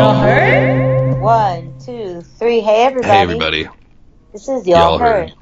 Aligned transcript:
Y'all 0.00 0.14
heard? 0.14 1.20
One, 1.20 1.74
two, 1.84 2.22
three. 2.22 2.60
Hey, 2.60 2.84
everybody. 2.84 3.12
Hey, 3.12 3.20
everybody. 3.20 3.68
This 4.32 4.48
is 4.48 4.66
Y'all, 4.66 4.92
Y'all 4.92 4.98
heard. 4.98 5.28
Heard. 5.28 5.38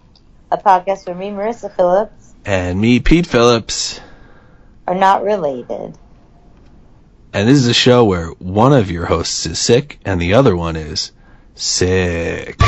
A 0.50 0.58
podcast 0.58 1.06
where 1.06 1.14
me, 1.14 1.30
Marissa 1.30 1.72
Phillips, 1.72 2.34
And 2.44 2.80
me, 2.80 2.98
Pete 2.98 3.28
Phillips. 3.28 4.00
are 4.88 4.96
not 4.96 5.22
related. 5.22 5.96
And 7.32 7.48
this 7.48 7.56
is 7.56 7.68
a 7.68 7.72
show 7.72 8.04
where 8.04 8.30
one 8.40 8.72
of 8.72 8.90
your 8.90 9.06
hosts 9.06 9.46
is 9.46 9.60
sick 9.60 10.00
and 10.04 10.20
the 10.20 10.34
other 10.34 10.56
one 10.56 10.74
is 10.74 11.12
sick. 11.54 12.56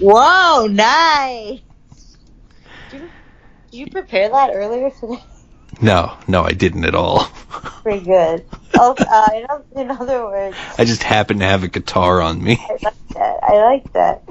Whoa, 0.00 0.66
nice. 0.66 1.60
Did 2.90 3.00
you, 3.00 3.12
did 3.70 3.78
you 3.78 3.86
prepare 3.92 4.30
that 4.30 4.50
earlier 4.52 4.90
today? 4.90 5.22
No, 5.80 6.16
no, 6.28 6.42
I 6.42 6.52
didn't 6.52 6.84
at 6.84 6.94
all. 6.94 7.24
Pretty 7.82 8.04
good. 8.04 8.44
Oh, 8.74 8.94
uh, 8.98 9.62
in, 9.74 9.80
in 9.82 9.90
other 9.90 10.24
words, 10.24 10.56
I 10.78 10.84
just 10.84 11.02
happened 11.02 11.40
to 11.40 11.46
have 11.46 11.62
a 11.62 11.68
guitar 11.68 12.20
on 12.20 12.42
me. 12.42 12.58
I 12.60 12.78
like 12.82 13.08
that. 13.14 13.38
I 13.42 13.52
like 13.62 13.92
that. 13.92 14.22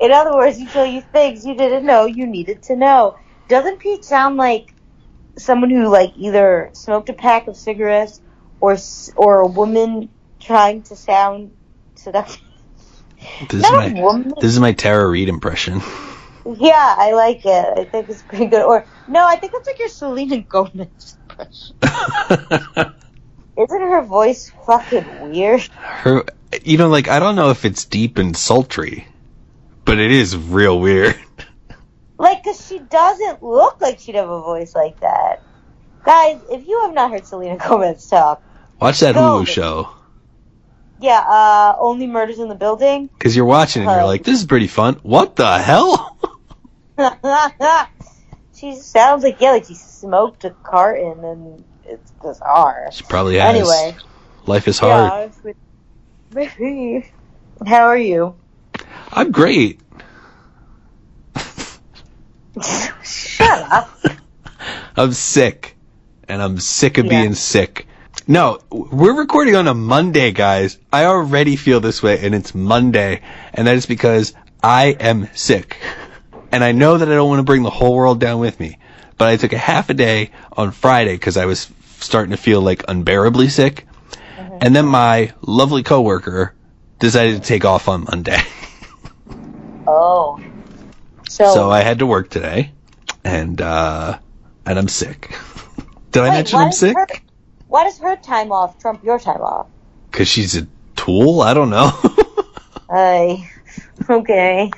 In 0.00 0.12
other 0.12 0.34
words, 0.34 0.58
you 0.58 0.68
tell 0.68 0.86
you 0.86 1.00
things 1.00 1.44
you 1.44 1.54
didn't 1.54 1.84
know 1.84 2.06
you 2.06 2.26
needed 2.26 2.62
to 2.64 2.76
know. 2.76 3.18
Doesn't 3.48 3.78
Pete 3.78 4.04
sound 4.04 4.36
like 4.36 4.74
someone 5.36 5.70
who 5.70 5.88
like 5.88 6.12
either 6.16 6.70
smoked 6.72 7.08
a 7.08 7.12
pack 7.12 7.48
of 7.48 7.56
cigarettes 7.56 8.20
or 8.60 8.76
or 9.16 9.40
a 9.40 9.46
woman 9.46 10.10
trying 10.40 10.82
to 10.84 10.96
sound 10.96 11.52
seductive? 11.94 12.40
This 13.48 13.64
is 13.64 13.70
my 13.70 13.92
woman. 13.92 14.34
this 14.40 14.52
is 14.52 14.60
my 14.60 14.72
Tara 14.72 15.06
Reid 15.08 15.28
impression. 15.28 15.80
Yeah, 16.58 16.94
I 16.98 17.12
like 17.12 17.44
it. 17.44 17.78
I 17.78 17.84
think 17.84 18.08
it's 18.08 18.22
pretty 18.22 18.46
good. 18.46 18.62
Or 18.64 18.84
no, 19.06 19.26
I 19.26 19.36
think 19.36 19.52
that's 19.52 19.66
like 19.66 19.78
your 19.78 19.88
Selena 19.88 20.40
Gomez 20.40 21.16
impression. 21.30 21.76
Isn't 23.58 23.80
her 23.82 24.02
voice 24.02 24.50
fucking 24.66 25.30
weird? 25.30 25.60
Her, 25.60 26.24
you 26.64 26.78
know, 26.78 26.88
like 26.88 27.08
I 27.08 27.18
don't 27.20 27.36
know 27.36 27.50
if 27.50 27.64
it's 27.64 27.84
deep 27.84 28.18
and 28.18 28.36
sultry, 28.36 29.06
but 29.84 29.98
it 29.98 30.10
is 30.10 30.36
real 30.36 30.78
weird. 30.80 31.16
Like, 32.18 32.44
cause 32.44 32.64
she 32.68 32.78
doesn't 32.78 33.42
look 33.42 33.80
like 33.80 33.98
she'd 33.98 34.14
have 34.14 34.28
a 34.28 34.40
voice 34.42 34.76
like 34.76 35.00
that. 35.00 35.42
Guys, 36.04 36.40
if 36.52 36.68
you 36.68 36.80
have 36.82 36.94
not 36.94 37.10
heard 37.10 37.26
Selena 37.26 37.56
Gomez 37.56 38.06
talk, 38.06 38.40
Watch 38.80 39.00
that 39.00 39.16
Hulu 39.16 39.44
show 39.48 39.88
yeah, 41.02 41.18
uh, 41.18 41.74
Only 41.80 42.06
Murders 42.06 42.38
in 42.38 42.48
the 42.48 42.54
Building. 42.54 43.08
because 43.18 43.34
you're 43.34 43.44
watching 43.44 43.82
and 43.82 43.90
you're 43.90 44.02
Uh. 44.02 44.06
like, 44.06 44.22
this 44.22 44.38
is 44.38 44.46
pretty 44.46 44.68
fun. 44.68 45.00
What 45.02 45.34
the 45.36 45.58
hell? 45.58 46.11
she 48.54 48.76
sounds 48.76 49.24
like, 49.24 49.40
yeah, 49.40 49.52
like 49.52 49.66
she 49.66 49.74
smoked 49.74 50.44
a 50.44 50.50
carton 50.50 51.24
and 51.24 51.64
it's 51.84 52.12
bizarre. 52.22 52.90
She 52.92 53.04
probably 53.04 53.38
has. 53.38 53.54
Anyway, 53.56 53.96
Life 54.46 54.68
is 54.68 54.78
hard. 54.78 55.12
yeah, 55.12 55.18
it's 55.26 55.42
with- 55.42 55.56
maybe. 56.30 57.06
How 57.66 57.86
are 57.86 57.96
you? 57.98 58.36
I'm 59.12 59.30
great. 59.30 59.80
Shut 63.04 63.62
up. 63.72 63.90
I'm 64.96 65.12
sick. 65.12 65.76
And 66.28 66.42
I'm 66.42 66.58
sick 66.58 66.98
of 66.98 67.06
Yeah. 67.06 67.22
being 67.22 67.34
sick. 67.34 67.86
No, 68.28 68.60
we're 68.70 69.18
recording 69.18 69.56
on 69.56 69.68
a 69.68 69.74
Monday, 69.74 70.32
guys. 70.32 70.78
I 70.92 71.06
already 71.06 71.56
feel 71.56 71.80
this 71.80 72.02
way, 72.02 72.24
and 72.24 72.34
it's 72.34 72.54
Monday. 72.54 73.22
And 73.54 73.66
that 73.66 73.76
is 73.76 73.86
because 73.86 74.34
I 74.62 74.96
am 75.00 75.28
sick. 75.34 75.76
And 76.52 76.62
I 76.62 76.72
know 76.72 76.98
that 76.98 77.08
I 77.08 77.14
don't 77.14 77.28
want 77.28 77.40
to 77.40 77.44
bring 77.44 77.62
the 77.62 77.70
whole 77.70 77.94
world 77.94 78.20
down 78.20 78.38
with 78.38 78.60
me. 78.60 78.78
But 79.16 79.28
I 79.28 79.36
took 79.36 79.52
a 79.52 79.58
half 79.58 79.90
a 79.90 79.94
day 79.94 80.30
on 80.52 80.70
Friday 80.70 81.14
because 81.14 81.36
I 81.36 81.46
was 81.46 81.70
starting 81.98 82.32
to 82.32 82.36
feel 82.36 82.60
like 82.60 82.84
unbearably 82.88 83.48
sick. 83.48 83.86
And 84.60 84.76
then 84.76 84.86
my 84.86 85.32
lovely 85.40 85.82
coworker 85.82 86.54
decided 86.98 87.42
to 87.42 87.48
take 87.48 87.64
off 87.64 87.88
on 87.88 88.04
Monday. 88.04 88.40
Oh. 89.86 90.40
So, 91.28 91.52
So 91.52 91.70
I 91.70 91.80
had 91.80 91.98
to 91.98 92.06
work 92.06 92.30
today. 92.30 92.72
And, 93.24 93.60
uh, 93.60 94.18
and 94.66 94.78
I'm 94.78 94.88
sick. 94.88 95.36
Did 96.12 96.22
I 96.22 96.30
mention 96.30 96.60
I'm 96.60 96.72
sick? 96.72 96.96
Her, 96.96 97.06
why 97.66 97.84
does 97.84 97.98
her 97.98 98.16
time 98.16 98.52
off 98.52 98.78
trump 98.78 99.02
your 99.02 99.18
time 99.18 99.40
off? 99.40 99.66
Cause 100.12 100.28
she's 100.28 100.56
a 100.56 100.66
tool? 100.94 101.40
I 101.40 101.54
don't 101.54 101.70
know. 101.70 101.90
I 102.90 103.50
okay. 104.10 104.70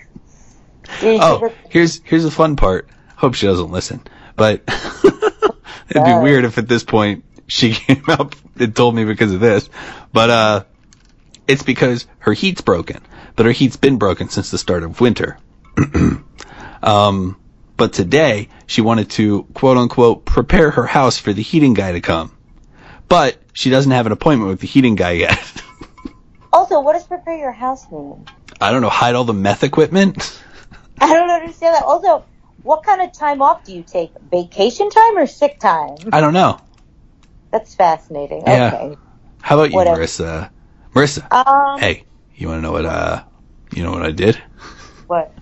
Oh, 1.03 1.53
here's 1.71 2.01
here's 2.05 2.25
the 2.25 2.31
fun 2.31 2.57
part. 2.57 2.89
Hope 3.17 3.35
she 3.35 3.47
doesn't 3.47 3.71
listen. 3.71 4.01
But 4.37 4.63
it'd 5.89 6.05
be 6.05 6.15
weird 6.15 6.45
if 6.45 6.59
at 6.59 6.69
this 6.69 6.85
point 6.85 7.25
she 7.47 7.73
came 7.75 8.05
up 8.09 8.35
and 8.59 8.75
told 8.75 8.95
me 8.95 9.05
because 9.05 9.33
of 9.33 9.41
this. 9.41 9.69
But 10.13 10.31
uh 10.31 10.65
it's 11.47 11.63
because 11.63 12.07
her 12.19 12.33
heat's 12.33 12.63
broken. 12.63 13.01
But 13.37 13.47
her 13.47 13.53
heat's 13.53 13.77
been 13.77 13.99
broken 13.99 14.29
since 14.29 14.51
the 14.51 14.59
start 14.59 14.83
of 14.83 15.01
winter. 15.01 15.39
um 16.83 17.37
but 17.77 17.93
today 17.93 18.49
she 18.67 18.81
wanted 18.81 19.11
to 19.11 19.45
quote 19.55 19.77
unquote 19.77 20.25
prepare 20.25 20.71
her 20.71 20.87
house 20.87 21.19
for 21.19 21.33
the 21.33 21.43
heating 21.43 21.75
guy 21.75 21.93
to 21.93 22.01
come. 22.01 22.37
But 23.09 23.37
she 23.53 23.71
doesn't 23.71 23.93
have 23.93 24.07
an 24.07 24.13
appointment 24.13 24.51
with 24.51 24.61
the 24.61 24.67
heating 24.67 24.95
guy 24.95 25.13
yet. 25.13 25.63
Also, 26.53 26.81
what 26.81 26.93
does 26.93 27.05
prepare 27.05 27.37
your 27.37 27.53
house 27.53 27.91
mean? 27.91 28.25
I 28.61 28.71
don't 28.71 28.81
know, 28.81 28.89
hide 28.89 29.17
all 29.17 29.25
the 29.25 29.35
meth 29.35 29.65
equipment? 29.65 30.41
I 31.05 31.13
don't 31.15 31.31
understand 31.31 31.75
that. 31.75 31.85
Also, 31.85 32.25
what 32.63 32.83
kind 32.83 33.03
of 33.03 33.13
time 33.13 33.43
off 33.43 33.65
do 33.65 33.75
you 33.75 33.83
take? 33.83 34.13
Vacation 34.31 34.89
time 34.91 35.19
or 35.19 35.27
sick 35.27 35.59
time? 35.61 35.97
I 36.13 36.21
don't 36.21 36.33
know. 36.33 36.61
That's 37.51 37.75
fascinating. 37.75 38.43
Yeah. 38.47 38.69
Okay. 38.75 38.97
How 39.41 39.57
about 39.59 39.71
you, 39.71 39.77
Whatever. 39.77 40.03
Marissa? 40.03 40.51
Marissa, 40.95 41.27
Um. 41.31 41.79
hey, 41.81 42.05
you 42.35 42.49
want 42.49 42.59
to 42.59 42.63
know 42.63 42.73
what 42.73 42.87
uh, 42.87 43.25
you 43.73 43.83
know 43.83 43.93
what 43.93 44.03
I 44.03 44.11
did? 44.13 44.41
What? 45.07 45.33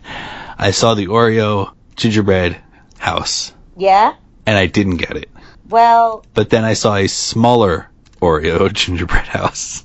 I 0.59 0.72
saw 0.72 0.95
the 0.95 1.06
Oreo 1.06 1.72
gingerbread 1.97 2.56
house, 2.99 3.53
Yeah. 3.77 4.15
and 4.47 4.59
I 4.59 4.67
didn't 4.67 4.97
get 4.97 5.17
it. 5.17 5.31
Well, 5.69 6.25
But 6.34 6.51
then 6.51 6.65
I 6.65 6.72
saw 6.75 6.97
a 6.97 7.06
smaller 7.06 7.89
Oreo 8.21 8.72
gingerbread 8.72 9.27
house, 9.28 9.84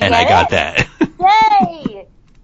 and 0.00 0.14
I 0.14 0.24
got 0.28 0.46
it? 0.46 0.50
that. 0.52 0.88
Yay! 1.20 1.97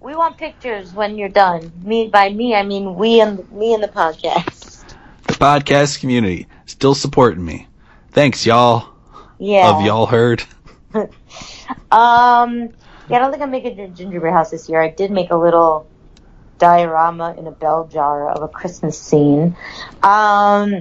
We 0.05 0.15
want 0.15 0.37
pictures 0.37 0.93
when 0.93 1.17
you're 1.17 1.29
done. 1.29 1.71
Me 1.83 2.07
by 2.07 2.29
me, 2.29 2.53
I 2.53 2.61
mean 2.61 2.93
we 2.93 3.21
and 3.21 3.51
me 3.51 3.73
and 3.73 3.81
the 3.81 3.87
podcast. 3.87 4.85
the 5.25 5.33
podcast 5.33 5.99
community 5.99 6.45
still 6.67 6.93
supporting 6.93 7.43
me. 7.43 7.67
Thanks, 8.11 8.45
y'all. 8.45 8.93
Yeah. 9.39 9.71
Of 9.71 9.83
y'all 9.83 10.05
heard. 10.05 10.43
Um. 11.91 12.69
Yeah, 13.09 13.17
I 13.17 13.19
don't 13.19 13.31
think 13.31 13.41
I'm 13.41 13.49
making 13.49 13.79
a 13.79 13.87
gingerbread 13.87 14.33
house 14.33 14.51
this 14.51 14.69
year. 14.69 14.79
I 14.79 14.89
did 14.89 15.09
make 15.09 15.31
a 15.31 15.35
little 15.35 15.89
diorama 16.59 17.33
in 17.37 17.47
a 17.47 17.51
bell 17.51 17.87
jar 17.87 18.29
of 18.29 18.43
a 18.43 18.47
Christmas 18.47 18.99
scene. 18.99 19.57
Um. 20.03 20.71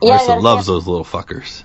Yeah, 0.00 0.18
Marissa 0.18 0.26
gotta 0.26 0.40
loves 0.40 0.66
those 0.66 0.86
little 0.86 1.04
fuckers. 1.04 1.64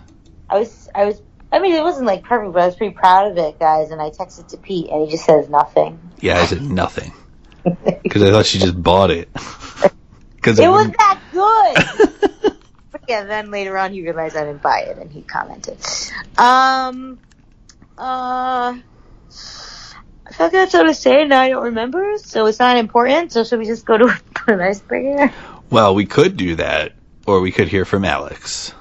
I 0.49 0.59
was, 0.59 0.89
I 0.93 1.05
was. 1.05 1.21
I 1.51 1.59
mean, 1.59 1.73
it 1.73 1.83
wasn't 1.83 2.07
like 2.07 2.23
perfect, 2.23 2.53
but 2.53 2.63
I 2.63 2.65
was 2.65 2.75
pretty 2.75 2.93
proud 2.93 3.31
of 3.31 3.37
it, 3.37 3.59
guys. 3.59 3.91
And 3.91 4.01
I 4.01 4.09
texted 4.09 4.47
to 4.49 4.57
Pete, 4.57 4.89
and 4.89 5.05
he 5.05 5.11
just 5.11 5.25
says 5.25 5.49
nothing. 5.49 5.99
Yeah, 6.19 6.37
I 6.37 6.45
said 6.45 6.61
nothing 6.61 7.13
because 8.03 8.23
I 8.23 8.31
thought 8.31 8.45
she 8.45 8.59
just 8.59 8.81
bought 8.81 9.11
it. 9.11 9.29
Because 10.35 10.59
It 10.59 10.69
was 10.69 10.87
that 10.87 11.19
good. 11.33 12.53
But 12.91 13.01
yeah, 13.09 13.25
then 13.25 13.51
later 13.51 13.77
on 13.77 13.91
he 13.91 14.01
realized 14.01 14.37
I 14.37 14.45
didn't 14.45 14.61
buy 14.61 14.81
it 14.87 14.97
and 14.97 15.11
he 15.11 15.21
commented. 15.21 15.77
Um, 16.37 17.19
uh, 17.97 18.77
I 18.77 20.31
feel 20.31 20.45
like 20.45 20.51
that's 20.53 20.73
what 20.73 20.83
to 20.83 20.93
say 20.93 21.25
now 21.25 21.41
I 21.41 21.49
don't 21.49 21.65
remember, 21.65 22.13
so 22.17 22.45
it's 22.45 22.59
not 22.59 22.77
important. 22.77 23.33
So 23.33 23.43
should 23.43 23.59
we 23.59 23.65
just 23.65 23.85
go 23.85 23.97
to 23.97 24.21
an 24.47 24.61
icebreaker? 24.61 25.33
Well, 25.69 25.95
we 25.95 26.05
could 26.05 26.37
do 26.37 26.55
that, 26.55 26.93
or 27.25 27.41
we 27.41 27.51
could 27.51 27.67
hear 27.67 27.83
from 27.83 28.05
Alex. 28.05 28.73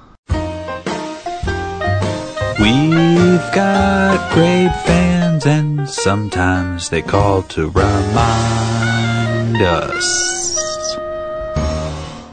We've 2.59 3.53
got 3.53 4.33
great 4.33 4.71
fans, 4.83 5.45
and 5.45 5.87
sometimes 5.87 6.89
they 6.89 7.03
call 7.03 7.43
to 7.43 7.69
remind 7.69 9.61
us. 9.61 10.97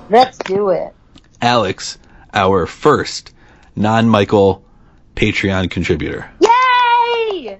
Let's 0.09 0.39
do 0.39 0.71
it. 0.71 0.95
Alex, 1.43 1.99
our 2.33 2.65
first 2.65 3.35
non 3.77 4.09
Michael 4.09 4.65
Patreon 5.15 5.71
contributor. 5.71 6.31
Yay! 6.41 7.59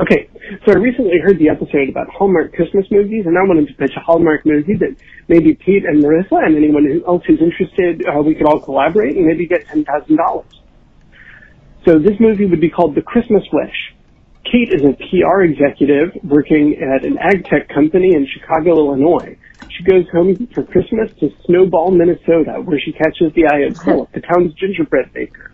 Okay, 0.00 0.30
so 0.64 0.72
I 0.72 0.76
recently 0.76 1.18
heard 1.22 1.38
the 1.38 1.50
episode 1.50 1.90
about 1.90 2.08
Hallmark 2.08 2.54
Christmas 2.54 2.86
movies, 2.90 3.26
and 3.26 3.36
I 3.36 3.42
wanted 3.42 3.68
to 3.68 3.74
pitch 3.74 3.92
a 3.98 4.00
Hallmark 4.00 4.46
movie 4.46 4.76
that 4.76 4.96
maybe 5.28 5.52
Pete 5.54 5.84
and 5.84 6.02
Marissa 6.02 6.42
and 6.42 6.56
anyone 6.56 7.02
else 7.06 7.22
who's 7.26 7.42
interested, 7.42 8.02
uh, 8.08 8.22
we 8.22 8.34
could 8.34 8.46
all 8.46 8.60
collaborate 8.60 9.14
and 9.14 9.26
maybe 9.26 9.46
get 9.46 9.66
ten 9.66 9.84
thousand 9.84 10.16
dollars. 10.16 10.46
So 11.88 11.98
this 11.98 12.20
movie 12.20 12.44
would 12.44 12.60
be 12.60 12.68
called 12.68 12.94
The 12.94 13.00
Christmas 13.00 13.42
Wish. 13.50 13.94
Kate 14.44 14.68
is 14.74 14.84
a 14.84 14.92
PR 14.92 15.40
executive 15.40 16.12
working 16.22 16.76
at 16.76 17.02
an 17.02 17.16
ag 17.16 17.46
tech 17.46 17.66
company 17.70 18.12
in 18.12 18.26
Chicago, 18.26 18.76
Illinois. 18.76 19.38
She 19.70 19.84
goes 19.84 20.04
home 20.12 20.36
for 20.52 20.64
Christmas 20.64 21.10
to 21.20 21.30
Snowball, 21.46 21.92
Minnesota, 21.92 22.60
where 22.60 22.78
she 22.78 22.92
catches 22.92 23.32
the 23.32 23.46
eye 23.46 23.60
of 23.60 23.78
Philip, 23.78 24.12
the 24.12 24.20
town's 24.20 24.52
gingerbread 24.52 25.14
baker. 25.14 25.50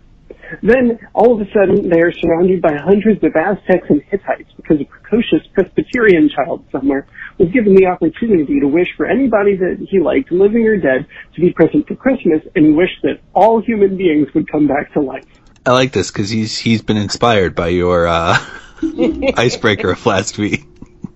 Then, 0.61 0.99
all 1.13 1.31
of 1.33 1.39
a 1.39 1.49
sudden, 1.53 1.87
they 1.87 2.01
are 2.01 2.11
surrounded 2.11 2.61
by 2.61 2.75
hundreds 2.75 3.23
of 3.23 3.31
Aztecs 3.33 3.87
and 3.87 4.01
Hittites 4.01 4.51
because 4.57 4.81
a 4.81 4.85
precocious 4.91 5.47
Presbyterian 5.53 6.27
child 6.27 6.65
somewhere 6.69 7.07
was 7.37 7.47
given 7.53 7.75
the 7.75 7.85
opportunity 7.85 8.59
to 8.59 8.67
wish 8.67 8.89
for 8.97 9.05
anybody 9.05 9.55
that 9.55 9.87
he 9.89 10.01
liked, 10.01 10.33
living 10.33 10.67
or 10.67 10.75
dead, 10.75 11.07
to 11.33 11.39
be 11.39 11.53
present 11.53 11.87
for 11.87 11.95
Christmas, 11.95 12.43
and 12.55 12.65
he 12.65 12.71
wished 12.73 12.99
that 13.03 13.21
all 13.33 13.61
human 13.61 13.95
beings 13.95 14.27
would 14.33 14.51
come 14.51 14.67
back 14.67 14.91
to 14.91 14.99
life. 14.99 15.23
I 15.65 15.71
like 15.71 15.91
this 15.91 16.11
because 16.11 16.29
he's 16.29 16.57
he's 16.57 16.83
been 16.83 16.97
inspired 16.97 17.55
by 17.55 17.69
your 17.69 18.07
uh, 18.07 18.37
icebreaker 19.35 19.91
of 19.91 20.05
last 20.05 20.37
week. 20.37 20.63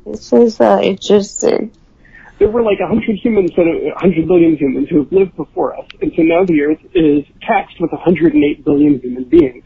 This 0.06 0.34
is 0.34 0.60
uh, 0.60 0.80
interesting. 0.82 1.72
There 2.40 2.50
were 2.50 2.64
like 2.64 2.80
a 2.80 2.88
hundred 2.88 3.18
humans, 3.18 3.52
a 3.58 4.00
hundred 4.00 4.28
billion 4.28 4.58
humans 4.58 4.88
who 4.90 5.04
have 5.04 5.12
lived 5.12 5.36
before 5.36 5.78
us, 5.78 5.86
and 6.02 6.12
so 6.16 6.24
now 6.24 6.46
the 6.46 6.62
Earth 6.62 6.80
is 6.96 7.26
taxed 7.46 7.80
with 7.80 7.92
108 7.92 8.66
billion 8.66 9.00
human 9.00 9.26
beings. 9.26 9.64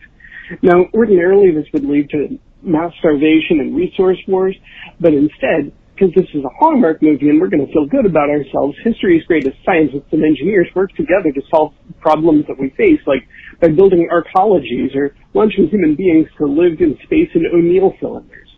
Now, 0.62 0.86
ordinarily 0.94 1.52
this 1.52 1.68
would 1.72 1.86
lead 1.86 2.10
to 2.10 2.40
mass 2.62 2.92
starvation 3.00 3.60
and 3.62 3.76
resource 3.76 4.18
wars, 4.28 4.58
but 5.00 5.14
instead, 5.14 5.72
because 5.96 6.14
this 6.16 6.26
is 6.34 6.44
a 6.44 6.50
Hallmark 6.60 7.02
movie 7.02 7.30
and 7.30 7.40
we're 7.40 7.50
going 7.50 7.66
to 7.66 7.72
feel 7.72 7.86
good 7.86 8.06
about 8.06 8.30
ourselves, 8.30 8.76
history's 8.84 9.24
greatest 9.26 9.58
scientists 9.66 10.10
and 10.12 10.24
engineers 10.24 10.68
work 10.76 10.92
together 10.96 11.32
to 11.32 11.42
solve 11.50 11.74
problems 12.00 12.46
that 12.48 12.58
we 12.60 12.70
face, 12.72 13.00
like 13.06 13.28
by 13.62 13.68
building 13.68 14.10
arcologies 14.12 14.96
or 14.96 15.16
launching 15.34 15.68
human 15.70 15.96
beings 15.96 16.28
to 16.38 16.46
live 16.46 16.82
in 16.82 16.98
space 17.04 17.30
in 17.36 17.46
O'Neill 17.46 17.94
cylinders. 18.00 18.50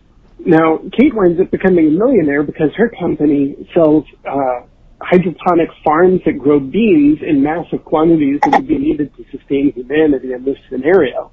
Now, 0.45 0.79
Kate 0.97 1.13
winds 1.13 1.39
up 1.41 1.51
becoming 1.51 1.87
a 1.87 1.91
millionaire 1.91 2.43
because 2.43 2.69
her 2.77 2.89
company 2.99 3.67
sells 3.73 4.05
uh, 4.25 4.61
hydroponic 5.01 5.69
farms 5.83 6.21
that 6.25 6.37
grow 6.37 6.59
beans 6.59 7.19
in 7.21 7.41
massive 7.43 7.83
quantities 7.83 8.39
that 8.43 8.51
would 8.51 8.67
be 8.67 8.77
needed 8.77 9.15
to 9.17 9.25
sustain 9.31 9.73
humanity 9.73 10.33
in 10.33 10.45
this 10.45 10.57
scenario. 10.69 11.31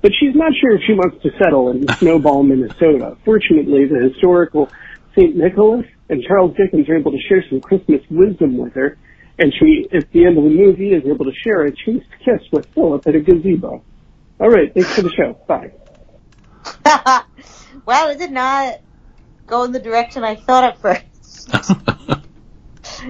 But 0.00 0.12
she's 0.18 0.34
not 0.34 0.52
sure 0.60 0.76
if 0.76 0.82
she 0.86 0.92
wants 0.92 1.22
to 1.22 1.30
settle 1.42 1.70
in 1.70 1.88
Snowball, 1.98 2.42
Minnesota. 2.42 3.16
Fortunately, 3.24 3.86
the 3.86 4.08
historical 4.12 4.70
St. 5.16 5.36
Nicholas 5.36 5.86
and 6.08 6.22
Charles 6.26 6.56
Dickens 6.56 6.88
are 6.88 6.96
able 6.96 7.12
to 7.12 7.18
share 7.28 7.44
some 7.48 7.60
Christmas 7.60 8.02
wisdom 8.10 8.56
with 8.56 8.74
her, 8.74 8.98
and 9.38 9.52
she, 9.58 9.88
at 9.92 10.10
the 10.12 10.26
end 10.26 10.38
of 10.38 10.44
the 10.44 10.50
movie, 10.50 10.92
is 10.92 11.04
able 11.06 11.24
to 11.24 11.32
share 11.42 11.62
a 11.62 11.70
chaste 11.70 12.06
kiss 12.24 12.40
with 12.52 12.66
Philip 12.74 13.06
at 13.06 13.14
a 13.14 13.20
gazebo. 13.20 13.82
All 14.40 14.50
right, 14.50 14.72
thanks 14.72 14.94
for 14.94 15.02
the 15.02 15.10
show. 15.10 15.38
Bye. 15.46 15.72
wow, 17.86 18.08
it 18.08 18.18
did 18.18 18.32
not 18.32 18.80
go 19.46 19.64
in 19.64 19.72
the 19.72 19.80
direction 19.80 20.24
I 20.24 20.34
thought 20.36 20.64
at 20.64 20.78
first. 20.78 21.50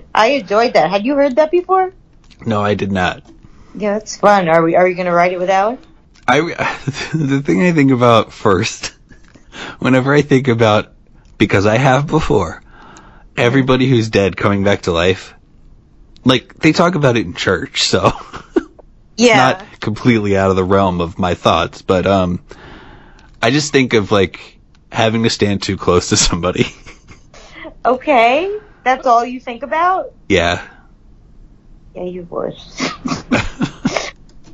I 0.15 0.27
enjoyed 0.29 0.75
that. 0.75 0.91
Had 0.91 1.05
you 1.05 1.15
heard 1.15 1.37
that 1.37 1.51
before? 1.51 1.93
no, 2.47 2.63
I 2.63 2.75
did 2.75 2.93
not. 2.93 3.23
Yeah, 3.75 3.97
it's 3.97 4.17
fun. 4.17 4.49
Are 4.49 4.63
we? 4.63 4.77
Are 4.77 4.89
you 4.89 4.95
going 4.95 5.07
to 5.07 5.13
write 5.13 5.33
it 5.33 5.39
with 5.39 5.51
Alan? 5.51 5.79
I 6.27 6.41
the 7.15 7.43
thing 7.45 7.63
I 7.63 7.73
think 7.73 7.91
about 7.91 8.33
first, 8.33 8.95
whenever 9.79 10.13
I 10.13 10.23
think 10.23 10.49
about 10.49 10.95
because 11.39 11.67
I 11.67 11.79
have 11.79 12.07
before, 12.07 12.63
everybody 13.37 13.89
who's 13.89 14.11
dead 14.11 14.37
coming 14.37 14.65
back 14.65 14.83
to 14.83 14.93
life, 14.93 15.35
like 16.25 16.55
they 16.55 16.73
talk 16.73 16.95
about 16.95 17.17
it 17.17 17.27
in 17.27 17.35
church, 17.35 17.83
so 17.83 18.13
Yeah. 19.17 19.37
not 19.37 19.81
completely 19.81 20.37
out 20.37 20.51
of 20.51 20.57
the 20.57 20.65
realm 20.65 21.01
of 21.01 21.19
my 21.19 21.35
thoughts, 21.35 21.83
but 21.83 22.07
um, 22.07 22.45
I 23.43 23.51
just 23.51 23.73
think 23.73 23.95
of 23.95 24.11
like 24.13 24.61
having 24.91 25.23
to 25.25 25.31
stand 25.31 25.63
too 25.63 25.77
close 25.77 26.09
to 26.11 26.17
somebody. 26.17 26.67
okay, 27.87 28.61
that's 28.85 29.07
all 29.07 29.25
you 29.25 29.41
think 29.41 29.63
about. 29.63 30.15
yeah. 30.29 30.67
Yeah, 31.95 32.05
you 32.05 32.25
would. 32.31 32.55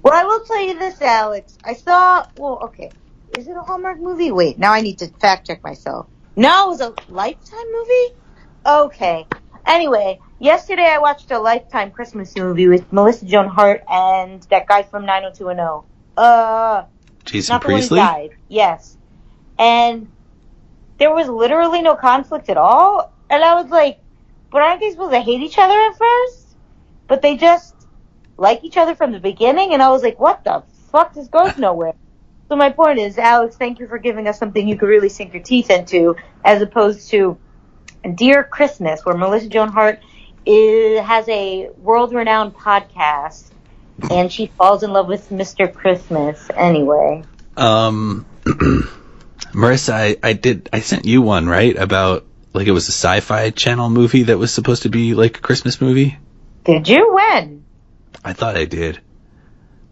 well, 0.03 0.15
I 0.15 0.25
will 0.25 0.41
tell 0.45 0.61
you 0.63 0.79
this, 0.79 1.01
Alex. 1.01 1.59
I 1.65 1.75
saw. 1.75 2.27
Well, 2.37 2.61
okay. 2.65 2.91
Is 3.39 3.49
it 3.49 3.57
a 3.57 3.63
Hallmark 3.63 3.99
movie? 4.01 4.31
Wait, 4.31 4.59
now 4.59 4.73
I 4.73 4.83
need 4.83 4.99
to 4.99 5.09
fact 5.09 5.47
check 5.47 5.63
myself. 5.65 6.09
No, 6.41 6.65
it 6.65 6.69
was 6.69 6.81
a 6.81 6.95
Lifetime 7.13 7.67
movie. 7.71 8.17
Okay. 8.65 9.27
Anyway, 9.67 10.19
yesterday 10.39 10.87
I 10.87 10.97
watched 10.97 11.31
a 11.31 11.39
Lifetime 11.39 11.91
Christmas 11.91 12.35
movie 12.35 12.67
with 12.67 12.91
Melissa 12.91 13.27
Joan 13.27 13.47
Hart 13.47 13.85
and 13.91 14.43
that 14.45 14.67
guy 14.67 14.83
from 14.83 15.05
90210. 15.05 15.87
Uh, 16.17 16.87
Jason 17.27 17.53
not 17.53 17.61
the 17.61 17.67
one 17.67 17.73
who 17.73 17.89
Priestley. 17.89 17.99
died. 17.99 18.31
Yes. 18.49 18.97
And 19.59 20.11
there 20.97 21.13
was 21.13 21.29
literally 21.29 21.83
no 21.83 21.95
conflict 21.95 22.49
at 22.49 22.57
all. 22.57 23.13
And 23.29 23.45
I 23.45 23.61
was 23.61 23.71
like, 23.71 24.01
but 24.51 24.63
aren't 24.63 24.81
they 24.81 24.93
supposed 24.93 25.13
to 25.13 25.21
hate 25.21 25.43
each 25.43 25.59
other 25.59 25.79
at 25.79 25.99
first? 25.99 26.57
But 27.07 27.21
they 27.21 27.37
just 27.37 27.75
like 28.39 28.65
each 28.65 28.79
other 28.79 28.95
from 28.95 29.13
the 29.13 29.21
beginning. 29.21 29.75
And 29.75 29.83
I 29.83 29.91
was 29.91 30.03
like, 30.03 30.19
what 30.19 30.43
the 30.45 30.63
fuck? 30.91 31.13
This 31.13 31.29
goes 31.29 31.59
nowhere. 31.59 31.93
So 32.51 32.57
my 32.57 32.71
point 32.71 32.99
is, 32.99 33.17
Alex, 33.17 33.55
thank 33.55 33.79
you 33.79 33.87
for 33.87 33.99
giving 33.99 34.27
us 34.27 34.37
something 34.37 34.67
you 34.67 34.77
could 34.77 34.89
really 34.89 35.09
sink 35.09 35.35
your 35.35 35.43
teeth 35.43 35.71
into, 35.71 36.17
as 36.45 36.61
opposed 36.61 37.09
to 37.11 37.39
Dear 38.17 38.43
Christmas, 38.43 39.07
where 39.07 39.17
Melissa 39.17 39.49
Joan 39.49 39.69
Hart 39.69 40.01
is, 40.45 40.99
has 40.99 41.29
a 41.29 41.69
world-renowned 41.77 42.57
podcast, 42.57 43.53
and 44.11 44.33
she 44.33 44.47
falls 44.47 44.83
in 44.83 44.93
love 44.93 45.07
with 45.07 45.29
Mr. 45.29 45.73
Christmas 45.73 46.51
anyway. 46.53 47.23
Um, 47.57 48.27
Marissa, 48.45 49.93
I, 49.93 50.17
I 50.21 50.33
did. 50.33 50.69
I 50.73 50.81
sent 50.81 51.05
you 51.05 51.23
one 51.23 51.47
right 51.47 51.77
about 51.77 52.27
like 52.53 52.67
it 52.67 52.73
was 52.73 52.89
a 52.89 52.93
sci-fi 52.93 53.51
channel 53.51 53.91
movie 53.91 54.25
that 54.25 54.39
was 54.39 54.53
supposed 54.53 54.83
to 54.83 54.89
be 54.89 55.15
like 55.15 55.39
a 55.39 55.41
Christmas 55.41 55.81
movie. 55.81 56.19
Did 56.65 56.89
you? 56.89 57.13
When? 57.15 57.65
I 58.25 58.33
thought 58.33 58.57
I 58.57 58.65
did, 58.65 58.99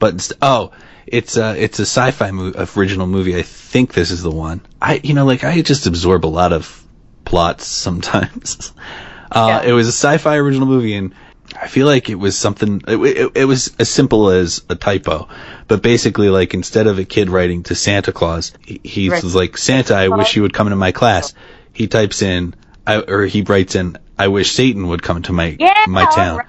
but 0.00 0.32
oh, 0.42 0.72
it's 1.12 1.36
a 1.36 1.54
it's 1.62 1.78
a 1.78 1.86
sci-fi 1.86 2.30
mo- 2.30 2.52
original 2.76 3.06
movie. 3.06 3.36
I 3.36 3.42
think 3.42 3.92
this 3.94 4.10
is 4.10 4.22
the 4.22 4.30
one. 4.30 4.60
I 4.80 5.00
you 5.02 5.14
know 5.14 5.24
like 5.24 5.44
I 5.44 5.60
just 5.62 5.86
absorb 5.86 6.24
a 6.24 6.28
lot 6.28 6.52
of 6.52 6.82
plots 7.24 7.66
sometimes. 7.66 8.72
uh, 9.32 9.60
Yeah. 9.62 9.70
It 9.70 9.72
was 9.72 9.86
a 9.86 9.92
sci-fi 9.92 10.36
original 10.36 10.66
movie, 10.66 10.94
and 10.94 11.14
I 11.60 11.66
feel 11.68 11.86
like 11.86 12.08
it 12.10 12.14
was 12.16 12.36
something. 12.38 12.82
It, 12.86 12.96
it, 12.96 13.32
it 13.34 13.44
was 13.44 13.74
as 13.78 13.88
simple 13.88 14.30
as 14.30 14.62
a 14.68 14.74
typo, 14.74 15.28
but 15.66 15.82
basically 15.82 16.28
like 16.28 16.54
instead 16.54 16.86
of 16.86 16.98
a 16.98 17.04
kid 17.04 17.30
writing 17.30 17.62
to 17.64 17.74
Santa 17.74 18.12
Claus, 18.12 18.52
he, 18.64 18.80
he's 18.84 19.10
Right. 19.10 19.24
like 19.24 19.56
Santa, 19.58 19.94
I 19.96 20.08
wish 20.08 20.36
you 20.36 20.42
would 20.42 20.52
come 20.54 20.66
into 20.66 20.76
my 20.76 20.92
class. 20.92 21.34
He 21.72 21.86
types 21.86 22.22
in, 22.22 22.54
I, 22.86 23.00
or 23.00 23.24
he 23.26 23.42
writes 23.42 23.74
in, 23.76 23.96
I 24.18 24.28
wish 24.28 24.50
Satan 24.52 24.88
would 24.88 25.02
come 25.02 25.22
to 25.22 25.32
my 25.32 25.56
Yeah, 25.58 25.84
my 25.86 26.04
town 26.06 26.30
alright. 26.40 26.46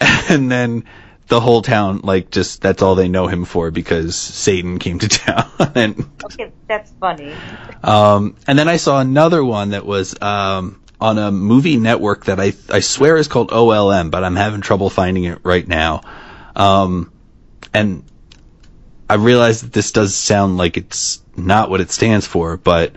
and 0.30 0.50
then 0.50 0.84
the 1.30 1.40
whole 1.40 1.62
town 1.62 2.00
like 2.02 2.30
just 2.30 2.60
that's 2.60 2.82
all 2.82 2.96
they 2.96 3.08
know 3.08 3.28
him 3.28 3.44
for 3.44 3.70
because 3.70 4.16
Satan 4.16 4.78
came 4.80 4.98
to 4.98 5.08
town 5.24 5.48
and 5.76 6.10
Okay, 6.24 6.52
that's 6.68 6.92
funny. 7.00 7.40
um 7.84 8.36
and 8.48 8.58
then 8.58 8.68
I 8.68 8.76
saw 8.76 9.00
another 9.00 9.42
one 9.42 9.70
that 9.70 9.86
was 9.86 10.20
um 10.20 10.82
on 11.00 11.18
a 11.18 11.30
movie 11.30 11.76
network 11.78 12.26
that 12.26 12.40
I 12.40 12.52
I 12.68 12.80
swear 12.80 13.16
is 13.16 13.28
called 13.28 13.50
OLM 13.52 14.10
but 14.10 14.24
I'm 14.24 14.36
having 14.36 14.60
trouble 14.60 14.90
finding 14.90 15.24
it 15.24 15.38
right 15.44 15.66
now. 15.66 16.02
Um 16.56 17.12
and 17.72 18.02
I 19.08 19.14
realize 19.14 19.60
that 19.62 19.72
this 19.72 19.92
does 19.92 20.14
sound 20.16 20.56
like 20.56 20.76
it's 20.76 21.22
not 21.36 21.70
what 21.70 21.80
it 21.80 21.92
stands 21.92 22.26
for 22.26 22.56
but 22.56 22.92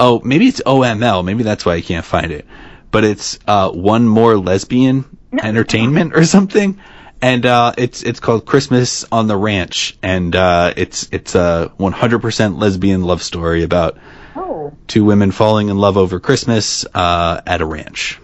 oh 0.00 0.20
maybe 0.24 0.48
it's 0.48 0.60
OML 0.66 1.24
maybe 1.24 1.44
that's 1.44 1.64
why 1.64 1.74
I 1.74 1.82
can't 1.82 2.04
find 2.04 2.32
it. 2.32 2.46
But 2.90 3.04
it's 3.04 3.38
uh 3.46 3.70
one 3.70 4.08
more 4.08 4.36
lesbian 4.36 5.04
entertainment 5.40 6.16
or 6.16 6.24
something 6.24 6.80
and 7.26 7.44
uh 7.44 7.72
it's 7.76 8.04
it's 8.04 8.20
called 8.20 8.46
Christmas 8.46 9.04
on 9.10 9.26
the 9.26 9.36
Ranch 9.36 9.98
and 10.00 10.36
uh 10.36 10.72
it's 10.76 11.08
it's 11.10 11.34
a 11.34 11.72
100% 11.80 12.60
lesbian 12.60 13.02
love 13.02 13.20
story 13.20 13.64
about 13.64 13.98
Oh. 14.36 14.72
two 14.86 15.04
women 15.04 15.32
falling 15.32 15.68
in 15.68 15.76
love 15.76 15.96
over 15.96 16.20
Christmas 16.20 16.86
uh 16.94 17.40
at 17.44 17.60
a 17.60 17.66
ranch. 17.66 18.20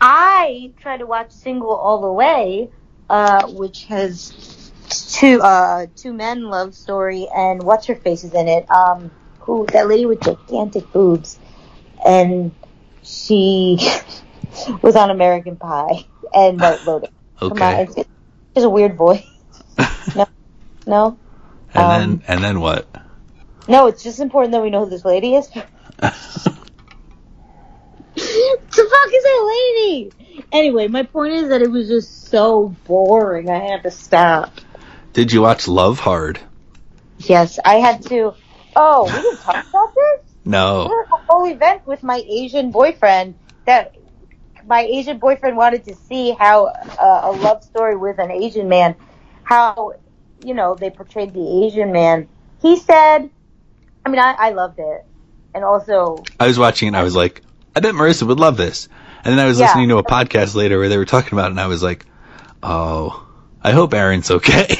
I 0.00 0.72
tried 0.80 0.98
to 0.98 1.06
watch 1.06 1.32
Single 1.32 1.74
All 1.74 2.00
the 2.00 2.12
Way, 2.12 2.70
uh, 3.10 3.48
which 3.48 3.86
has 3.86 4.70
two 5.10 5.40
uh 5.42 5.86
two 5.96 6.12
men 6.12 6.44
love 6.44 6.76
story 6.76 7.26
and 7.34 7.60
what's 7.60 7.86
her 7.86 7.96
face 7.96 8.22
is 8.22 8.34
in 8.34 8.46
it. 8.46 8.70
Um, 8.70 9.10
who 9.40 9.66
that 9.72 9.88
lady 9.88 10.06
with 10.06 10.20
gigantic 10.20 10.92
boobs, 10.92 11.40
and 12.06 12.52
she 13.02 13.78
was 14.82 14.94
on 14.94 15.10
American 15.10 15.56
Pie 15.56 16.06
and 16.32 16.60
White 16.60 16.84
Lotus. 16.86 17.10
Come 17.48 17.58
Okay. 17.58 17.82
it's, 17.82 17.96
it's 18.54 18.64
a 18.64 18.70
weird 18.70 18.96
voice. 18.96 19.24
No, 20.14 20.26
no, 20.86 21.20
and 21.74 21.90
um, 21.90 21.90
then 21.90 22.22
and 22.28 22.44
then 22.44 22.60
what? 22.60 22.88
no. 23.68 23.86
It's 23.88 24.02
just 24.02 24.20
important 24.20 24.52
that 24.52 24.62
we 24.62 24.70
know 24.70 24.84
who 24.84 24.90
this 24.90 25.04
lady 25.04 25.34
is. 25.34 25.48
the 25.98 26.12
fuck 28.76 29.14
is 29.14 29.22
that 29.24 29.74
lady? 29.76 30.14
Anyway, 30.52 30.88
my 30.88 31.04
point 31.04 31.34
is 31.34 31.48
that 31.50 31.62
it 31.62 31.70
was 31.70 31.88
just 31.88 32.28
so 32.28 32.76
boring. 32.84 33.50
I 33.50 33.58
had 33.58 33.82
to 33.84 33.90
stop. 33.90 34.60
Did 35.12 35.32
you 35.32 35.42
watch 35.42 35.68
Love 35.68 36.00
Hard? 36.00 36.40
Yes, 37.18 37.58
I 37.64 37.76
had 37.76 38.02
to. 38.06 38.34
Oh, 38.76 39.10
we 39.10 39.22
didn't 39.22 39.40
talk 39.40 39.66
about 39.68 39.94
this. 39.94 40.34
No. 40.44 40.88
There 40.88 40.96
was 40.96 41.08
a 41.12 41.32
whole 41.32 41.46
event 41.50 41.86
with 41.86 42.02
my 42.02 42.22
Asian 42.28 42.70
boyfriend 42.70 43.36
that 43.66 43.94
my 44.66 44.80
Asian 44.82 45.18
boyfriend 45.18 45.56
wanted 45.56 45.84
to 45.84 45.94
see 45.94 46.32
how 46.32 46.66
uh, 46.66 47.20
a 47.24 47.32
love 47.32 47.62
story 47.62 47.96
with 47.96 48.18
an 48.18 48.30
Asian 48.30 48.68
man, 48.68 48.96
how 49.44 49.92
you 50.44 50.54
know, 50.54 50.74
they 50.74 50.90
portrayed 50.90 51.32
the 51.34 51.64
Asian 51.66 51.92
man. 51.92 52.28
He 52.60 52.76
said, 52.76 53.30
I 54.04 54.08
mean, 54.10 54.20
I, 54.20 54.34
I 54.38 54.50
loved 54.50 54.78
it. 54.78 55.06
And 55.54 55.64
also, 55.64 56.28
I 56.40 56.46
was 56.46 56.58
watching 56.58 56.86
it 56.86 56.90
and 56.90 56.96
I 56.96 57.02
was 57.04 57.14
like, 57.16 57.42
I 57.76 57.80
bet 57.80 57.94
Marissa 57.94 58.26
would 58.26 58.40
love 58.40 58.56
this. 58.56 58.88
And 59.24 59.32
then 59.32 59.38
I 59.44 59.48
was 59.48 59.58
Yeah. 59.58 59.66
listening 59.66 59.88
to 59.90 59.98
a 59.98 60.04
podcast 60.04 60.54
later 60.54 60.78
where 60.78 60.88
they 60.88 60.98
were 60.98 61.04
talking 61.04 61.32
about 61.32 61.46
it 61.46 61.52
and 61.52 61.60
I 61.60 61.66
was 61.68 61.82
like, 61.82 62.06
oh, 62.62 63.26
I 63.62 63.72
hope 63.72 63.94
Aaron's 63.94 64.30
okay. 64.30 64.66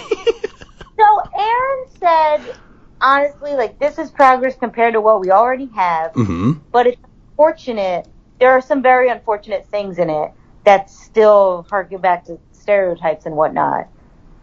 so 0.98 1.20
Aaron 1.38 1.84
said, 2.00 2.56
honestly, 3.00 3.54
like, 3.54 3.78
this 3.78 3.98
is 3.98 4.10
progress 4.10 4.56
compared 4.56 4.94
to 4.94 5.00
what 5.00 5.20
we 5.20 5.30
already 5.30 5.66
have. 5.74 6.12
hmm 6.14 6.52
but 6.72 6.86
it's 6.86 7.00
unfortunate. 7.38 8.08
There 8.44 8.52
are 8.52 8.60
some 8.60 8.82
very 8.82 9.08
unfortunate 9.08 9.66
things 9.68 9.98
in 9.98 10.10
it 10.10 10.30
that 10.64 10.90
still 10.90 11.66
harken 11.70 12.02
back 12.02 12.26
to 12.26 12.38
stereotypes 12.52 13.24
and 13.24 13.36
whatnot. 13.36 13.88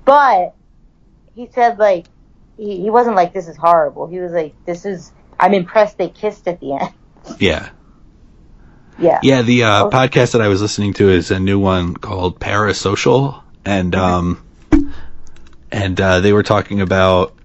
But 0.06 0.56
he 1.36 1.48
said 1.54 1.78
like 1.78 2.08
he, 2.58 2.82
he 2.82 2.90
wasn't 2.90 3.16
like 3.16 3.32
this 3.32 3.48
is 3.48 3.56
horrible. 3.58 4.08
He 4.08 4.18
was 4.18 4.32
like 4.32 4.56
this 4.66 4.86
is 4.86 5.12
I'm 5.40 5.54
impressed 5.54 6.00
they 6.00 6.10
kissed 6.10 6.48
at 6.48 6.60
the 6.60 6.74
end. 6.82 6.94
Yeah. 7.40 7.70
Yeah. 8.98 9.20
Yeah, 9.22 9.44
the 9.44 9.66
uh, 9.66 9.86
Oh. 9.86 9.90
podcast 9.92 10.32
that 10.32 10.42
I 10.42 10.48
was 10.48 10.64
listening 10.64 10.94
to 10.94 11.08
is 11.12 11.30
a 11.30 11.40
new 11.40 11.60
one 11.60 11.96
called 11.96 12.40
Parasocial, 12.40 13.44
and 13.64 13.94
um, 13.94 14.44
and 15.72 16.02
uh, 16.02 16.22
they 16.22 16.34
were 16.34 16.42
talking 16.42 16.82
about 16.82 17.36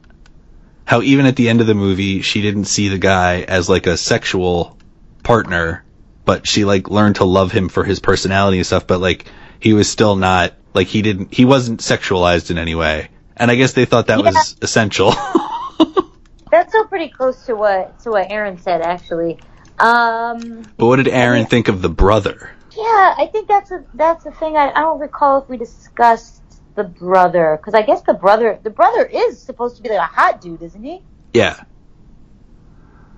how 0.86 1.02
even 1.02 1.26
at 1.26 1.36
the 1.36 1.50
end 1.50 1.60
of 1.60 1.66
the 1.66 1.75
movie, 1.75 2.22
she 2.22 2.40
didn't 2.40 2.64
see 2.64 2.88
the 2.88 2.96
guy 2.96 3.42
as 3.42 3.68
like 3.68 3.86
a 3.86 3.98
sexual 3.98 4.78
partner, 5.22 5.84
but 6.26 6.47
she 6.47 6.66
like 6.66 6.90
learned 6.90 7.16
to 7.16 7.25
love 7.25 7.52
him 7.52 7.71
for 7.71 7.85
his 7.85 8.00
personality 8.00 8.59
and 8.59 8.66
stuff. 8.66 8.87
But 8.87 9.00
like 9.00 9.26
he 9.61 9.73
was 9.73 9.88
still 9.90 10.16
not 10.16 10.52
like 10.75 10.88
he 10.88 11.00
didn't 11.00 11.33
he 11.33 11.47
wasn't 11.47 11.80
sexualized 11.80 12.50
in 12.50 12.59
any 12.59 12.75
way, 12.75 13.09
and 13.37 13.50
I 13.50 13.54
guess 13.54 13.73
they 13.73 13.87
thought 13.87 14.09
that 14.09 14.18
Yeah. 14.18 14.30
was 14.33 14.56
essential. 14.61 15.14
That's 16.50 16.73
so 16.73 16.85
pretty 16.85 17.09
close 17.09 17.45
to 17.47 17.54
what 17.54 17.99
to 18.00 18.11
what 18.11 18.30
Aaron 18.30 18.59
said 18.59 18.83
actually. 18.83 19.40
Um 19.78 20.73
but 20.76 20.87
what 20.87 20.97
did 20.97 21.09
Aaron 21.09 21.47
think 21.47 21.68
of 21.68 21.80
the 21.83 21.88
brother? 21.90 22.50
yeah, 22.76 23.14
I 23.18 23.28
think 23.33 23.49
that's 23.49 23.71
a 23.71 23.85
that's 23.95 24.25
the 24.25 24.30
thing. 24.33 24.56
I, 24.56 24.71
I 24.71 24.80
don't 24.80 25.00
recall 25.00 25.42
if 25.42 25.49
we 25.49 25.56
discussed 25.56 26.42
the 26.75 26.85
brother 26.85 27.56
because 27.59 27.75
I 27.75 27.83
guess 27.83 28.02
the 28.02 28.14
brother 28.14 28.59
the 28.62 28.71
brother 28.71 29.04
is 29.04 29.42
supposed 29.42 29.76
to 29.78 29.83
be 29.83 29.88
like 29.88 29.99
a 29.99 30.02
hot 30.02 30.40
dude, 30.42 30.62
isn't 30.62 30.83
he? 30.83 31.02
Yeah, 31.33 31.64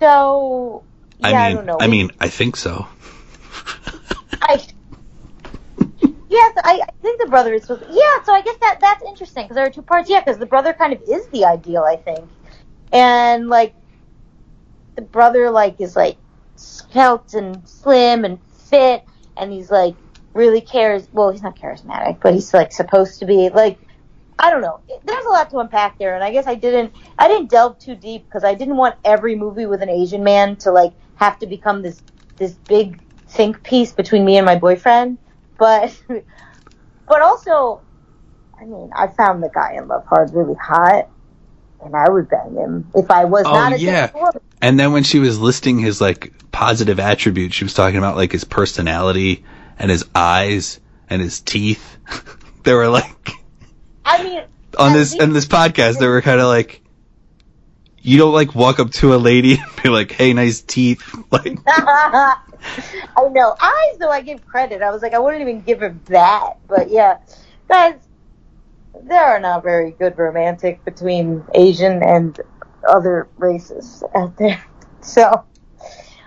So 0.01 0.88
yeah, 1.21 1.29
I 1.29 1.31
I, 1.31 1.49
mean, 1.49 1.57
don't 1.57 1.67
know. 1.67 1.77
I 1.81 1.87
mean, 1.89 2.11
I 2.21 2.29
think 2.29 2.57
so. 2.57 2.87
I, 4.41 4.65
yes, 6.29 6.55
I, 6.63 6.81
I 6.83 6.93
think 7.03 7.21
the 7.21 7.29
brother 7.29 7.55
is 7.55 7.63
supposed. 7.63 7.83
To, 7.83 7.89
Yeah, 7.89 8.25
so 8.25 8.33
I 8.33 8.43
guess 8.43 8.57
that 8.61 8.79
that's 8.81 9.03
interesting 9.05 9.45
because 9.45 9.57
there 9.57 9.67
are 9.67 9.71
two 9.71 9.83
parts. 9.83 10.09
Yeah, 10.09 10.21
because 10.21 10.39
the 10.39 10.47
brother 10.47 10.73
kind 10.73 10.93
of 10.93 11.03
is 11.09 11.27
the 11.29 11.45
ideal, 11.45 11.83
I 11.83 11.97
think, 11.97 12.29
and 12.93 13.49
like 13.49 13.75
the 14.97 15.03
brother 15.03 15.51
like 15.51 15.81
is 15.81 15.97
like 15.97 16.19
svelte 16.57 17.35
and 17.35 17.69
slim 17.69 18.25
and 18.25 18.39
fit, 18.69 19.05
and 19.37 19.53
he's 19.53 19.71
like 19.71 19.97
really 20.35 20.61
cares. 20.61 21.09
Well, 21.13 21.31
he's 21.31 21.43
not 21.43 21.59
charismatic, 21.59 22.21
but 22.21 22.35
he's 22.35 22.55
like 22.55 22.73
supposed 22.73 23.19
to 23.21 23.27
be 23.27 23.49
like. 23.49 23.79
I 24.41 24.51
don't 24.53 24.61
know. 24.61 24.79
There's 25.05 25.25
a 25.25 25.31
lot 25.31 25.51
to 25.51 25.59
unpack 25.59 25.99
there, 25.99 26.15
and 26.15 26.23
I 26.23 26.31
guess 26.31 26.47
I 26.47 26.55
didn't. 26.55 26.93
I 27.19 27.27
didn't 27.27 27.51
delve 27.51 27.81
too 27.81 27.97
deep 27.97 28.23
because 28.23 28.45
I 28.45 28.55
didn't 28.55 28.77
want 28.77 28.95
every 29.05 29.35
movie 29.35 29.67
with 29.67 29.83
an 29.83 29.89
Asian 29.89 30.23
man 30.23 30.55
to 30.59 30.71
like 30.71 30.93
have 31.19 31.39
to 31.41 31.47
become 31.47 31.83
this 31.83 32.03
this 32.39 32.53
big 32.67 33.01
think 33.29 33.63
piece 33.63 33.93
between 33.93 34.25
me 34.25 34.37
and 34.39 34.47
my 34.47 34.57
boyfriend. 34.57 35.19
But 35.59 36.01
but 36.09 37.23
also, 37.23 37.83
I 38.61 38.65
mean, 38.65 38.91
I 38.95 39.09
found 39.09 39.43
the 39.43 39.51
guy 39.53 39.75
in 39.75 39.89
Love 39.89 40.07
Hard 40.07 40.33
really 40.33 40.55
hot, 40.55 41.09
and 41.85 41.95
I 41.95 42.09
would 42.09 42.29
bang 42.29 42.55
him 42.55 42.91
if 42.95 43.11
I 43.11 43.25
was 43.25 43.45
Oh, 43.47 43.53
not 43.53 43.73
a 43.73 43.79
yeah. 43.79 44.11
woman. 44.15 44.41
And 44.61 44.79
then 44.79 44.93
when 44.93 45.05
she 45.05 45.19
was 45.21 45.39
listing 45.39 45.79
his 45.79 46.01
like 46.01 46.33
positive 46.51 46.99
attributes, 46.99 47.55
she 47.55 47.65
was 47.65 47.75
talking 47.75 47.99
about 47.99 48.17
like 48.17 48.33
his 48.33 48.45
personality 48.45 49.45
and 49.79 49.91
his 49.91 50.05
eyes 50.15 50.81
and 51.09 51.23
his 51.23 51.41
teeth. 51.41 51.99
they 52.65 52.75
were 52.75 52.89
like 52.89 53.31
I 54.05 54.23
mean, 54.23 54.43
on 54.79 54.93
this 54.93 55.13
least- 55.13 55.23
on 55.23 55.33
this 55.33 55.47
podcast, 55.47 55.99
they 55.99 56.09
were 56.09 56.23
kind 56.23 56.41
of 56.41 56.47
like, 56.47 56.81
you 58.03 58.19
don't 58.19 58.33
like 58.33 58.55
walk 58.55 58.79
up 58.79 58.91
to 58.93 59.15
a 59.15 59.17
lady 59.17 59.55
and 59.55 59.83
be 59.83 59.89
like, 59.89 60.13
"Hey, 60.13 60.33
nice 60.33 60.61
teeth." 60.61 61.03
Like, 61.31 61.59
I 61.67 62.35
know. 63.31 63.55
Eyes, 63.61 63.99
though, 63.99 64.11
I 64.11 64.23
give 64.23 64.45
credit. 64.47 64.81
I 64.83 64.91
was 64.91 65.03
like, 65.03 65.13
I 65.13 65.19
wouldn't 65.19 65.43
even 65.43 65.61
give 65.61 65.83
him 65.83 66.01
that. 66.07 66.59
But 66.67 66.91
yeah, 66.91 67.19
guys, 67.69 67.97
there 69.05 69.23
are 69.25 69.39
not 69.41 69.63
very 69.63 69.93
good 69.93 70.17
romantic 70.19 70.85
between 70.85 71.45
Asian 71.55 72.03
and 72.03 72.41
other 72.89 73.29
races 73.37 74.03
out 74.15 74.37
there. 74.39 74.63
So, 75.01 75.23
uh, 75.23 75.45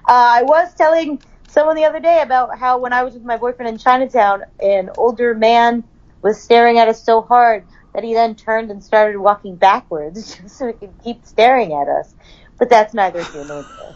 I 0.07 0.43
was 0.43 0.73
telling 0.75 1.21
someone 1.49 1.75
the 1.75 1.83
other 1.83 1.99
day 1.99 2.21
about 2.21 2.57
how 2.57 2.77
when 2.79 2.93
I 2.93 3.03
was 3.03 3.15
with 3.15 3.23
my 3.23 3.35
boyfriend 3.35 3.69
in 3.69 3.77
Chinatown, 3.77 4.43
an 4.61 4.89
older 4.97 5.35
man 5.35 5.83
was 6.21 6.41
staring 6.41 6.77
at 6.79 6.87
us 6.87 7.03
so 7.03 7.21
hard 7.21 7.65
that 7.93 8.03
he 8.03 8.13
then 8.13 8.35
turned 8.35 8.71
and 8.71 8.83
started 8.83 9.17
walking 9.19 9.55
backwards 9.55 10.37
just 10.41 10.57
so 10.57 10.67
he 10.67 10.73
could 10.73 10.93
keep 11.03 11.25
staring 11.25 11.73
at 11.73 11.87
us. 11.87 12.13
But 12.57 12.69
that's 12.69 12.93
neither 12.93 13.23
here 13.23 13.45
nor 13.45 13.65
there. 13.77 13.95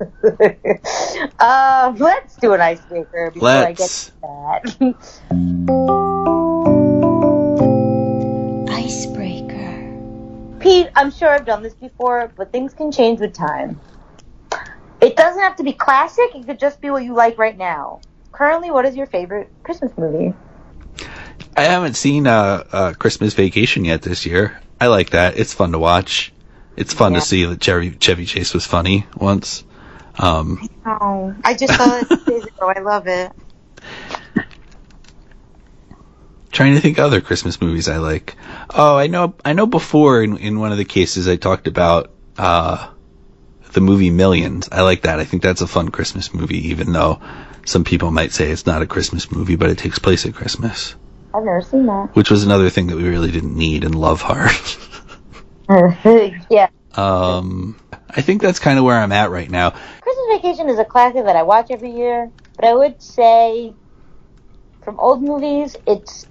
uh, 1.38 1.94
let's 1.96 2.36
do 2.38 2.52
an 2.52 2.60
icebreaker 2.60 3.30
before 3.32 3.48
I 3.48 3.72
get 3.72 3.88
to 3.90 4.12
that. 4.22 4.64
Icebreaker. 8.70 10.58
Pete, 10.60 10.88
I'm 10.96 11.10
sure 11.10 11.28
I've 11.28 11.46
done 11.46 11.62
this 11.62 11.74
before, 11.74 12.32
but 12.36 12.52
things 12.52 12.72
can 12.74 12.90
change 12.90 13.20
with 13.20 13.34
time. 13.34 13.80
It 15.00 15.16
doesn't 15.16 15.42
have 15.42 15.56
to 15.56 15.62
be 15.62 15.72
classic, 15.74 16.34
it 16.34 16.46
could 16.46 16.58
just 16.58 16.80
be 16.80 16.90
what 16.90 17.04
you 17.04 17.14
like 17.14 17.38
right 17.38 17.56
now. 17.56 18.00
Currently, 18.32 18.70
what 18.70 18.86
is 18.86 18.96
your 18.96 19.06
favorite 19.06 19.52
Christmas 19.62 19.92
movie? 19.98 20.34
I 21.56 21.62
haven't 21.62 21.94
seen 21.94 22.26
uh, 22.26 22.64
uh, 22.72 22.92
Christmas 22.94 23.34
Vacation 23.34 23.84
yet 23.84 24.02
this 24.02 24.26
year. 24.26 24.60
I 24.80 24.88
like 24.88 25.10
that. 25.10 25.38
It's 25.38 25.54
fun 25.54 25.72
to 25.72 25.78
watch. 25.78 26.32
It's 26.76 26.92
fun 26.92 27.12
Yeah. 27.14 27.20
to 27.20 27.24
see 27.26 27.44
that 27.44 27.60
Chevy 27.62 27.90
Chevy 27.92 28.26
Chase 28.26 28.52
was 28.54 28.66
funny 28.66 29.06
once. 29.16 29.62
Um, 30.18 30.68
Oh, 30.86 31.34
I 31.44 31.54
just 31.54 31.74
saw 31.74 31.96
it 31.98 32.08
two 32.08 32.16
days 32.26 32.44
ago. 32.44 32.72
I 32.74 32.80
love 32.80 33.06
it. 33.06 33.32
trying 36.50 36.74
to 36.74 36.80
think 36.80 36.98
other 37.00 37.20
Christmas 37.20 37.60
movies 37.60 37.88
I 37.88 37.96
like. 37.98 38.36
Oh, 38.70 38.96
I 38.96 39.08
know. 39.08 39.34
I 39.44 39.52
know. 39.54 39.66
Before 39.66 40.22
in 40.22 40.36
in 40.36 40.60
one 40.60 40.72
of 40.72 40.78
the 40.78 40.84
cases 40.84 41.26
I 41.28 41.36
talked 41.36 41.66
about 41.66 42.10
uh, 42.38 42.88
the 43.72 43.80
movie 43.80 44.10
Millions. 44.10 44.68
I 44.70 44.82
like 44.82 45.02
that. 45.02 45.18
I 45.20 45.24
think 45.24 45.42
that's 45.42 45.62
a 45.62 45.66
fun 45.66 45.88
Christmas 45.90 46.32
movie, 46.34 46.68
even 46.68 46.92
though 46.92 47.20
some 47.64 47.82
people 47.84 48.10
might 48.12 48.32
say 48.32 48.50
it's 48.50 48.66
not 48.66 48.82
a 48.82 48.86
Christmas 48.86 49.30
movie, 49.32 49.56
but 49.56 49.70
it 49.70 49.78
takes 49.78 49.98
place 49.98 50.26
at 50.26 50.34
Christmas, 50.34 50.94
I've 51.34 51.42
never 51.44 51.62
seen 51.62 51.86
that. 51.86 52.10
which 52.14 52.30
was 52.30 52.44
another 52.44 52.70
thing 52.70 52.86
that 52.86 52.96
we 52.96 53.08
really 53.08 53.32
didn't 53.32 53.56
need 53.56 53.82
in 53.82 53.92
Love 53.92 54.22
Hard. 54.22 54.54
yeah. 56.48 56.68
um, 56.94 57.76
I 58.08 58.20
think 58.22 58.40
that's 58.40 58.60
kind 58.60 58.78
of 58.78 58.84
where 58.84 58.96
I'm 58.96 59.10
at 59.10 59.30
right 59.30 59.50
now. 59.50 59.70
Christmas 59.70 60.26
Vacation 60.30 60.68
is 60.68 60.78
a 60.78 60.84
classic 60.84 61.24
that 61.24 61.34
I 61.34 61.42
watch 61.42 61.70
every 61.70 61.90
year, 61.90 62.30
but 62.54 62.66
I 62.66 62.74
would 62.74 63.02
say 63.02 63.74
from 64.82 65.00
old 65.00 65.22
movies, 65.22 65.74
it's 65.86 66.26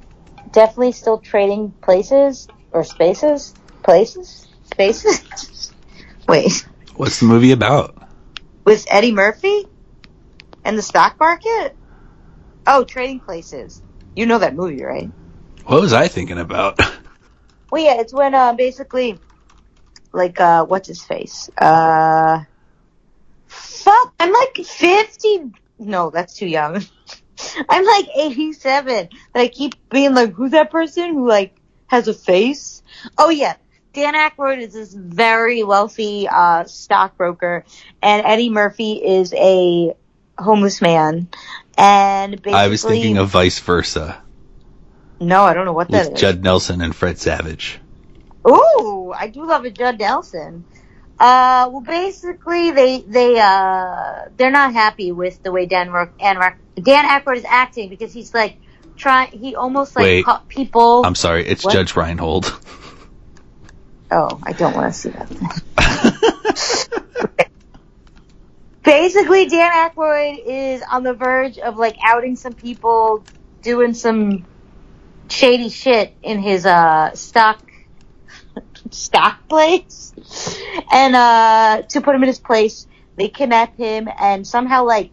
definitely 0.52 0.94
still 0.94 1.18
trading 1.18 1.74
places 1.82 2.48
or 2.72 2.84
spaces. 2.86 3.54
Places? 3.84 4.48
Spaces? 4.72 5.74
Wait. 6.30 6.66
What's 6.96 7.20
the 7.20 7.26
movie 7.26 7.52
about? 7.52 7.98
With 8.64 8.86
Eddie 8.90 9.12
Murphy? 9.12 9.66
And 10.64 10.78
the 10.78 10.82
stock 10.82 11.20
market? 11.20 11.76
Oh, 12.66 12.86
Trading 12.86 13.20
Places. 13.20 13.82
You 14.16 14.26
know 14.26 14.40
that 14.40 14.56
movie, 14.56 14.84
right? 14.84 15.12
What 15.66 15.82
was 15.82 15.94
I 15.94 16.08
thinking 16.08 16.40
about? 16.40 16.80
Well, 17.72 17.84
yeah, 17.84 18.02
it's 18.02 18.14
when 18.14 18.36
uh, 18.36 18.54
basically, 18.54 19.20
like, 20.12 20.40
uh, 20.40 20.64
what's 20.64 20.88
his 20.88 21.04
face? 21.04 21.50
Uh, 21.58 22.44
fuck, 23.48 24.14
I'm 24.20 24.32
like 24.32 24.58
50. 24.64 25.54
No, 25.80 26.12
that's 26.12 26.36
too 26.36 26.46
young. 26.46 26.86
I'm 27.70 27.84
like 27.84 28.10
87. 28.16 29.10
But 29.34 29.40
I 29.42 29.48
keep 29.48 29.74
being 29.90 30.14
like, 30.14 30.34
who's 30.34 30.52
that 30.52 30.70
person 30.70 31.16
who, 31.16 31.28
like, 31.28 31.56
has 31.88 32.08
a 32.08 32.14
face? 32.14 32.84
Oh, 33.18 33.30
yeah. 33.32 33.56
Dan 33.94 34.14
Aykroyd 34.14 34.60
is 34.60 34.74
this 34.74 34.94
very 34.94 35.64
wealthy, 35.64 36.28
uh, 36.28 36.66
stockbroker, 36.66 37.66
and 38.04 38.24
Eddie 38.24 38.50
Murphy 38.50 39.04
is 39.04 39.34
a 39.34 39.96
homeless 40.38 40.80
man. 40.80 41.28
And 41.78 42.42
basically, 42.42 42.54
I 42.54 42.68
was 42.68 42.84
thinking 42.84 43.18
of 43.18 43.30
Vice 43.30 43.60
Versa 43.60 44.24
no, 45.20 45.44
I 45.44 45.54
don't 45.54 45.66
know 45.66 45.74
what 45.74 45.92
that 45.92 46.08
with 46.08 46.16
is. 46.16 46.20
Judd 46.20 46.44
Nelson 46.44 46.82
and 46.82 46.96
Fred 46.96 47.18
Savage. 47.18 47.80
Ooh, 48.48 49.14
I 49.18 49.28
do 49.28 49.48
love 49.48 49.64
a 49.66 49.72
Judd 49.72 50.00
Nelson. 50.00 50.66
Uh, 51.20 51.70
well, 51.72 51.82
basically, 51.82 52.72
they 52.72 53.02
they 53.02 53.40
uh 53.40 54.26
they're 54.36 54.52
not 54.52 54.74
happy 54.74 55.12
with 55.12 55.42
the 55.44 55.52
way 55.52 55.66
Dan 55.66 55.92
Rock 55.92 56.14
and 56.20 56.40
Rock, 56.40 56.58
Dan 56.82 57.06
Aykroyd 57.06 57.38
is 57.38 57.46
acting 57.48 57.90
because 57.90 58.12
he's 58.12 58.34
like 58.34 58.60
trying. 58.98 59.30
He 59.32 59.56
almost 59.56 59.96
like 59.96 60.04
Wait. 60.06 60.26
caught 60.26 60.50
people. 60.50 61.06
I'm 61.06 61.16
sorry, 61.16 61.48
it's 61.48 61.64
What? 61.64 61.74
Judge 61.74 61.96
Reinhold. 61.96 62.60
Oh, 64.12 64.40
I 64.44 64.54
don't 64.54 64.76
want 64.76 64.94
to 64.94 65.00
see 65.00 65.10
that. 65.10 65.30
Basically, 68.84 69.46
Dan 69.48 69.72
Aykroyd 69.72 70.40
is 70.46 70.84
on 70.92 71.04
the 71.04 71.14
verge 71.14 71.58
of 71.58 71.78
like 71.78 71.96
outing 72.06 72.36
some 72.36 72.56
people, 72.56 73.26
doing 73.62 73.94
some 73.94 74.46
shady 75.30 75.70
shit 75.70 76.14
in 76.22 76.40
his 76.40 76.66
uh 76.66 77.14
stock 77.14 77.60
stock 78.92 79.48
place, 79.48 80.14
and 80.92 81.16
uh 81.16 81.84
to 81.90 82.02
put 82.02 82.16
him 82.16 82.24
in 82.24 82.28
his 82.28 82.40
place, 82.40 82.88
they 83.18 83.30
kidnap 83.30 83.78
him 83.78 84.10
and 84.20 84.46
somehow 84.46 84.86
like 84.86 85.12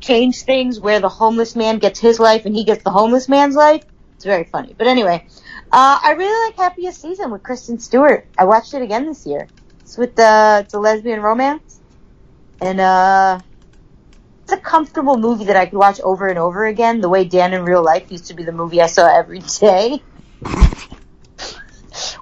change 0.00 0.42
things 0.42 0.80
where 0.80 1.00
the 1.00 1.08
homeless 1.08 1.56
man 1.56 1.78
gets 1.78 2.00
his 2.00 2.18
life 2.18 2.46
and 2.46 2.54
he 2.54 2.64
gets 2.64 2.84
the 2.84 2.90
homeless 2.90 3.28
man's 3.28 3.56
life. 3.56 3.82
It's 4.16 4.24
very 4.24 4.44
funny. 4.44 4.74
But 4.76 4.86
anyway, 4.86 5.26
uh, 5.72 5.98
I 6.02 6.12
really 6.12 6.48
like 6.48 6.56
Happiest 6.56 7.00
Season 7.00 7.30
with 7.30 7.42
Kristen 7.42 7.78
Stewart. 7.78 8.28
I 8.38 8.44
watched 8.44 8.74
it 8.74 8.82
again 8.82 9.06
this 9.06 9.26
year. 9.26 9.50
It's 9.82 9.98
with 9.98 10.16
the 10.16 10.62
it's 10.64 10.74
a 10.74 10.78
lesbian 10.78 11.20
romance, 11.20 11.77
and 12.60 12.80
uh, 12.80 13.40
it's 14.42 14.52
a 14.52 14.56
comfortable 14.56 15.16
movie 15.18 15.44
that 15.44 15.56
I 15.56 15.66
could 15.66 15.78
watch 15.78 16.00
over 16.00 16.26
and 16.28 16.38
over 16.38 16.66
again. 16.66 17.00
The 17.00 17.08
way 17.08 17.24
Dan 17.24 17.52
in 17.52 17.64
Real 17.64 17.84
Life 17.84 18.10
used 18.10 18.26
to 18.26 18.34
be 18.34 18.44
the 18.44 18.52
movie 18.52 18.80
I 18.80 18.86
saw 18.86 19.06
every 19.06 19.40
day. 19.40 20.02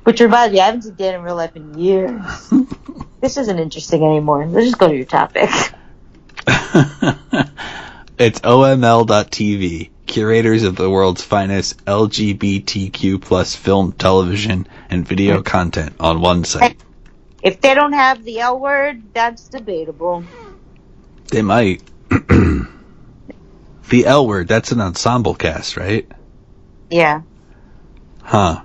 Which 0.05 0.21
reminds 0.21 0.53
me, 0.53 0.61
I 0.61 0.67
haven't 0.67 0.83
seen 0.83 0.95
Dan 0.97 1.15
in 1.15 1.23
Real 1.23 1.37
Life 1.37 1.57
in 1.57 1.79
years. 1.79 2.21
this 3.21 3.37
isn't 3.37 3.59
interesting 3.59 4.03
anymore. 4.03 4.47
Let's 4.47 4.67
just 4.67 4.79
go 4.79 4.89
to 4.89 4.97
your 4.97 5.05
topic. 5.05 5.51
it's 8.19 8.41
oml.tv, 8.41 9.91
curators 10.07 10.63
of 10.65 10.77
the 10.77 10.91
world's 10.91 11.23
finest 11.23 11.85
LGBTQ 11.85 13.21
plus 13.21 13.55
film, 13.55 13.93
television, 13.93 14.67
and 14.91 15.07
video 15.07 15.43
content 15.43 15.95
on 16.01 16.21
one 16.21 16.45
site. 16.45 16.77
If 17.47 17.61
they 17.61 17.75
don't 17.75 17.93
have 17.93 18.25
the 18.25 18.41
L 18.41 18.59
word, 18.59 19.05
that's 19.15 19.47
debatable. 19.49 20.25
They 21.29 21.43
might. 21.43 21.81
the 22.11 22.67
L 24.05 24.27
word, 24.27 24.49
that's 24.49 24.73
an 24.73 24.81
ensemble 24.81 25.37
cast, 25.37 25.77
right? 25.77 26.11
Yeah. 26.91 27.23
Huh. 28.21 28.63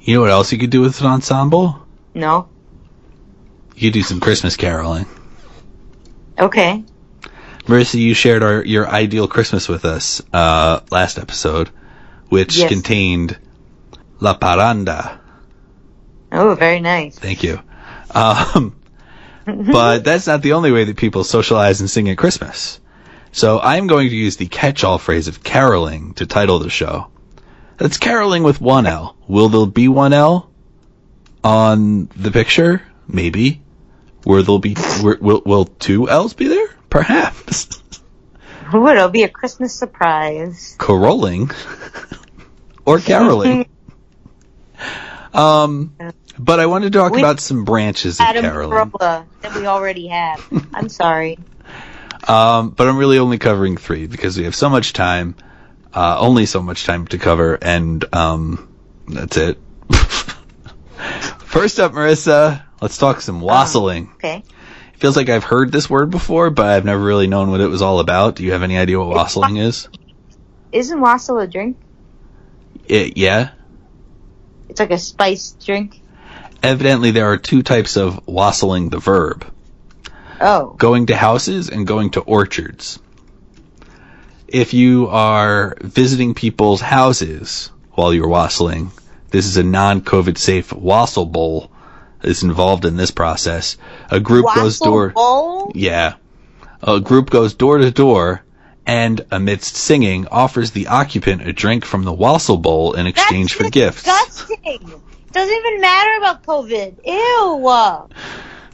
You 0.00 0.14
know 0.14 0.20
what 0.20 0.30
else 0.30 0.52
you 0.52 0.58
could 0.58 0.70
do 0.70 0.80
with 0.80 1.00
an 1.00 1.08
ensemble? 1.08 1.84
No. 2.14 2.48
You 3.74 3.90
could 3.90 3.94
do 3.94 4.02
some 4.04 4.20
Christmas 4.20 4.56
caroling. 4.56 5.06
Okay. 6.38 6.84
Marissa, 7.64 7.98
you 7.98 8.14
shared 8.14 8.44
our 8.44 8.64
your 8.64 8.88
ideal 8.88 9.26
Christmas 9.26 9.68
with 9.68 9.84
us 9.84 10.22
uh, 10.32 10.80
last 10.92 11.18
episode, 11.18 11.68
which 12.28 12.58
Yes. 12.58 12.68
contained 12.68 13.36
La 14.20 14.38
Parranda. 14.38 15.18
Oh, 16.30 16.54
very 16.54 16.78
nice. 16.78 17.18
Thank 17.18 17.42
you. 17.42 17.60
Um, 18.14 18.76
but 19.46 20.04
that's 20.04 20.26
not 20.26 20.42
the 20.42 20.52
only 20.54 20.72
way 20.72 20.84
that 20.84 20.96
people 20.96 21.24
socialize 21.24 21.80
and 21.80 21.90
sing 21.90 22.08
at 22.08 22.18
Christmas. 22.18 22.80
So 23.32 23.60
I'm 23.60 23.86
going 23.86 24.10
to 24.10 24.16
use 24.16 24.36
the 24.36 24.46
catch-all 24.46 24.98
phrase 24.98 25.28
of 25.28 25.42
caroling 25.42 26.14
to 26.14 26.26
title 26.26 26.58
the 26.58 26.70
show. 26.70 27.08
That's 27.76 27.96
caroling 27.96 28.42
with 28.42 28.60
one 28.60 28.86
L. 28.86 29.16
Will 29.28 29.48
there 29.48 29.66
be 29.66 29.88
one 29.88 30.12
L 30.12 30.50
on 31.42 32.06
the 32.16 32.30
picture? 32.30 32.82
Maybe. 33.06 33.62
Will 34.26 34.42
there 34.42 34.58
be? 34.58 34.76
Will, 35.02 35.16
will, 35.20 35.42
will 35.46 35.64
two 35.64 36.08
L's 36.08 36.34
be 36.34 36.48
there? 36.48 36.68
Perhaps. 36.90 37.82
Ooh, 38.74 38.86
it'll 38.88 39.08
be 39.08 39.22
a 39.22 39.28
Christmas 39.28 39.74
surprise. 39.74 40.76
caroling 40.78 41.50
or 42.84 42.98
caroling. 42.98 43.68
um, 45.32 45.94
but 46.38 46.60
I 46.60 46.66
wanted 46.66 46.92
to 46.92 46.98
talk 46.98 47.12
We- 47.12 47.20
about 47.20 47.40
some 47.40 47.64
branches 47.64 48.20
of. 48.20 48.26
Carolla 48.26 49.26
that 49.40 49.54
we 49.54 49.66
already 49.66 50.08
have. 50.08 50.46
I'm 50.74 50.88
sorry. 50.88 51.38
Um, 52.28 52.70
but 52.70 52.86
I'm 52.86 52.98
really 52.98 53.18
only 53.18 53.38
covering 53.38 53.78
three 53.78 54.06
because 54.06 54.36
we 54.36 54.44
have 54.44 54.54
so 54.54 54.68
much 54.68 54.92
time, 54.92 55.34
uh, 55.94 56.18
only 56.18 56.44
so 56.44 56.60
much 56.62 56.84
time 56.84 57.06
to 57.08 57.18
cover, 57.18 57.58
and 57.60 58.04
um, 58.14 58.68
that's 59.08 59.38
it. 59.38 59.58
First 61.38 61.80
up, 61.80 61.92
Marissa, 61.92 62.62
let's 62.80 62.98
talk 62.98 63.22
some 63.22 63.40
wassailing. 63.40 64.10
Okay. 64.16 64.44
It 64.94 65.00
Feels 65.00 65.16
like 65.16 65.30
I've 65.30 65.44
heard 65.44 65.72
this 65.72 65.88
word 65.88 66.10
before, 66.10 66.50
but 66.50 66.66
I've 66.66 66.84
never 66.84 67.02
really 67.02 67.26
known 67.26 67.50
what 67.50 67.60
it 67.62 67.68
was 67.68 67.80
all 67.80 68.00
about. 68.00 68.36
Do 68.36 68.44
you 68.44 68.52
have 68.52 68.62
any 68.62 68.76
idea 68.76 68.98
what 68.98 69.08
wassailing 69.08 69.56
is? 69.56 69.88
Isn't 70.72 71.00
wassail 71.00 71.38
a 71.38 71.46
drink? 71.46 71.78
It, 72.86 73.16
yeah. 73.16 73.52
It's 74.68 74.78
like 74.78 74.90
a 74.90 74.98
spiced 74.98 75.64
drink. 75.64 75.99
Evidently, 76.62 77.10
there 77.10 77.32
are 77.32 77.36
two 77.36 77.62
types 77.62 77.96
of 77.96 78.26
wassailing 78.26 78.90
the 78.90 78.98
verb. 78.98 79.46
Oh. 80.42 80.74
going 80.78 81.06
to 81.06 81.16
houses 81.16 81.68
and 81.68 81.86
going 81.86 82.10
to 82.10 82.20
orchards. 82.20 82.98
If 84.48 84.72
you 84.72 85.08
are 85.08 85.76
visiting 85.82 86.32
people's 86.32 86.80
houses 86.80 87.70
while 87.92 88.14
you're 88.14 88.26
wassailing, 88.26 88.90
this 89.28 89.46
is 89.46 89.58
a 89.58 89.62
non-COVID 89.62 90.38
safe 90.38 90.72
wassail 90.72 91.26
bowl 91.26 91.70
is 92.22 92.42
involved 92.42 92.84
in 92.84 92.96
this 92.96 93.10
process. 93.10 93.76
A 94.10 94.18
group 94.18 94.46
goes 94.54 94.78
door, 94.78 95.10
bowl? 95.10 95.72
yeah, 95.74 96.14
a 96.82 97.00
group 97.00 97.30
goes 97.30 97.54
door 97.54 97.78
to 97.78 97.90
door 97.90 98.42
and 98.86 99.24
amidst 99.30 99.76
singing 99.76 100.26
offers 100.28 100.70
the 100.70 100.88
occupant 100.88 101.46
a 101.46 101.52
drink 101.52 101.84
from 101.84 102.04
the 102.04 102.12
wassail 102.12 102.56
bowl 102.56 102.94
in 102.94 103.06
exchange 103.06 103.56
That's 103.56 103.66
for 103.66 103.70
gifts. 103.70 104.02
Doesn't 105.32 105.54
even 105.54 105.80
matter 105.80 106.16
about 106.18 106.42
COVID. 106.42 106.96
Ew. 107.04 108.08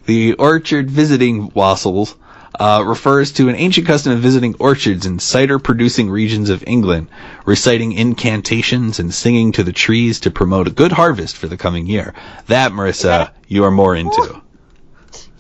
The 0.06 0.34
orchard 0.34 0.90
visiting 0.90 1.50
wassails 1.50 2.14
uh, 2.58 2.82
refers 2.86 3.32
to 3.32 3.48
an 3.48 3.56
ancient 3.56 3.86
custom 3.86 4.12
of 4.12 4.20
visiting 4.20 4.54
orchards 4.58 5.04
in 5.04 5.18
cider-producing 5.18 6.08
regions 6.10 6.48
of 6.48 6.64
England, 6.66 7.08
reciting 7.44 7.92
incantations 7.92 8.98
and 8.98 9.12
singing 9.12 9.52
to 9.52 9.62
the 9.62 9.72
trees 9.72 10.20
to 10.20 10.30
promote 10.30 10.66
a 10.66 10.70
good 10.70 10.92
harvest 10.92 11.36
for 11.36 11.48
the 11.48 11.56
coming 11.56 11.86
year. 11.86 12.14
That, 12.46 12.72
Marissa, 12.72 13.32
you 13.46 13.64
are 13.64 13.70
more 13.70 13.94
into. 13.94 14.40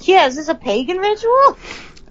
Yeah, 0.00 0.26
is 0.26 0.36
this 0.36 0.48
a 0.48 0.54
pagan 0.54 0.98
ritual? 0.98 1.56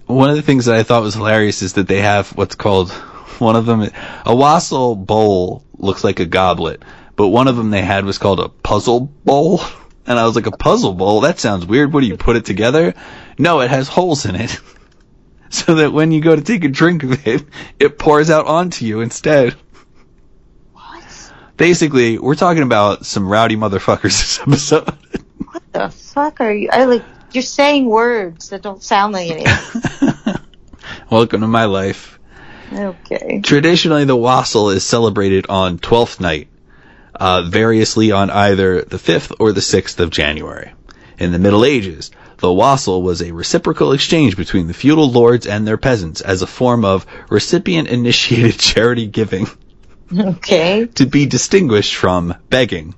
One 0.06 0.30
of 0.30 0.36
the 0.36 0.42
things 0.42 0.64
that 0.64 0.74
I 0.74 0.82
thought 0.82 1.02
was 1.02 1.14
hilarious 1.14 1.62
is 1.62 1.74
that 1.74 1.88
they 1.88 2.00
have 2.00 2.30
what's 2.30 2.54
called 2.54 2.90
one 3.38 3.56
of 3.56 3.66
them 3.66 3.88
a 4.24 4.34
wassail 4.34 4.94
bowl 4.94 5.64
looks 5.78 6.02
like 6.02 6.20
a 6.20 6.26
goblet, 6.26 6.82
but 7.16 7.28
one 7.28 7.48
of 7.48 7.56
them 7.56 7.70
they 7.70 7.82
had 7.82 8.04
was 8.04 8.18
called 8.18 8.40
a 8.40 8.48
puzzle 8.48 9.00
bowl. 9.00 9.60
And 10.08 10.20
I 10.20 10.24
was 10.24 10.36
like, 10.36 10.46
a 10.46 10.52
puzzle 10.52 10.94
bowl? 10.94 11.22
That 11.22 11.40
sounds 11.40 11.66
weird. 11.66 11.92
What 11.92 12.00
do 12.02 12.06
you 12.06 12.16
put 12.16 12.36
it 12.36 12.44
together? 12.44 12.94
No, 13.38 13.58
it 13.58 13.70
has 13.70 13.88
holes 13.88 14.24
in 14.24 14.36
it. 14.36 14.60
So 15.48 15.76
that 15.76 15.92
when 15.92 16.10
you 16.10 16.20
go 16.20 16.34
to 16.34 16.42
take 16.42 16.64
a 16.64 16.68
drink 16.68 17.02
of 17.04 17.26
it, 17.26 17.44
it 17.78 17.98
pours 17.98 18.30
out 18.30 18.46
onto 18.46 18.84
you 18.84 19.00
instead. 19.00 19.54
What? 20.72 21.32
Basically, 21.56 22.18
we're 22.18 22.34
talking 22.34 22.62
about 22.64 23.06
some 23.06 23.28
rowdy 23.28 23.56
motherfuckers 23.56 24.02
this 24.02 24.40
episode. 24.40 24.88
What 25.50 25.72
the 25.72 25.88
fuck 25.88 26.40
are 26.40 26.52
you? 26.52 26.68
I 26.72 26.84
like 26.84 27.04
you're 27.32 27.42
saying 27.42 27.86
words 27.86 28.50
that 28.50 28.62
don't 28.62 28.82
sound 28.82 29.12
like 29.12 29.30
anything. 29.30 30.34
Welcome 31.10 31.42
to 31.42 31.46
my 31.46 31.66
life. 31.66 32.18
okay. 32.72 33.40
Traditionally, 33.40 34.04
the 34.04 34.16
wassail 34.16 34.70
is 34.70 34.84
celebrated 34.84 35.46
on 35.48 35.78
Twelfth 35.78 36.20
Night, 36.20 36.48
uh, 37.16 37.42
variously 37.42 38.12
on 38.12 38.30
either 38.30 38.82
the 38.82 38.96
5th 38.98 39.34
or 39.38 39.52
the 39.52 39.60
6th 39.60 39.98
of 40.00 40.10
January. 40.10 40.72
In 41.18 41.32
the 41.32 41.38
Middle 41.38 41.64
Ages, 41.64 42.10
the 42.38 42.52
wassail 42.52 43.02
was 43.02 43.22
a 43.22 43.32
reciprocal 43.32 43.92
exchange 43.92 44.36
between 44.36 44.66
the 44.66 44.74
feudal 44.74 45.10
lords 45.10 45.46
and 45.46 45.66
their 45.66 45.78
peasants 45.78 46.20
as 46.20 46.42
a 46.42 46.46
form 46.46 46.84
of 46.84 47.06
recipient-initiated 47.30 48.58
charity 48.58 49.06
giving 49.06 49.46
Okay. 50.16 50.86
to 50.94 51.06
be 51.06 51.26
distinguished 51.26 51.96
from 51.96 52.34
begging. 52.50 52.94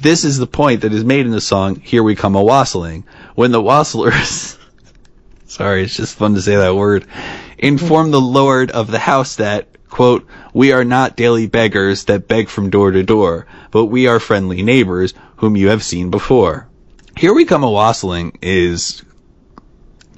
This 0.00 0.24
is 0.24 0.38
the 0.38 0.46
point 0.46 0.82
that 0.82 0.92
is 0.92 1.04
made 1.04 1.26
in 1.26 1.32
the 1.32 1.40
song 1.40 1.76
Here 1.76 2.02
We 2.02 2.14
Come 2.14 2.36
a 2.36 2.42
Wassailing, 2.42 3.04
when 3.34 3.50
the 3.50 3.62
wassailers 3.62 4.56
sorry, 5.46 5.82
it's 5.84 5.96
just 5.96 6.16
fun 6.16 6.34
to 6.34 6.42
say 6.42 6.56
that 6.56 6.76
word, 6.76 7.06
inform 7.56 8.10
the 8.10 8.20
lord 8.20 8.70
of 8.70 8.90
the 8.90 8.98
house 8.98 9.36
that, 9.36 9.66
quote, 9.88 10.26
we 10.54 10.72
are 10.72 10.84
not 10.84 11.16
daily 11.16 11.46
beggars 11.46 12.04
that 12.04 12.28
beg 12.28 12.48
from 12.48 12.70
door 12.70 12.90
to 12.90 13.02
door, 13.02 13.46
but 13.70 13.86
we 13.86 14.06
are 14.06 14.20
friendly 14.20 14.62
neighbors 14.62 15.14
whom 15.36 15.56
you 15.56 15.68
have 15.68 15.82
seen 15.82 16.10
before. 16.10 16.68
Here 17.16 17.34
We 17.34 17.44
Come 17.44 17.64
a 17.64 17.70
Wassailing 17.70 18.38
is 18.42 19.02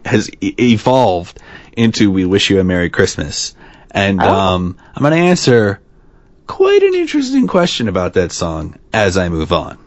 has 0.05 0.31
e- 0.41 0.55
evolved 0.59 1.39
into 1.77 2.11
We 2.11 2.25
Wish 2.25 2.51
You 2.51 2.61
a 2.61 2.65
Merry 2.65 2.91
Christmas. 2.91 3.55
And 3.91 4.21
Oh. 4.23 4.29
um, 4.29 4.77
I'm 4.95 5.03
going 5.03 5.13
to 5.13 5.19
answer 5.29 5.81
quite 6.47 6.83
an 6.83 6.95
interesting 6.95 7.47
question 7.47 7.89
about 7.89 8.15
that 8.15 8.33
song 8.33 8.77
as 8.93 9.17
I 9.17 9.29
move 9.29 9.53
on. 9.53 9.79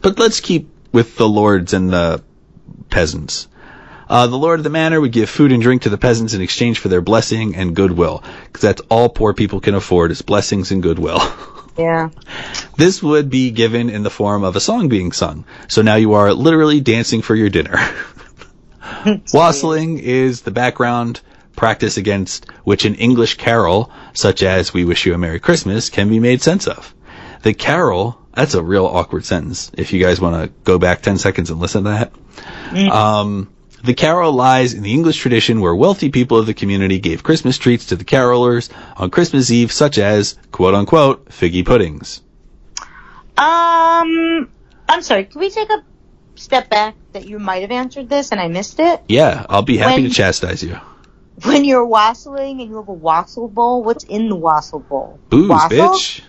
But 0.00 0.18
let's 0.18 0.40
keep 0.40 0.68
with 0.92 1.16
the 1.16 1.28
lords 1.28 1.72
and 1.72 1.90
the 1.92 2.22
peasants. 2.90 3.48
Uh, 4.12 4.26
the 4.26 4.36
lord 4.36 4.60
of 4.60 4.64
the 4.64 4.68
manor 4.68 5.00
would 5.00 5.10
give 5.10 5.30
food 5.30 5.52
and 5.52 5.62
drink 5.62 5.82
to 5.82 5.88
the 5.88 5.96
peasants 5.96 6.34
in 6.34 6.42
exchange 6.42 6.78
for 6.78 6.88
their 6.88 7.00
blessing 7.00 7.56
and 7.56 7.74
goodwill, 7.74 8.22
because 8.44 8.60
that's 8.60 8.82
all 8.90 9.08
poor 9.08 9.32
people 9.32 9.58
can 9.58 9.74
afford 9.74 10.10
is 10.10 10.20
blessings 10.20 10.70
and 10.70 10.82
goodwill. 10.82 11.18
Yeah. 11.78 12.10
This 12.76 13.02
would 13.02 13.30
be 13.30 13.50
given 13.50 13.88
in 13.88 14.02
the 14.02 14.10
form 14.10 14.44
of 14.44 14.56
a 14.56 14.60
song 14.60 14.88
being 14.88 15.10
sung. 15.10 15.46
So 15.68 15.80
now 15.80 15.94
you 15.94 16.12
are 16.12 16.34
literally 16.34 16.82
dancing 16.82 17.22
for 17.22 17.34
your 17.34 17.48
dinner. 17.48 17.78
Wassailing 19.32 19.98
is 19.98 20.42
the 20.42 20.50
background 20.50 21.22
practice 21.56 21.96
against 21.96 22.46
which 22.64 22.84
an 22.84 22.94
English 22.96 23.36
carol, 23.36 23.90
such 24.12 24.42
as 24.42 24.74
We 24.74 24.84
Wish 24.84 25.06
You 25.06 25.14
a 25.14 25.18
Merry 25.18 25.40
Christmas, 25.40 25.88
can 25.88 26.08
be 26.08 26.20
made 26.20 26.42
sense 26.42 26.66
of. 26.66 26.94
The 27.42 27.54
carol, 27.54 28.18
that's 28.34 28.54
a 28.54 28.62
real 28.62 28.86
awkward 28.86 29.24
sentence. 29.24 29.70
If 29.74 29.92
you 29.92 30.02
guys 30.02 30.20
want 30.20 30.44
to 30.44 30.52
go 30.64 30.78
back 30.78 31.02
10 31.02 31.18
seconds 31.18 31.50
and 31.50 31.60
listen 31.60 31.84
to 31.84 31.90
that. 31.90 32.12
Um, 32.92 33.48
the 33.82 33.94
carol 33.94 34.32
lies 34.32 34.74
in 34.74 34.82
the 34.82 34.92
English 34.92 35.16
tradition 35.18 35.60
where 35.60 35.74
wealthy 35.74 36.10
people 36.10 36.38
of 36.38 36.46
the 36.46 36.54
community 36.54 36.98
gave 36.98 37.22
Christmas 37.22 37.58
treats 37.58 37.86
to 37.86 37.96
the 37.96 38.04
carolers 38.04 38.70
on 38.96 39.10
Christmas 39.10 39.50
Eve, 39.50 39.72
such 39.72 39.98
as, 39.98 40.36
quote 40.50 40.74
unquote, 40.74 41.26
figgy 41.26 41.64
puddings. 41.66 42.20
Um, 43.36 44.50
I'm 44.88 45.02
sorry. 45.02 45.24
Can 45.24 45.40
we 45.40 45.50
take 45.50 45.70
a 45.70 45.84
step 46.36 46.68
back 46.68 46.94
that 47.12 47.26
you 47.26 47.38
might 47.38 47.62
have 47.62 47.70
answered 47.70 48.08
this 48.08 48.30
and 48.30 48.40
I 48.40 48.48
missed 48.48 48.78
it? 48.78 49.00
Yeah, 49.08 49.46
I'll 49.48 49.62
be 49.62 49.76
happy 49.78 50.02
When- 50.02 50.10
to 50.10 50.14
chastise 50.14 50.62
you. 50.62 50.78
When 51.44 51.64
you're 51.64 51.86
wassailing 51.86 52.60
and 52.60 52.68
you 52.70 52.76
have 52.76 52.88
a 52.88 52.92
wassail 52.92 53.48
bowl, 53.48 53.82
what's 53.82 54.04
in 54.04 54.28
the 54.28 54.36
wassail 54.36 54.80
bowl? 54.80 55.18
Booze, 55.30 55.48
Wassail? 55.48 55.88
bitch. 55.88 56.20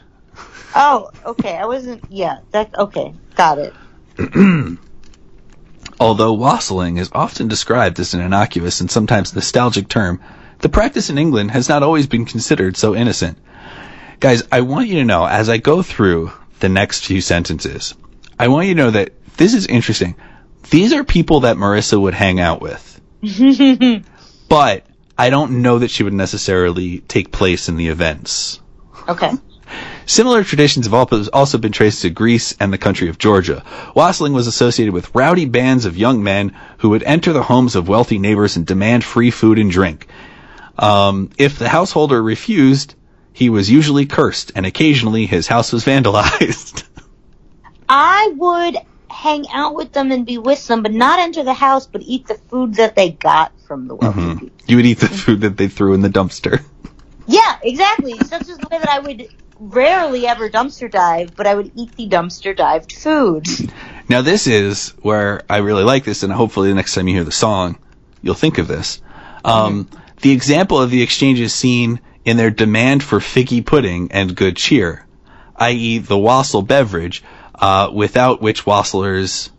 Oh, 0.74 1.10
okay. 1.26 1.56
I 1.58 1.66
wasn't. 1.66 2.06
Yeah, 2.10 2.40
that. 2.52 2.74
Okay, 2.74 3.14
got 3.36 3.60
it. 3.60 3.74
Although 6.00 6.34
wassailing 6.34 6.98
is 6.98 7.10
often 7.14 7.48
described 7.48 8.00
as 8.00 8.14
an 8.14 8.22
innocuous 8.22 8.82
and 8.82 8.90
sometimes 8.90 9.36
nostalgic 9.36 9.88
term, 9.88 10.20
the 10.60 10.70
practice 10.70 11.10
in 11.10 11.18
England 11.18 11.52
has 11.52 11.70
not 11.70 11.84
always 11.84 12.08
been 12.08 12.26
considered 12.26 12.78
so 12.78 12.96
innocent. 12.96 13.38
Guys, 14.20 14.44
I 14.52 14.62
want 14.62 14.88
you 14.88 14.96
to 14.96 15.06
know 15.06 15.26
as 15.26 15.50
I 15.50 15.58
go 15.58 15.82
through 15.82 16.32
the 16.60 16.70
next 16.70 17.06
few 17.06 17.22
sentences, 17.22 17.94
I 18.40 18.48
want 18.48 18.68
you 18.68 18.74
to 18.74 18.82
know 18.82 18.92
that 18.92 19.14
this 19.38 19.54
is 19.54 19.68
interesting. 19.68 20.16
These 20.70 20.94
are 20.94 21.04
people 21.04 21.42
that 21.42 21.58
Marissa 21.58 22.00
would 22.00 22.14
hang 22.14 22.40
out 22.40 22.62
with, 22.62 23.02
but 24.50 24.86
I 25.18 25.30
don't 25.30 25.62
know 25.62 25.80
that 25.80 25.92
she 25.92 26.04
would 26.04 26.14
necessarily 26.14 27.00
take 27.00 27.32
place 27.32 27.70
in 27.70 27.76
the 27.76 27.90
events. 27.90 28.60
Okay. 29.08 29.32
Similar 30.06 30.44
traditions 30.44 30.86
have 30.86 30.94
also 31.34 31.58
been 31.58 31.72
traced 31.72 32.02
to 32.02 32.10
Greece 32.10 32.56
and 32.60 32.72
the 32.74 32.78
country 32.78 33.10
of 33.10 33.18
Georgia. 33.18 33.64
Wassailing 33.96 34.34
was 34.34 34.48
associated 34.48 34.94
with 34.94 35.14
rowdy 35.16 35.46
bands 35.46 35.86
of 35.86 35.98
young 35.98 36.24
men 36.24 36.56
who 36.80 36.90
would 36.90 37.04
enter 37.04 37.34
the 37.34 37.44
homes 37.44 37.76
of 37.76 37.88
wealthy 37.88 38.20
neighbors 38.20 38.58
and 38.58 38.66
demand 38.66 39.04
free 39.04 39.32
food 39.32 39.60
and 39.60 39.72
drink. 39.72 40.08
Um, 40.78 41.30
if 41.38 41.60
the 41.60 41.70
householder 41.70 42.22
refused, 42.22 42.96
he 43.32 43.50
was 43.50 43.70
usually 43.70 44.06
cursed, 44.06 44.52
and 44.56 44.66
occasionally 44.66 45.26
his 45.26 45.48
house 45.48 45.72
was 45.72 45.86
vandalized. 45.92 46.84
I 47.88 48.34
would 48.36 48.78
hang 49.10 49.46
out 49.54 49.76
with 49.76 49.92
them 49.94 50.12
and 50.12 50.26
be 50.26 50.38
with 50.38 50.68
them, 50.68 50.84
but 50.84 50.92
not 50.92 51.20
enter 51.20 51.44
the 51.44 51.54
house, 51.54 51.86
but 51.86 52.02
eat 52.04 52.28
the 52.28 52.36
food 52.36 52.76
that 52.76 52.96
they 52.96 53.12
got 53.12 53.52
from 53.68 53.88
the 53.88 53.96
wealthy 53.96 54.20
Mhm. 54.20 54.40
people. 54.40 54.58
You 54.68 54.76
would 54.78 54.86
eat 54.86 55.00
the 55.00 55.08
food 55.08 55.42
that 55.42 55.58
they 55.58 55.68
threw 55.68 55.94
in 55.94 56.02
the 56.02 56.10
dumpster. 56.10 56.62
Yeah, 57.28 57.56
exactly. 57.62 58.18
Such 58.26 58.50
is 58.50 58.58
the 58.58 58.68
way 58.70 58.80
that 58.80 58.90
I 58.90 59.00
would 59.00 59.28
rarely 59.60 60.28
ever 60.28 60.50
dumpster 60.50 60.90
dive, 60.90 61.36
but 61.36 61.48
I 61.48 61.56
would 61.56 61.72
eat 61.76 61.96
the 61.96 62.08
dumpster 62.08 62.56
dived 62.56 62.92
food. 62.92 63.48
Now 64.10 64.22
this 64.22 64.48
is 64.48 64.90
where 65.02 65.44
I 65.50 65.60
really 65.60 65.86
like 65.86 66.04
this, 66.04 66.24
and 66.24 66.32
hopefully 66.32 66.68
the 66.70 66.76
next 66.76 66.94
time 66.94 67.08
you 67.08 67.16
hear 67.16 67.24
the 67.24 67.32
song, 67.32 67.80
you'll 68.22 68.36
think 68.36 68.58
of 68.58 68.68
this. 68.68 69.02
Um, 69.46 69.88
The 70.22 70.32
example 70.32 70.82
of 70.82 70.92
the 70.92 71.02
exchange 71.02 71.40
is 71.40 71.54
seen 71.54 72.02
in 72.26 72.36
their 72.36 72.52
demand 72.52 73.02
for 73.02 73.20
figgy 73.20 73.66
pudding 73.66 74.12
and 74.12 74.36
good 74.36 74.58
cheer, 74.58 75.06
i.e., 75.56 76.00
the 76.00 76.18
wassail 76.18 76.62
beverage, 76.62 77.24
uh, 77.56 77.92
without 77.94 78.42
which 78.42 78.66
wassailers, 78.66 79.50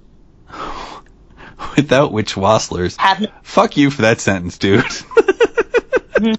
without 1.76 2.12
which 2.12 2.34
wassailers, 2.34 2.96
Have 2.98 3.26
fuck 3.42 3.76
you 3.76 3.90
for 3.90 4.02
that 4.02 4.20
sentence, 4.20 4.58
dude. 4.58 4.84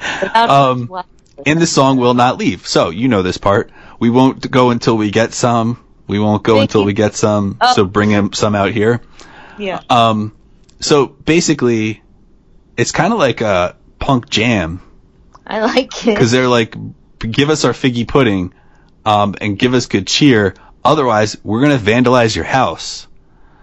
without 0.00 0.50
Um, 0.50 1.04
in 1.46 1.58
the 1.58 1.66
song 1.66 1.98
will 1.98 2.14
not 2.14 2.38
leave. 2.38 2.66
So 2.66 2.90
you 2.90 3.08
know 3.08 3.22
this 3.22 3.38
part. 3.38 3.70
We 3.98 4.10
won't 4.10 4.50
go 4.50 4.70
until 4.70 4.96
we 4.96 5.10
get 5.10 5.32
some. 5.32 5.84
We 6.06 6.18
won't 6.18 6.42
go 6.42 6.60
until 6.60 6.84
we 6.84 6.92
get 6.92 7.14
some. 7.14 7.58
Oh. 7.60 7.74
So 7.74 7.84
bring 7.84 8.10
him 8.10 8.32
some 8.32 8.54
out 8.54 8.72
here. 8.72 9.02
yeah. 9.58 9.80
Um, 9.90 10.34
so 10.80 11.06
basically, 11.06 12.02
it's 12.76 12.92
kind 12.92 13.12
of 13.12 13.18
like 13.18 13.40
a 13.40 13.76
punk 13.98 14.30
jam 14.30 14.80
I 15.46 15.60
like 15.60 16.06
it. 16.06 16.14
because 16.14 16.30
they're 16.30 16.48
like, 16.48 16.76
give 17.18 17.50
us 17.50 17.64
our 17.64 17.72
figgy 17.72 18.06
pudding, 18.06 18.54
um, 19.04 19.34
and 19.40 19.58
give 19.58 19.74
us 19.74 19.86
good 19.86 20.06
cheer. 20.06 20.54
Otherwise, 20.84 21.36
we're 21.42 21.60
gonna 21.60 21.78
vandalize 21.78 22.34
your 22.34 22.44
house. 22.44 23.06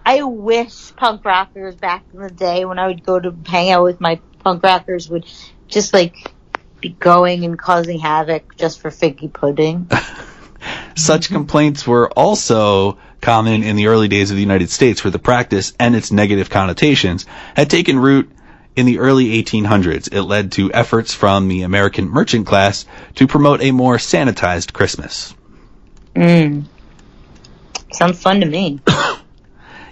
I 0.04 0.22
wish 0.22 0.94
punk 0.94 1.24
rockers 1.24 1.74
back 1.74 2.04
in 2.12 2.20
the 2.20 2.30
day 2.30 2.64
when 2.64 2.78
I 2.78 2.86
would 2.86 3.04
go 3.04 3.18
to 3.18 3.34
hang 3.46 3.70
out 3.70 3.82
with 3.82 4.00
my 4.00 4.20
punk 4.38 4.62
rockers 4.62 5.08
would 5.10 5.24
just 5.66 5.92
like 5.92 6.32
going 6.98 7.44
and 7.44 7.58
causing 7.58 7.98
havoc 7.98 8.56
just 8.56 8.80
for 8.80 8.90
figgy 8.90 9.32
pudding. 9.32 9.88
Such 10.96 11.28
complaints 11.28 11.86
were 11.86 12.10
also 12.10 12.98
common 13.20 13.62
in 13.62 13.76
the 13.76 13.88
early 13.88 14.08
days 14.08 14.30
of 14.30 14.36
the 14.36 14.42
United 14.42 14.70
States, 14.70 15.04
where 15.04 15.10
the 15.10 15.18
practice 15.18 15.72
and 15.78 15.94
its 15.94 16.10
negative 16.10 16.50
connotations 16.50 17.26
had 17.54 17.70
taken 17.70 17.98
root 17.98 18.30
in 18.74 18.86
the 18.86 18.98
early 18.98 19.42
1800s. 19.42 20.12
It 20.12 20.22
led 20.22 20.52
to 20.52 20.72
efforts 20.72 21.14
from 21.14 21.48
the 21.48 21.62
American 21.62 22.08
merchant 22.08 22.46
class 22.46 22.84
to 23.16 23.26
promote 23.26 23.62
a 23.62 23.70
more 23.70 23.96
sanitized 23.96 24.72
Christmas. 24.72 25.34
Mm. 26.14 26.64
Sounds 27.92 28.20
fun 28.20 28.40
to 28.40 28.46
me. 28.46 28.80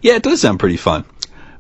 Yeah, 0.05 0.17
it 0.17 0.23
does 0.23 0.43
sound 0.43 0.61
pretty 0.61 0.77
fun. 0.77 1.07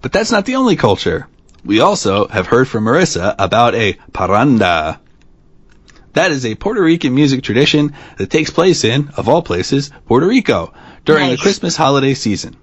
But 0.02 0.12
that's 0.12 0.30
not 0.30 0.44
the 0.44 0.56
only 0.56 0.76
culture. 0.76 1.28
We 1.64 1.80
also 1.80 2.28
have 2.28 2.46
heard 2.46 2.68
from 2.68 2.84
Marissa 2.84 3.34
about 3.38 3.74
a 3.74 3.94
parranda. 4.12 5.00
That 6.14 6.30
is 6.30 6.46
a 6.46 6.54
Puerto 6.54 6.82
Rican 6.82 7.14
music 7.14 7.42
tradition 7.42 7.92
that 8.16 8.30
takes 8.30 8.50
place 8.50 8.84
in, 8.84 9.10
of 9.16 9.28
all 9.28 9.42
places, 9.42 9.90
Puerto 10.06 10.26
Rico 10.26 10.72
during 11.04 11.30
the 11.30 11.36
Christmas 11.36 11.76
holiday 11.76 12.14
season. 12.14 12.56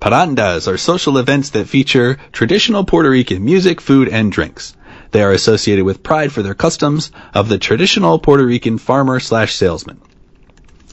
Parrandas 0.00 0.66
are 0.66 0.76
social 0.76 1.18
events 1.18 1.50
that 1.50 1.68
feature 1.68 2.18
traditional 2.32 2.84
Puerto 2.84 3.08
Rican 3.08 3.44
music, 3.44 3.80
food, 3.80 4.08
and 4.08 4.32
drinks. 4.32 4.76
They 5.12 5.22
are 5.22 5.30
associated 5.30 5.84
with 5.84 6.02
pride 6.02 6.32
for 6.32 6.42
their 6.42 6.54
customs 6.54 7.12
of 7.32 7.48
the 7.48 7.58
traditional 7.58 8.18
Puerto 8.18 8.44
Rican 8.44 8.78
farmer 8.78 9.20
slash 9.20 9.54
salesman. 9.54 10.00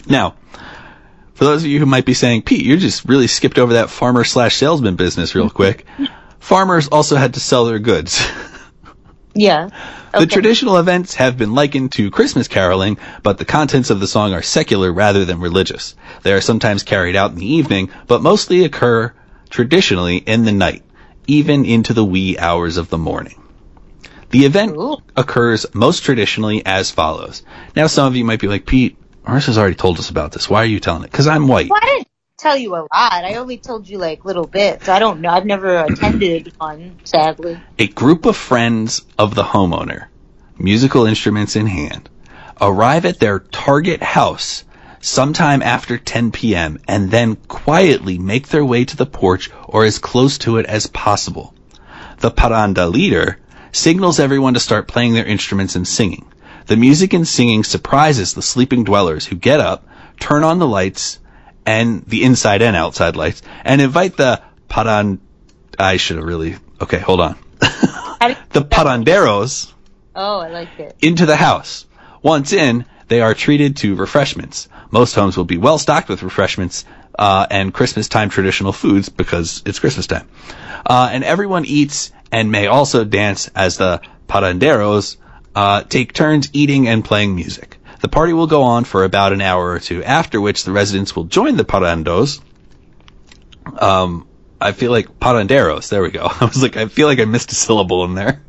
Now, 0.07 0.35
for 1.33 1.45
those 1.45 1.63
of 1.63 1.69
you 1.69 1.79
who 1.79 1.87
might 1.87 2.05
be 2.05 2.13
saying, 2.13 2.43
Pete, 2.43 2.65
you 2.65 2.77
just 2.77 3.05
really 3.05 3.27
skipped 3.27 3.57
over 3.57 3.73
that 3.73 3.89
farmer 3.89 4.23
slash 4.23 4.57
salesman 4.57 4.95
business 4.95 5.33
real 5.33 5.49
quick. 5.49 5.87
Farmers 6.39 6.87
also 6.87 7.15
had 7.15 7.33
to 7.33 7.39
sell 7.39 7.65
their 7.65 7.79
goods. 7.79 8.23
Yeah. 9.39 9.69
The 10.11 10.25
traditional 10.25 10.77
events 10.77 11.15
have 11.15 11.37
been 11.37 11.53
likened 11.53 11.93
to 11.93 12.11
Christmas 12.11 12.49
caroling, 12.49 12.97
but 13.23 13.37
the 13.37 13.45
contents 13.45 13.89
of 13.89 14.01
the 14.01 14.07
song 14.07 14.33
are 14.33 14.41
secular 14.41 14.91
rather 14.91 15.23
than 15.23 15.39
religious. 15.39 15.95
They 16.23 16.33
are 16.33 16.41
sometimes 16.41 16.83
carried 16.83 17.15
out 17.15 17.31
in 17.31 17.37
the 17.37 17.53
evening, 17.53 17.89
but 18.07 18.21
mostly 18.21 18.65
occur 18.65 19.13
traditionally 19.49 20.17
in 20.17 20.43
the 20.43 20.51
night, 20.51 20.83
even 21.25 21.63
into 21.63 21.93
the 21.93 22.03
wee 22.03 22.37
hours 22.37 22.75
of 22.75 22.89
the 22.89 22.97
morning. 22.97 23.41
The 24.31 24.45
event 24.45 24.75
Ooh. 24.75 24.97
occurs 25.15 25.65
most 25.73 26.03
traditionally 26.03 26.65
as 26.65 26.91
follows. 26.91 27.41
Now 27.75 27.87
some 27.87 28.07
of 28.07 28.17
you 28.17 28.25
might 28.25 28.41
be 28.41 28.47
like, 28.47 28.65
Pete, 28.65 28.97
Marissa's 29.25 29.57
already 29.57 29.75
told 29.75 29.99
us 29.99 30.09
about 30.09 30.33
this. 30.33 30.49
Why 30.49 30.63
are 30.63 30.65
you 30.65 30.81
telling 30.81 31.03
it? 31.03 31.11
Because 31.11 31.27
I'm 31.27 31.47
white. 31.47 31.69
Tell 32.39 32.55
you 32.55 32.73
a 32.73 32.87
lot. 32.87 32.89
I 32.93 33.33
only 33.33 33.57
told 33.57 33.89
you 33.89 33.97
like 33.97 34.23
little 34.23 34.47
bits. 34.47 34.87
I 34.87 34.99
don't 34.99 35.19
know. 35.19 35.27
I've 35.27 35.45
never 35.45 35.77
attended 35.83 36.53
one, 36.57 36.97
sadly. 37.03 37.59
A 37.77 37.87
group 37.87 38.25
of 38.25 38.37
friends 38.37 39.01
of 39.17 39.35
the 39.35 39.43
homeowner, 39.43 40.05
musical 40.57 41.05
instruments 41.05 41.57
in 41.57 41.67
hand, 41.67 42.09
arrive 42.61 43.03
at 43.03 43.19
their 43.19 43.39
target 43.39 44.01
house 44.01 44.63
sometime 45.01 45.61
after 45.61 45.97
10 45.97 46.31
p.m. 46.31 46.79
and 46.87 47.11
then 47.11 47.35
quietly 47.35 48.17
make 48.17 48.47
their 48.47 48.63
way 48.63 48.85
to 48.85 48.95
the 48.95 49.05
porch 49.05 49.51
or 49.65 49.83
as 49.83 49.99
close 49.99 50.37
to 50.37 50.59
it 50.59 50.65
as 50.65 50.87
possible. 50.87 51.53
The 52.19 52.31
parranda 52.31 52.89
leader 52.89 53.37
signals 53.73 54.17
everyone 54.17 54.53
to 54.53 54.61
start 54.61 54.87
playing 54.87 55.13
their 55.13 55.25
instruments 55.25 55.75
and 55.75 55.85
singing. 55.85 56.25
The 56.67 56.77
music 56.77 57.11
and 57.11 57.27
singing 57.27 57.65
surprises 57.65 58.33
the 58.33 58.41
sleeping 58.41 58.85
dwellers 58.85 59.25
who 59.25 59.35
get 59.35 59.59
up, 59.59 59.85
turn 60.21 60.45
on 60.45 60.59
the 60.59 60.67
lights 60.67 61.19
and 61.65 62.03
the 62.05 62.23
inside 62.23 62.61
and 62.61 62.75
outside 62.75 63.15
lights 63.15 63.41
and 63.63 63.81
invite 63.81 64.17
the 64.17 64.41
paran 64.67 65.19
I 65.77 65.97
should 65.97 66.17
have 66.17 66.25
really 66.25 66.55
Okay, 66.81 66.99
hold 66.99 67.19
on. 67.21 67.37
The 68.51 68.61
parranderos 68.61 69.73
Oh, 70.15 70.39
I 70.39 70.49
like 70.49 70.79
it. 70.79 70.95
into 71.01 71.25
the 71.25 71.35
house. 71.35 71.85
Once 72.21 72.51
in, 72.51 72.85
they 73.07 73.21
are 73.21 73.33
treated 73.33 73.77
to 73.77 73.95
refreshments. 73.95 74.67
Most 74.91 75.15
homes 75.15 75.37
will 75.37 75.45
be 75.45 75.57
well 75.57 75.77
stocked 75.77 76.09
with 76.09 76.23
refreshments 76.23 76.83
uh, 77.17 77.45
and 77.49 77.73
Christmas 77.73 78.07
time 78.09 78.29
traditional 78.29 78.73
foods 78.73 79.07
because 79.09 79.61
it's 79.65 79.79
Christmas 79.79 80.07
time. 80.07 80.27
Uh, 80.85 81.09
and 81.11 81.23
everyone 81.23 81.65
eats 81.65 82.11
and 82.31 82.51
may 82.51 82.67
also 82.67 83.03
dance 83.03 83.49
as 83.55 83.77
the 83.77 84.01
parranderos 84.27 85.17
uh, 85.55 85.83
take 85.83 86.13
turns 86.13 86.49
eating 86.53 86.87
and 86.87 87.03
playing 87.05 87.35
music. 87.35 87.77
The 87.99 88.07
party 88.07 88.33
will 88.33 88.47
go 88.47 88.63
on 88.63 88.85
for 88.85 89.03
about 89.03 89.33
an 89.33 89.41
hour 89.41 89.71
or 89.71 89.79
two, 89.79 90.03
after 90.03 90.39
which 90.39 90.63
the 90.63 90.71
residents 90.71 91.15
will 91.15 91.25
join 91.25 91.57
the 91.57 91.65
parandos. 91.65 92.41
Um, 93.77 94.27
I 94.59 94.71
feel 94.71 94.91
like 94.91 95.19
parranderos. 95.19 95.89
There 95.89 96.01
we 96.01 96.11
go. 96.11 96.25
I 96.41 96.45
was 96.45 96.61
like, 96.61 96.77
I 96.77 96.87
feel 96.87 97.07
like 97.07 97.19
I 97.19 97.25
missed 97.25 97.51
a 97.51 97.55
syllable 97.55 98.05
in 98.05 98.15
there. 98.15 98.41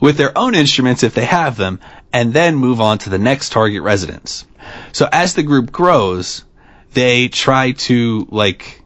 With 0.00 0.16
their 0.16 0.36
own 0.36 0.54
instruments 0.54 1.02
if 1.02 1.14
they 1.14 1.24
have 1.24 1.56
them, 1.56 1.80
and 2.12 2.32
then 2.32 2.54
move 2.54 2.80
on 2.80 2.98
to 2.98 3.10
the 3.10 3.18
next 3.18 3.50
target 3.50 3.82
residence. 3.82 4.46
So 4.92 5.08
as 5.10 5.34
the 5.34 5.42
group 5.42 5.72
grows, 5.72 6.44
they 6.92 7.28
try 7.28 7.72
to 7.72 8.28
like 8.30 8.82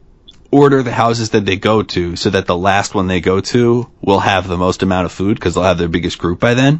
order 0.51 0.81
the 0.81 0.91
houses 0.91 1.31
that 1.31 1.45
they 1.45 1.57
go 1.57 1.83
to 1.83 2.15
so 2.15 2.31
that 2.31 2.47
the 2.47 2.57
last 2.57 2.95
one 2.95 3.07
they 3.07 3.21
go 3.21 3.39
to 3.39 3.89
will 4.01 4.19
have 4.19 4.47
the 4.47 4.57
most 4.57 4.81
amount 4.81 5.05
of 5.05 5.11
food 5.11 5.35
because 5.35 5.53
they'll 5.53 5.63
have 5.63 5.77
their 5.77 5.87
biggest 5.87 6.17
group 6.17 6.39
by 6.39 6.55
then. 6.55 6.79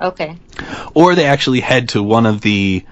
Okay. 0.00 0.36
Or 0.94 1.14
they 1.14 1.26
actually 1.26 1.60
head 1.60 1.90
to 1.90 2.02
one 2.02 2.26
of 2.26 2.40
the 2.40 2.84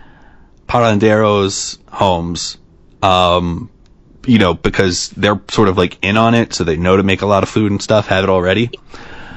parranderos 0.69 1.79
homes, 1.89 2.59
um, 3.03 3.71
you 4.27 4.39
know, 4.39 4.55
because 4.55 5.11
they're 5.11 5.41
sort 5.51 5.69
of 5.69 5.77
like 5.77 5.99
in 6.03 6.17
on 6.17 6.35
it, 6.35 6.55
so 6.55 6.65
they 6.65 6.77
know 6.77 6.97
to 6.97 7.03
make 7.03 7.23
a 7.23 7.27
lot 7.27 7.43
of 7.43 7.49
food 7.49 7.71
and 7.71 7.83
stuff, 7.83 8.07
have 8.07 8.25
it 8.25 8.31
already. 8.31 8.71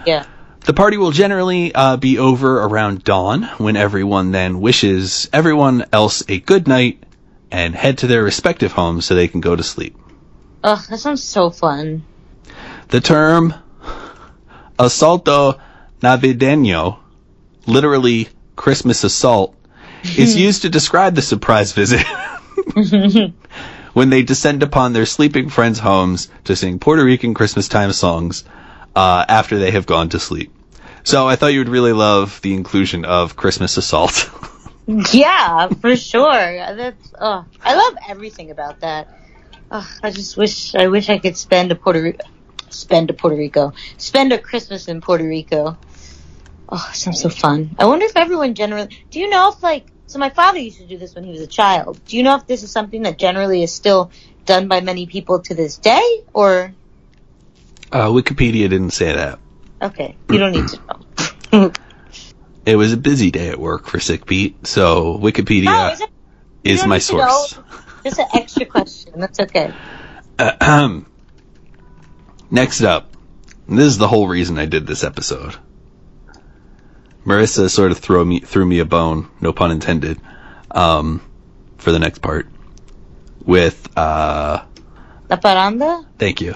Yeah. 0.05 0.25
The 0.65 0.73
party 0.73 0.97
will 0.97 1.11
generally 1.11 1.73
uh, 1.75 1.97
be 1.97 2.17
over 2.17 2.59
around 2.61 3.03
dawn 3.03 3.43
when 3.57 3.75
everyone 3.75 4.31
then 4.31 4.61
wishes 4.61 5.29
everyone 5.31 5.85
else 5.91 6.23
a 6.27 6.39
good 6.39 6.67
night 6.67 7.03
and 7.51 7.75
head 7.75 7.99
to 7.99 8.07
their 8.07 8.23
respective 8.23 8.71
homes 8.71 9.05
so 9.05 9.13
they 9.13 9.27
can 9.27 9.41
go 9.41 9.55
to 9.55 9.61
sleep. 9.61 9.95
Oh, 10.63 10.83
that 10.89 10.97
sounds 10.97 11.23
so 11.23 11.51
fun. 11.51 12.03
The 12.87 12.99
term 12.99 13.53
asalto 14.79 15.59
navideño, 16.01 16.97
literally 17.65 18.29
Christmas 18.55 19.03
assault, 19.03 19.55
is 20.03 20.35
used 20.35 20.61
to 20.61 20.69
describe 20.69 21.15
the 21.15 21.21
surprise 21.21 21.71
visit 21.73 22.05
when 23.93 24.09
they 24.09 24.23
descend 24.23 24.63
upon 24.63 24.93
their 24.93 25.05
sleeping 25.05 25.49
friends' 25.49 25.79
homes 25.79 26.29
to 26.43 26.55
sing 26.55 26.79
Puerto 26.79 27.03
Rican 27.03 27.33
Christmas 27.33 27.67
time 27.67 27.91
songs 27.91 28.43
uh, 28.95 29.25
after 29.27 29.57
they 29.57 29.71
have 29.71 29.85
gone 29.85 30.09
to 30.09 30.19
sleep. 30.19 30.53
So 31.03 31.27
I 31.27 31.35
thought 31.35 31.53
you 31.53 31.59
would 31.59 31.69
really 31.69 31.93
love 31.93 32.41
the 32.41 32.53
inclusion 32.53 33.05
of 33.05 33.35
Christmas 33.35 33.77
assault. 33.77 34.29
Yeah, 35.11 35.69
for 35.69 35.95
sure. 35.95 36.29
That's 36.29 37.13
oh, 37.19 37.43
I 37.63 37.75
love 37.75 37.97
everything 38.07 38.51
about 38.51 38.81
that. 38.81 39.07
Oh, 39.71 39.89
I 40.03 40.11
just 40.11 40.37
wish 40.37 40.75
I 40.75 40.89
wish 40.89 41.09
I 41.09 41.17
could 41.17 41.35
spend 41.37 41.71
a 41.71 41.75
Puerto 41.75 42.03
Rico, 42.03 42.23
spend 42.69 43.09
a 43.09 43.13
Puerto 43.13 43.35
Rico, 43.35 43.73
spend 43.97 44.31
a 44.31 44.37
Christmas 44.37 44.87
in 44.87 45.01
Puerto 45.01 45.27
Rico. 45.27 45.75
Oh, 46.69 46.89
sounds 46.93 47.21
so 47.21 47.29
fun. 47.29 47.75
I 47.79 47.85
wonder 47.85 48.05
if 48.05 48.15
everyone 48.17 48.53
generally. 48.55 48.89
Do 49.11 49.19
you 49.19 49.29
know 49.29 49.49
if 49.55 49.61
like 49.61 49.85
so? 50.07 50.17
My 50.19 50.29
father 50.29 50.59
used 50.59 50.79
to 50.79 50.85
do 50.87 50.97
this 50.97 51.13
when 51.15 51.23
he 51.23 51.31
was 51.31 51.41
a 51.41 51.47
child. 51.47 51.99
Do 52.05 52.17
you 52.17 52.23
know 52.23 52.35
if 52.35 52.47
this 52.47 52.63
is 52.63 52.71
something 52.71 53.03
that 53.03 53.17
generally 53.19 53.61
is 53.63 53.73
still 53.73 54.11
done 54.45 54.67
by 54.67 54.81
many 54.81 55.05
people 55.05 55.39
to 55.41 55.53
this 55.55 55.77
day, 55.77 56.23
or 56.33 56.73
uh, 57.91 58.07
Wikipedia 58.09 58.69
didn't 58.69 58.91
say 58.91 59.13
that. 59.13 59.39
okay, 59.81 60.15
you 60.29 60.37
don't 60.37 60.51
need 60.53 60.67
to 60.69 60.79
know. 61.51 61.71
It 62.65 62.77
was 62.77 62.93
a 62.93 62.97
busy 62.97 63.29
day 63.29 63.49
at 63.49 63.59
work 63.59 63.85
for 63.85 63.99
Sick 63.99 64.25
Pete, 64.25 64.65
so 64.65 65.19
Wikipedia 65.19 65.67
Oh, 65.67 65.93
is 65.93 66.01
it? 66.01 66.09
you 66.63 66.73
is 66.73 66.79
don't 66.79 66.89
my 66.89 66.95
need 66.95 67.01
to 67.03 67.17
know. 67.17 67.27
source. 67.29 67.59
Just 68.03 68.19
an 68.19 68.25
extra 68.33 68.65
question. 68.65 69.13
That's 69.19 69.39
okay. 69.39 69.71
Ahem. 70.39 71.05
Next 72.49 72.81
up, 72.81 73.11
this 73.69 73.85
is 73.85 73.99
the 73.99 74.07
whole 74.07 74.27
reason 74.27 74.57
I 74.57 74.65
did 74.65 74.87
this 74.87 75.03
episode. 75.03 75.55
Marissa 77.25 77.69
sort 77.69 77.91
of 77.91 77.97
threw 77.97 78.23
me 78.23 78.39
threw 78.39 78.65
me 78.65 78.79
a 78.79 78.85
bone, 78.85 79.27
no 79.41 79.51
pun 79.51 79.71
intended, 79.71 80.19
um, 80.71 81.21
for 81.77 81.91
the 81.91 81.99
next 81.99 82.19
part. 82.19 82.47
With 83.43 83.89
uh, 83.97 84.63
La 85.29 85.37
parranda. 85.37 86.05
thank 86.17 86.41
you, 86.41 86.55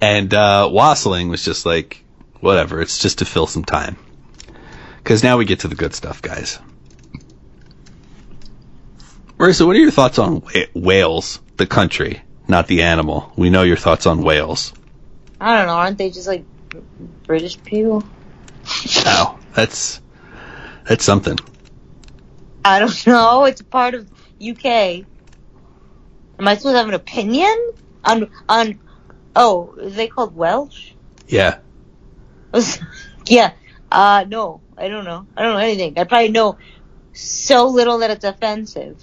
and 0.00 0.32
uh, 0.34 0.68
wassailing 0.70 1.28
was 1.28 1.44
just 1.44 1.64
like 1.64 2.04
whatever. 2.40 2.80
It's 2.80 2.98
just 2.98 3.18
to 3.18 3.24
fill 3.24 3.46
some 3.46 3.64
time. 3.64 3.96
Because 4.98 5.22
now 5.22 5.38
we 5.38 5.44
get 5.44 5.60
to 5.60 5.68
the 5.68 5.74
good 5.74 5.94
stuff, 5.94 6.20
guys. 6.22 6.58
Marissa, 9.38 9.66
what 9.66 9.74
are 9.76 9.80
your 9.80 9.90
thoughts 9.90 10.18
on 10.18 10.42
Wales, 10.74 11.40
the 11.56 11.66
country, 11.66 12.20
not 12.46 12.66
the 12.66 12.82
animal? 12.82 13.32
We 13.36 13.48
know 13.48 13.62
your 13.62 13.78
thoughts 13.78 14.06
on 14.06 14.22
Wales. 14.22 14.74
I 15.40 15.56
don't 15.56 15.66
know. 15.66 15.74
Aren't 15.74 15.96
they 15.96 16.10
just 16.10 16.28
like 16.28 16.44
British 17.24 17.62
people? 17.62 18.04
Oh, 19.06 19.38
that's 19.54 20.00
that's 20.88 21.04
something. 21.04 21.38
I 22.64 22.78
don't 22.78 23.06
know. 23.06 23.44
It's 23.44 23.60
a 23.60 23.64
part 23.64 23.94
of 23.94 24.10
UK. 24.40 24.64
Am 26.38 26.48
I 26.48 26.56
supposed 26.56 26.74
to 26.74 26.78
have 26.78 26.88
an 26.88 26.94
opinion 26.94 27.72
on 28.04 28.30
on? 28.48 28.80
Oh, 29.36 29.74
is 29.78 29.94
they 29.94 30.08
called 30.08 30.34
Welsh? 30.34 30.92
Yeah. 31.28 31.58
yeah. 33.26 33.52
Uh, 33.90 34.24
no, 34.28 34.60
I 34.76 34.88
don't 34.88 35.04
know. 35.04 35.26
I 35.36 35.42
don't 35.42 35.54
know 35.54 35.60
anything. 35.60 35.98
I 35.98 36.04
probably 36.04 36.30
know 36.30 36.58
so 37.12 37.66
little 37.66 37.98
that 37.98 38.10
it's 38.10 38.24
offensive. 38.24 39.02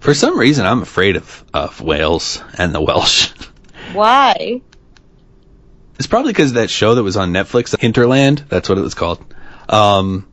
For 0.00 0.14
some 0.14 0.38
reason, 0.38 0.64
I'm 0.64 0.82
afraid 0.82 1.16
of 1.16 1.44
of 1.52 1.80
Wales 1.80 2.42
and 2.56 2.74
the 2.74 2.80
Welsh. 2.80 3.32
Why? 3.92 4.62
It's 5.98 6.06
probably 6.06 6.32
because 6.32 6.52
that 6.54 6.70
show 6.70 6.94
that 6.94 7.02
was 7.02 7.16
on 7.16 7.32
Netflix, 7.32 7.78
Hinterland. 7.78 8.44
That's 8.48 8.68
what 8.68 8.78
it 8.78 8.82
was 8.82 8.94
called. 8.94 9.24
Um, 9.68 10.28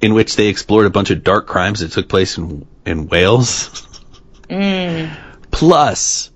in 0.00 0.14
which 0.14 0.36
they 0.36 0.48
explored 0.48 0.86
a 0.86 0.90
bunch 0.90 1.10
of 1.10 1.24
dark 1.24 1.46
crimes 1.46 1.80
that 1.80 1.92
took 1.92 2.08
place 2.08 2.36
in 2.38 2.66
in 2.84 3.08
Wales. 3.08 3.82
Mm. 4.48 5.16
Plus, 5.50 6.30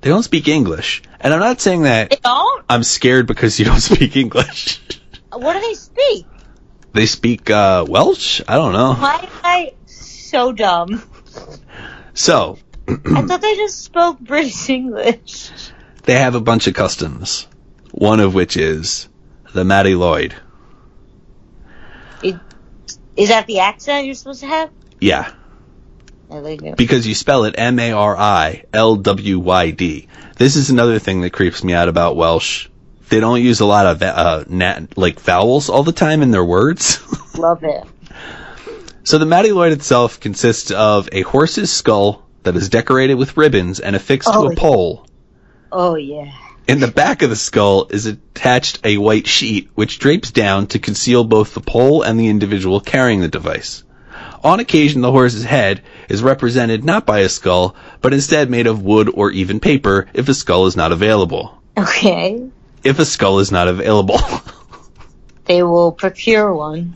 they 0.00 0.10
don't 0.10 0.22
speak 0.22 0.48
English, 0.48 1.02
and 1.20 1.32
I'm 1.32 1.40
not 1.40 1.60
saying 1.60 1.82
that 1.82 2.10
They 2.10 2.16
don't. 2.16 2.64
I'm 2.68 2.82
scared 2.82 3.26
because 3.26 3.58
you 3.58 3.64
don't 3.64 3.80
speak 3.92 4.16
English. 4.16 4.80
What 5.32 5.54
do 5.54 5.60
they 5.60 5.74
speak? 5.74 6.26
They 6.92 7.06
speak 7.06 7.48
uh, 7.48 7.86
Welsh. 7.88 8.42
I 8.48 8.56
don't 8.56 8.72
know. 8.72 8.94
Why 8.94 9.20
am 9.22 9.30
I 9.44 9.72
so 9.86 10.52
dumb? 10.52 11.02
So 12.14 12.58
I 12.88 13.22
thought 13.22 13.40
they 13.40 13.54
just 13.54 13.82
spoke 13.82 14.18
British 14.18 14.68
English. 14.68 15.50
They 16.02 16.14
have 16.18 16.34
a 16.34 16.40
bunch 16.40 16.66
of 16.66 16.74
customs. 16.74 17.46
One 17.92 18.20
of 18.20 18.34
which 18.34 18.56
is 18.56 19.08
the 19.52 19.64
Mari 19.64 19.92
Lwyd. 19.92 20.32
Is 23.16 23.28
that 23.28 23.46
the 23.46 23.60
accent 23.60 24.06
you're 24.06 24.14
supposed 24.14 24.40
to 24.40 24.46
have? 24.46 24.70
Yeah, 25.00 25.32
I 26.30 26.74
because 26.76 27.06
you 27.06 27.14
spell 27.14 27.44
it 27.44 27.56
M 27.58 27.78
A 27.78 27.92
R 27.92 28.16
I 28.16 28.64
L 28.72 28.96
W 28.96 29.38
Y 29.38 29.70
D. 29.72 30.08
This 30.36 30.56
is 30.56 30.70
another 30.70 30.98
thing 30.98 31.20
that 31.22 31.30
creeps 31.32 31.62
me 31.64 31.74
out 31.74 31.88
about 31.88 32.16
Welsh. 32.16 32.68
They 33.08 33.18
don't 33.20 33.42
use 33.42 33.60
a 33.60 33.66
lot 33.66 33.86
of 33.86 34.02
uh, 34.02 34.44
nat- 34.48 34.96
like 34.96 35.18
vowels 35.20 35.68
all 35.68 35.82
the 35.82 35.92
time 35.92 36.22
in 36.22 36.30
their 36.30 36.44
words. 36.44 37.00
Love 37.36 37.64
it. 37.64 37.84
so 39.02 39.18
the 39.18 39.26
Mari 39.26 39.48
Lwyd 39.48 39.72
itself 39.72 40.20
consists 40.20 40.70
of 40.70 41.08
a 41.12 41.22
horse's 41.22 41.72
skull 41.72 42.24
that 42.44 42.54
is 42.56 42.68
decorated 42.68 43.14
with 43.14 43.36
ribbons 43.36 43.80
and 43.80 43.96
affixed 43.96 44.28
Oh, 44.32 44.42
to 44.44 44.48
a 44.48 44.54
yeah. 44.54 44.60
pole. 44.60 45.06
Oh 45.72 45.94
yeah. 45.94 46.32
In 46.66 46.80
the 46.80 46.88
back 46.88 47.22
of 47.22 47.30
the 47.30 47.36
skull 47.36 47.88
is 47.90 48.06
attached 48.06 48.80
a 48.84 48.98
white 48.98 49.26
sheet 49.26 49.70
which 49.74 49.98
drapes 49.98 50.30
down 50.30 50.68
to 50.68 50.78
conceal 50.78 51.24
both 51.24 51.54
the 51.54 51.60
pole 51.60 52.02
and 52.02 52.18
the 52.18 52.28
individual 52.28 52.80
carrying 52.80 53.20
the 53.20 53.28
device. 53.28 53.82
On 54.42 54.60
occasion, 54.60 55.00
the 55.00 55.10
horse's 55.10 55.44
head 55.44 55.82
is 56.08 56.22
represented 56.22 56.84
not 56.84 57.06
by 57.06 57.20
a 57.20 57.28
skull, 57.28 57.74
but 58.00 58.14
instead 58.14 58.48
made 58.50 58.66
of 58.66 58.82
wood 58.82 59.10
or 59.12 59.30
even 59.30 59.60
paper 59.60 60.06
if 60.14 60.28
a 60.28 60.34
skull 60.34 60.66
is 60.66 60.76
not 60.76 60.92
available. 60.92 61.60
Okay. 61.76 62.48
If 62.84 62.98
a 62.98 63.04
skull 63.04 63.40
is 63.40 63.50
not 63.50 63.68
available. 63.68 64.20
They 65.46 65.64
will 65.64 65.90
procure 65.90 66.54
one. 66.54 66.94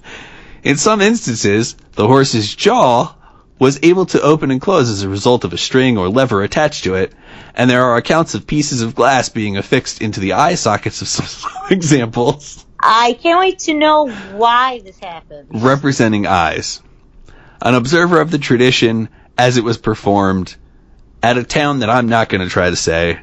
In 0.63 0.77
some 0.77 1.01
instances, 1.01 1.75
the 1.95 2.07
horse's 2.07 2.55
jaw 2.55 3.13
was 3.59 3.79
able 3.83 4.07
to 4.07 4.21
open 4.21 4.51
and 4.51 4.61
close 4.61 4.91
as 4.91 5.03
a 5.03 5.09
result 5.09 5.45
of 5.45 5.53
a 5.53 5.59
string 5.59 5.97
or 5.97 6.09
lever 6.09 6.43
attached 6.43 6.85
to 6.85 6.95
it, 6.95 7.13
and 7.55 7.71
there 7.71 7.85
are 7.85 7.97
accounts 7.97 8.35
of 8.35 8.47
pieces 8.47 8.83
of 8.83 8.95
glass 8.95 9.29
being 9.29 9.57
affixed 9.57 10.01
into 10.01 10.21
the 10.21 10.33
eye 10.33 10.55
sockets 10.57 11.03
of 11.03 11.09
some 11.09 11.51
examples 11.71 12.65
I 12.87 13.15
can't 13.15 13.39
wait 13.39 13.61
to 13.61 13.73
know 13.73 14.11
why 14.11 14.81
this 14.85 14.99
happened. 14.99 15.49
representing 15.51 16.27
eyes. 16.27 16.83
An 17.63 17.75
observer 17.75 18.21
of 18.21 18.31
the 18.31 18.37
tradition 18.37 19.09
as 19.39 19.57
it 19.57 19.65
was 19.65 19.79
performed 19.79 20.55
at 21.23 21.39
a 21.39 21.45
town 21.45 21.79
that 21.79 21.89
I'm 21.89 22.11
not 22.11 22.29
going 22.29 22.43
to 22.43 22.51
try 22.51 22.69
to 22.69 22.77
say 22.77 23.21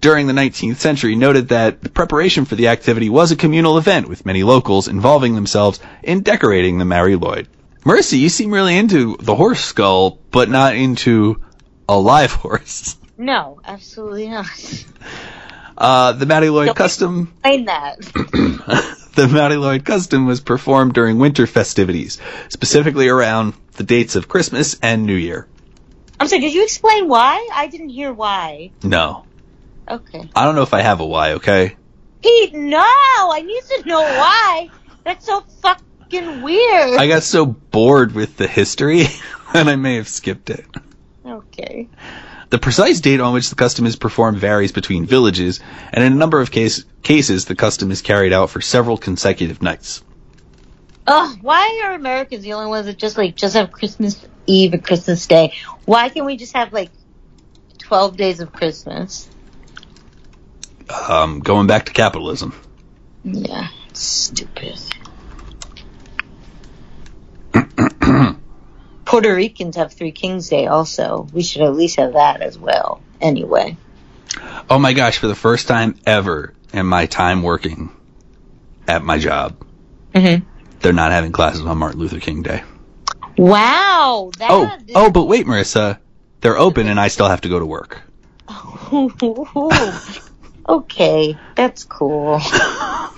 during 0.00 0.26
the 0.26 0.32
19th 0.32 0.76
century 0.76 1.16
noted 1.16 1.48
that 1.48 1.82
the 1.82 1.90
preparation 1.90 2.46
for 2.46 2.54
the 2.54 2.68
activity 2.68 3.10
was 3.10 3.30
a 3.30 3.36
communal 3.36 3.76
event 3.76 4.08
with 4.08 4.24
many 4.24 4.42
locals 4.42 4.88
involving 4.88 5.34
themselves 5.34 5.80
in 6.02 6.22
decorating 6.22 6.78
the 6.78 6.86
Mari 6.86 7.14
Lwyd. 7.14 7.46
Mercy, 7.84 8.18
you 8.18 8.28
seem 8.28 8.50
really 8.52 8.76
into 8.76 9.16
the 9.18 9.34
horse 9.34 9.60
skull, 9.64 10.18
but 10.30 10.48
not 10.48 10.74
into 10.76 11.40
a 11.88 11.98
live 11.98 12.32
horse. 12.44 12.96
No, 13.16 13.60
absolutely 13.64 14.28
not. 14.28 14.84
Uh, 15.76 16.12
the 16.12 16.26
Mari 16.26 16.48
Lwyd 16.48 16.66
Don't- 16.66 16.76
custom, 16.76 17.32
Explain 17.44 17.64
that. 17.66 17.98
the 19.14 19.28
Mari 19.32 19.54
Lwyd 19.56 19.84
custom 19.84 20.26
was 20.26 20.40
performed 20.40 20.92
during 20.94 21.18
winter 21.18 21.46
festivities, 21.46 22.18
specifically 22.48 23.08
around 23.08 23.54
the 23.74 23.84
dates 23.84 24.16
of 24.16 24.28
Christmas 24.28 24.76
and 24.82 25.04
New 25.06 25.14
Year. 25.14 25.46
I'm 26.20 26.26
sorry, 26.26 26.40
did 26.42 26.52
you 26.54 26.64
explain 26.64 27.08
why? 27.08 27.48
I 27.54 27.68
didn't 27.68 27.90
hear 27.90 28.12
why. 28.12 28.72
No. 28.82 29.24
Okay. 29.88 30.28
I 30.34 30.44
don't 30.44 30.56
know 30.56 30.62
if 30.62 30.74
I 30.74 30.80
have 30.82 31.00
a 31.00 31.06
why, 31.06 31.32
okay? 31.34 31.76
Pete, 32.22 32.52
no! 32.54 32.80
I 32.82 33.42
need 33.42 33.62
to 33.76 33.88
know 33.88 34.00
why. 34.00 34.68
That's 35.04 35.24
so 35.26 35.44
fucking 36.10 36.42
weird. 36.42 36.98
I 36.98 37.08
got 37.08 37.22
so 37.22 37.46
bored 37.46 38.12
with 38.12 38.36
the 38.36 38.46
history 38.46 39.04
that 39.52 39.68
I 39.68 39.76
may 39.76 39.96
have 39.96 40.08
skipped 40.08 40.50
it. 40.50 40.66
okay. 41.24 41.88
The 42.50 42.58
precise 42.58 43.00
date 43.00 43.20
on 43.20 43.34
which 43.34 43.50
the 43.50 43.56
custom 43.56 43.84
is 43.84 43.96
performed 43.96 44.38
varies 44.38 44.72
between 44.72 45.04
villages, 45.04 45.60
and 45.92 46.02
in 46.02 46.12
a 46.12 46.16
number 46.16 46.40
of 46.40 46.50
case, 46.50 46.84
cases, 47.02 47.44
the 47.44 47.54
custom 47.54 47.90
is 47.90 48.00
carried 48.00 48.32
out 48.32 48.48
for 48.48 48.62
several 48.62 48.96
consecutive 48.96 49.60
nights. 49.60 50.02
Ugh, 51.06 51.38
why 51.42 51.82
are 51.84 51.92
Americans 51.92 52.42
the 52.42 52.54
only 52.54 52.70
ones 52.70 52.86
that 52.86 52.96
just 52.96 53.18
like 53.18 53.36
just 53.36 53.54
have 53.54 53.70
Christmas 53.70 54.26
Eve 54.46 54.72
and 54.72 54.82
Christmas 54.82 55.26
Day? 55.26 55.52
Why 55.84 56.08
can't 56.08 56.24
we 56.24 56.38
just 56.38 56.54
have 56.56 56.72
like 56.72 56.90
twelve 57.78 58.16
days 58.16 58.40
of 58.40 58.50
Christmas? 58.50 59.28
Um, 61.08 61.40
going 61.40 61.66
back 61.66 61.84
to 61.86 61.92
capitalism. 61.92 62.54
Yeah, 63.24 63.68
stupid. 63.92 64.78
Puerto 69.04 69.34
Ricans 69.34 69.76
have 69.76 69.92
Three 69.92 70.12
Kings 70.12 70.48
Day 70.48 70.66
also. 70.66 71.26
We 71.32 71.42
should 71.42 71.62
at 71.62 71.74
least 71.74 71.96
have 71.96 72.14
that 72.14 72.42
as 72.42 72.58
well. 72.58 73.00
Anyway. 73.20 73.76
Oh 74.68 74.78
my 74.78 74.92
gosh, 74.92 75.18
for 75.18 75.28
the 75.28 75.34
first 75.34 75.68
time 75.68 75.96
ever 76.06 76.54
in 76.72 76.86
my 76.86 77.06
time 77.06 77.42
working 77.42 77.90
at 78.86 79.02
my 79.02 79.18
job, 79.18 79.56
Mm-hmm. 80.14 80.44
they're 80.80 80.92
not 80.92 81.12
having 81.12 81.32
classes 81.32 81.64
on 81.64 81.78
Martin 81.78 82.00
Luther 82.00 82.20
King 82.20 82.42
Day. 82.42 82.62
Wow. 83.36 84.30
That 84.38 84.50
Oh, 84.50 84.76
oh, 84.94 85.10
but 85.10 85.24
wait, 85.24 85.46
Marissa. 85.46 85.98
They're 86.40 86.58
open 86.58 86.86
and 86.88 87.00
I 87.00 87.08
still 87.08 87.28
have 87.28 87.40
to 87.42 87.48
go 87.48 87.58
to 87.58 87.66
work. 87.66 88.00
okay, 90.68 91.36
that's 91.54 91.84
cool. 91.84 92.38
I 92.40 93.10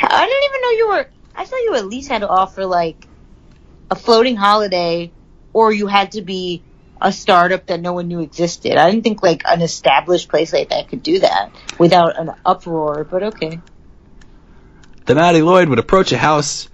didn't 0.00 0.44
even 0.44 0.60
know 0.62 0.70
you 0.70 0.88
were. 0.88 1.10
I 1.34 1.44
thought 1.44 1.56
you 1.56 1.74
at 1.76 1.86
least 1.86 2.08
had 2.08 2.20
to 2.20 2.28
offer 2.28 2.66
like 2.66 3.06
a 3.90 3.96
floating 3.96 4.36
holiday, 4.36 5.10
or 5.52 5.72
you 5.72 5.86
had 5.86 6.12
to 6.12 6.22
be 6.22 6.62
a 7.00 7.12
startup 7.12 7.66
that 7.66 7.80
no 7.80 7.92
one 7.92 8.08
knew 8.08 8.20
existed. 8.20 8.76
I 8.76 8.90
didn't 8.90 9.04
think 9.04 9.22
like 9.22 9.42
an 9.44 9.62
established 9.62 10.28
place 10.28 10.52
like 10.52 10.70
that 10.70 10.88
could 10.88 11.02
do 11.02 11.20
that 11.20 11.52
without 11.78 12.18
an 12.18 12.32
uproar. 12.44 13.04
But 13.04 13.22
okay. 13.22 13.60
The 15.06 15.14
Mari 15.14 15.40
Lwyd 15.40 15.68
would 15.68 15.78
approach 15.78 16.12
a 16.12 16.18
house 16.18 16.68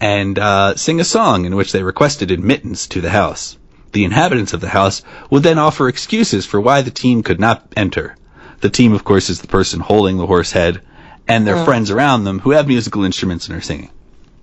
and 0.00 0.38
uh, 0.38 0.76
sing 0.76 1.00
a 1.00 1.04
song 1.04 1.44
in 1.44 1.56
which 1.56 1.72
they 1.72 1.82
requested 1.82 2.30
admittance 2.30 2.86
to 2.88 3.00
the 3.00 3.10
house. 3.10 3.58
The 3.92 4.04
inhabitants 4.04 4.52
of 4.52 4.60
the 4.60 4.68
house 4.68 5.02
would 5.30 5.42
then 5.42 5.58
offer 5.58 5.88
excuses 5.88 6.46
for 6.46 6.60
why 6.60 6.82
the 6.82 6.92
team 6.92 7.22
could 7.22 7.40
not 7.40 7.72
enter. 7.76 8.16
The 8.60 8.70
team, 8.70 8.92
of 8.92 9.04
course, 9.04 9.30
is 9.30 9.40
the 9.40 9.48
person 9.48 9.80
holding 9.80 10.18
the 10.18 10.26
horse 10.26 10.52
head 10.52 10.82
and 11.26 11.46
their 11.46 11.56
Mm. 11.56 11.64
friends 11.64 11.90
around 11.90 12.24
them 12.24 12.38
who 12.38 12.50
have 12.50 12.68
musical 12.68 13.04
instruments 13.04 13.48
and 13.48 13.56
are 13.56 13.62
singing. 13.62 13.90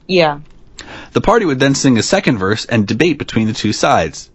Yeah. 0.07 0.39
The 1.17 1.21
party 1.21 1.45
would 1.45 1.59
then 1.59 1.73
sing 1.73 1.97
a 1.97 2.03
second 2.03 2.37
verse 2.37 2.65
and 2.65 2.85
debate 2.85 3.17
between 3.17 3.47
the 3.47 3.53
two 3.53 3.73
sides. 3.73 4.29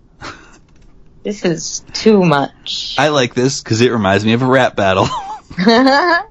This 1.22 1.44
is 1.44 1.84
too 1.92 2.24
much. 2.24 2.96
I 2.98 3.10
like 3.10 3.34
this 3.34 3.62
because 3.62 3.80
it 3.82 3.92
reminds 3.92 4.24
me 4.24 4.32
of 4.32 4.42
a 4.42 4.46
rap 4.46 4.74
battle. 4.74 5.06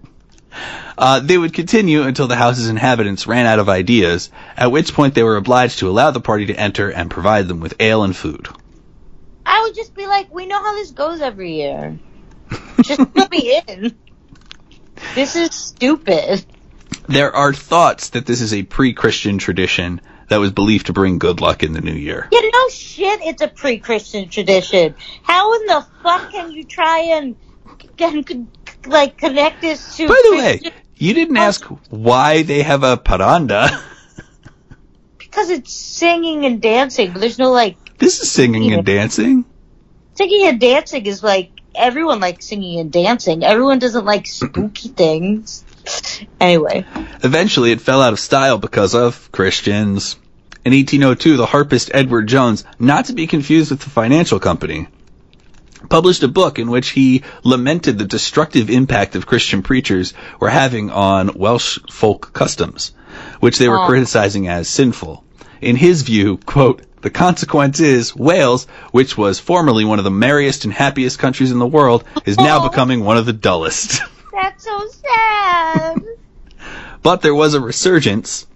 Uh, 0.98 1.22
they 1.22 1.38
would 1.38 1.54
continue 1.54 2.04
until 2.04 2.28
the 2.28 2.36
house's 2.36 2.68
inhabitants 2.68 3.26
ran 3.26 3.46
out 3.46 3.60
of 3.60 3.70
ideas, 3.70 4.30
at 4.58 4.72
which 4.72 4.94
point 4.94 5.16
they 5.16 5.24
were 5.24 5.38
obliged 5.38 5.80
to 5.80 5.90
allow 5.90 6.12
the 6.12 6.20
party 6.20 6.48
to 6.48 6.54
enter 6.54 6.92
and 6.92 7.10
provide 7.10 7.48
them 7.48 7.62
with 7.62 7.74
ale 7.80 8.04
and 8.04 8.16
food. 8.16 8.50
I 9.46 9.62
would 9.62 9.74
just 9.74 9.96
be 9.96 10.06
like, 10.06 10.32
we 10.34 10.46
know 10.48 10.62
how 10.62 10.76
this 10.76 10.92
goes 10.92 11.22
every 11.22 11.56
year. 11.56 11.98
Just 12.82 13.14
put 13.14 13.32
me 13.32 13.62
in. 13.68 13.96
This 15.16 15.38
is 15.38 15.56
stupid. 15.56 16.46
There 17.08 17.34
are 17.34 17.54
thoughts 17.54 18.10
that 18.10 18.26
this 18.26 18.42
is 18.42 18.54
a 18.54 18.64
pre-Christian 18.64 19.38
tradition 19.38 20.02
that 20.32 20.40
was 20.40 20.52
believed 20.54 20.86
to 20.86 20.94
bring 20.94 21.20
good 21.20 21.42
luck 21.42 21.62
in 21.62 21.74
the 21.74 21.82
new 21.82 21.94
year. 21.94 22.30
Yeah, 22.32 22.40
no 22.42 22.70
shit, 22.70 23.20
it's 23.22 23.42
a 23.42 23.50
pre-Christian 23.50 24.30
tradition. 24.30 24.96
How 25.24 25.54
in 25.56 25.66
the 25.66 25.86
fuck 26.02 26.32
can 26.32 26.52
you 26.52 26.64
try 26.64 27.00
and, 27.18 27.36
can, 27.98 28.48
like, 28.86 29.18
connect 29.18 29.60
this 29.60 29.98
to 29.98 30.08
By 30.08 30.22
the 30.24 30.38
way, 30.38 30.62
you 30.96 31.14
didn't 31.14 31.36
ask 31.36 31.66
why 31.90 32.44
they 32.44 32.64
have 32.64 32.84
a 32.84 32.96
parranda. 32.96 33.78
Because 35.18 35.50
it's 35.50 35.74
singing 35.74 36.46
and 36.46 36.62
dancing, 36.62 37.12
but 37.12 37.20
there's 37.20 37.38
no, 37.38 37.52
like, 37.52 37.98
This 37.98 38.22
is 38.22 38.32
singing 38.32 38.72
and 38.72 38.86
dancing. 38.86 39.44
singing 40.16 40.48
and 40.48 40.62
dancing 40.62 41.06
is 41.08 41.22
like, 41.22 41.52
everyone 41.76 42.22
likes 42.22 42.48
singing 42.48 42.80
and 42.80 42.90
dancing. 42.90 43.44
Everyone 43.44 43.80
doesn't 43.80 44.06
like 44.06 44.28
spooky 44.28 44.88
things. 44.88 45.66
Anyway. 46.40 46.86
Eventually, 47.24 47.72
it 47.72 47.82
fell 47.82 48.02
out 48.02 48.14
of 48.14 48.20
style 48.20 48.58
because 48.58 48.96
of 48.96 49.32
Christians. 49.32 50.18
In 50.64 50.74
1802, 50.74 51.38
the 51.38 51.46
harpist 51.46 51.92
Edward 51.94 52.28
Jones, 52.28 52.64
not 52.78 53.06
to 53.06 53.14
be 53.14 53.28
confused 53.28 53.72
with 53.72 53.82
the 53.82 53.90
financial 53.90 54.40
company, 54.40 54.88
published 55.90 56.24
a 56.24 56.28
book 56.28 56.60
in 56.60 56.70
which 56.70 56.90
he 56.90 57.24
lamented 57.44 57.98
the 57.98 58.06
destructive 58.06 58.70
impact 58.70 59.16
of 59.16 59.26
Christian 59.26 59.64
preachers 59.64 60.14
were 60.40 60.50
having 60.50 60.92
on 60.92 61.32
Welsh 61.36 61.80
folk 61.90 62.32
customs, 62.34 62.94
which 63.40 63.58
they 63.58 63.68
were 63.68 63.80
Aw. 63.80 63.88
criticizing 63.88 64.48
as 64.48 64.70
sinful. 64.70 65.24
In 65.62 65.76
his 65.76 66.04
view, 66.04 66.38
quote, 66.38 66.84
the 67.02 67.10
consequence 67.10 67.80
is 67.80 68.16
Wales, 68.16 68.68
which 68.92 69.18
was 69.18 69.40
formerly 69.40 69.86
one 69.86 69.98
of 69.98 70.06
the 70.06 70.12
merriest 70.12 70.66
and 70.66 70.74
happiest 70.74 71.18
countries 71.18 71.52
in 71.52 71.58
the 71.58 71.66
world, 71.66 72.04
is 72.26 72.38
now 72.38 72.60
Aw. 72.60 72.68
becoming 72.70 73.04
one 73.04 73.18
of 73.18 73.26
the 73.26 73.34
dullest. 73.34 74.02
That's 74.32 74.64
so 74.64 74.88
sad. 74.88 76.04
But 77.04 77.22
there 77.22 77.36
was 77.36 77.54
a 77.54 77.62
resurgence 77.62 78.48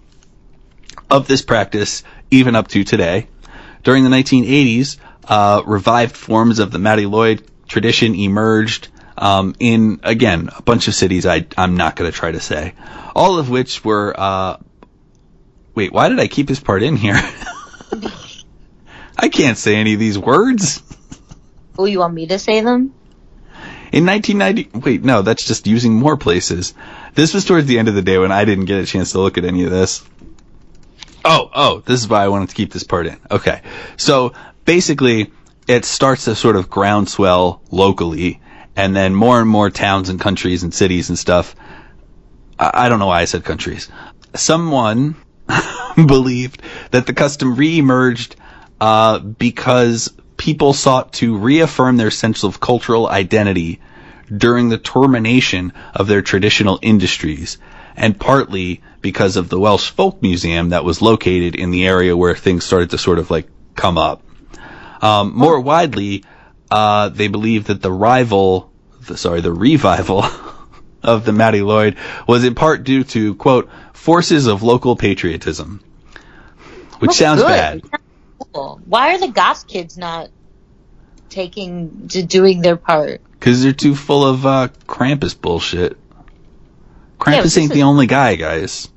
of 1.10 1.26
this 1.26 1.42
practice 1.42 2.02
even 2.30 2.56
up 2.56 2.68
to 2.68 2.84
today. 2.84 3.28
During 3.82 4.04
the 4.04 4.10
1980s, 4.10 4.96
uh, 5.28 5.62
revived 5.66 6.16
forms 6.16 6.58
of 6.58 6.70
the 6.70 6.78
Mari 6.78 7.04
Lwyd 7.04 7.46
tradition 7.68 8.14
emerged 8.14 8.88
um, 9.18 9.54
in, 9.58 10.00
again, 10.02 10.50
a 10.56 10.62
bunch 10.62 10.88
of 10.88 10.94
cities 10.94 11.26
I, 11.26 11.46
I'm 11.56 11.76
not 11.76 11.96
going 11.96 12.10
to 12.10 12.16
try 12.16 12.32
to 12.32 12.40
say. 12.40 12.74
All 13.14 13.38
of 13.38 13.48
which 13.48 13.84
were, 13.84 14.14
uh, 14.16 14.58
wait, 15.74 15.92
why 15.92 16.08
did 16.08 16.20
I 16.20 16.28
keep 16.28 16.46
this 16.46 16.60
part 16.60 16.82
in 16.82 16.96
here? 16.96 17.16
I 19.18 19.28
can't 19.28 19.56
say 19.56 19.76
any 19.76 19.94
of 19.94 20.00
these 20.00 20.18
words. 20.18 20.82
oh, 21.78 21.86
you 21.86 22.00
want 22.00 22.14
me 22.14 22.26
to 22.26 22.38
say 22.38 22.60
them? 22.60 22.94
In 23.96 24.04
1990, 24.04 24.78
wait, 24.78 25.02
no, 25.02 25.22
that's 25.22 25.46
just 25.46 25.66
using 25.66 25.94
more 25.94 26.18
places. 26.18 26.74
This 27.14 27.32
was 27.32 27.46
towards 27.46 27.66
the 27.66 27.78
end 27.78 27.88
of 27.88 27.94
the 27.94 28.02
day 28.02 28.18
when 28.18 28.30
I 28.30 28.44
didn't 28.44 28.66
get 28.66 28.78
a 28.78 28.84
chance 28.84 29.12
to 29.12 29.20
look 29.20 29.38
at 29.38 29.46
any 29.46 29.64
of 29.64 29.70
this. 29.70 30.04
Oh, 31.24 31.50
oh, 31.54 31.82
this 31.86 32.02
is 32.02 32.06
why 32.06 32.22
I 32.22 32.28
wanted 32.28 32.50
to 32.50 32.54
keep 32.54 32.74
this 32.74 32.84
part 32.84 33.06
in. 33.06 33.16
Okay. 33.30 33.62
So 33.96 34.34
basically, 34.66 35.32
it 35.66 35.86
starts 35.86 36.26
to 36.26 36.34
sort 36.34 36.56
of 36.56 36.68
groundswell 36.68 37.62
locally, 37.70 38.42
and 38.76 38.94
then 38.94 39.14
more 39.14 39.40
and 39.40 39.48
more 39.48 39.70
towns 39.70 40.10
and 40.10 40.20
countries 40.20 40.62
and 40.62 40.74
cities 40.74 41.08
and 41.08 41.18
stuff. 41.18 41.56
I, 42.58 42.70
I 42.74 42.88
don't 42.90 42.98
know 42.98 43.06
why 43.06 43.22
I 43.22 43.24
said 43.24 43.44
countries. 43.44 43.88
Someone 44.34 45.16
believed 45.96 46.60
that 46.90 47.06
the 47.06 47.14
custom 47.14 47.56
re-emerged 47.56 48.36
uh, 48.78 49.20
because 49.20 50.12
people 50.36 50.72
sought 50.72 51.12
to 51.14 51.36
reaffirm 51.36 51.96
their 51.96 52.10
sense 52.10 52.44
of 52.44 52.60
cultural 52.60 53.08
identity 53.08 53.80
during 54.34 54.68
the 54.68 54.78
termination 54.78 55.72
of 55.94 56.08
their 56.08 56.22
traditional 56.22 56.78
industries, 56.82 57.58
and 57.96 58.18
partly 58.18 58.82
because 59.00 59.36
of 59.36 59.48
the 59.48 59.58
Welsh 59.58 59.90
Folk 59.90 60.20
Museum 60.20 60.70
that 60.70 60.84
was 60.84 61.00
located 61.00 61.54
in 61.54 61.70
the 61.70 61.86
area 61.86 62.16
where 62.16 62.34
things 62.34 62.64
started 62.64 62.90
to 62.90 62.98
sort 62.98 63.18
of 63.18 63.30
like 63.30 63.48
come 63.74 63.98
up. 63.98 64.22
Um, 65.00 65.32
more 65.34 65.60
widely, 65.60 66.24
uh, 66.70 67.10
they 67.10 67.28
believe 67.28 67.66
that 67.66 67.82
the 67.82 67.92
rival, 67.92 68.72
the, 69.02 69.16
sorry, 69.16 69.40
the 69.40 69.52
revival 69.52 70.24
of 71.02 71.24
the 71.24 71.32
Mari 71.32 71.60
Lwyd 71.60 71.96
was 72.26 72.44
in 72.44 72.54
part 72.54 72.82
due 72.84 73.04
to 73.04 73.34
quote 73.36 73.70
forces 73.92 74.46
of 74.46 74.62
local 74.62 74.96
patriotism, 74.96 75.82
which 76.98 77.10
That's 77.10 77.18
sounds 77.18 77.42
good. 77.42 77.48
bad. 77.48 77.82
Why 78.52 79.14
are 79.14 79.18
the 79.18 79.28
goth 79.28 79.66
kids 79.66 79.96
not 79.96 80.30
taking 81.28 82.08
to 82.08 82.22
doing 82.22 82.60
their 82.62 82.76
part? 82.76 83.20
Because 83.32 83.62
they're 83.62 83.72
too 83.72 83.94
full 83.94 84.24
of 84.24 84.46
uh, 84.46 84.68
Krampus 84.86 85.38
bullshit. 85.40 85.96
Krampus 87.18 87.42
this 87.42 87.58
ain't 87.58 87.72
the 87.72 87.78
is- 87.80 87.84
only 87.84 88.06
guy, 88.06 88.36
guys. 88.36 88.88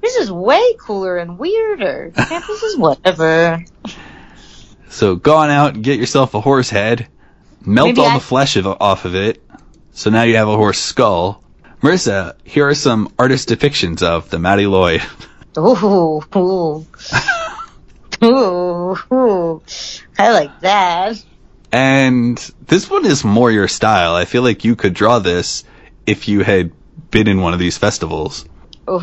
This 0.00 0.16
is 0.16 0.32
way 0.32 0.62
cooler 0.78 1.18
and 1.18 1.38
weirder. 1.38 2.12
Krampus 2.16 2.62
is 2.64 2.76
whatever. 2.78 3.62
So 4.88 5.16
go 5.16 5.36
on 5.36 5.50
out 5.50 5.74
and 5.74 5.84
get 5.84 5.98
yourself 5.98 6.32
a 6.34 6.40
horse 6.40 6.70
head, 6.70 7.06
melt 7.64 7.88
Maybe 7.88 8.00
all 8.00 8.08
I- 8.08 8.14
the 8.14 8.20
flesh 8.24 8.56
of, 8.56 8.66
off 8.66 9.04
of 9.04 9.14
it, 9.14 9.42
so 9.92 10.10
now 10.10 10.22
you 10.22 10.36
have 10.36 10.48
a 10.48 10.56
horse 10.56 10.78
skull. 10.78 11.42
Marissa, 11.82 12.34
here 12.44 12.68
are 12.68 12.74
some 12.74 13.12
artist 13.18 13.48
depictions 13.48 14.02
of 14.02 14.30
the 14.30 14.38
Mari 14.38 14.64
Lwyd. 14.64 15.02
Ooh, 15.58 16.22
ooh. 16.36 16.86
ooh, 18.24 18.96
ooh. 19.12 19.62
I 20.18 20.30
like 20.32 20.60
that. 20.60 21.22
And 21.72 22.36
this 22.66 22.90
one 22.90 23.06
is 23.06 23.24
more 23.24 23.50
your 23.50 23.68
style. 23.68 24.14
I 24.14 24.24
feel 24.24 24.42
like 24.42 24.64
you 24.64 24.76
could 24.76 24.94
draw 24.94 25.18
this 25.18 25.64
if 26.06 26.28
you 26.28 26.42
had 26.42 26.72
been 27.10 27.28
in 27.28 27.40
one 27.40 27.52
of 27.52 27.58
these 27.60 27.78
festivals. 27.78 28.44
Ooh, 28.88 28.94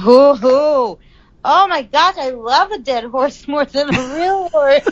ooh. 0.43 0.99
Oh 1.45 1.67
my 1.67 1.83
gosh, 1.83 2.15
I 2.17 2.29
love 2.31 2.71
a 2.71 2.79
dead 2.79 3.05
horse 3.05 3.47
more 3.47 3.63
than 3.63 3.93
a 3.93 4.15
real 4.15 4.49
horse. 4.53 4.83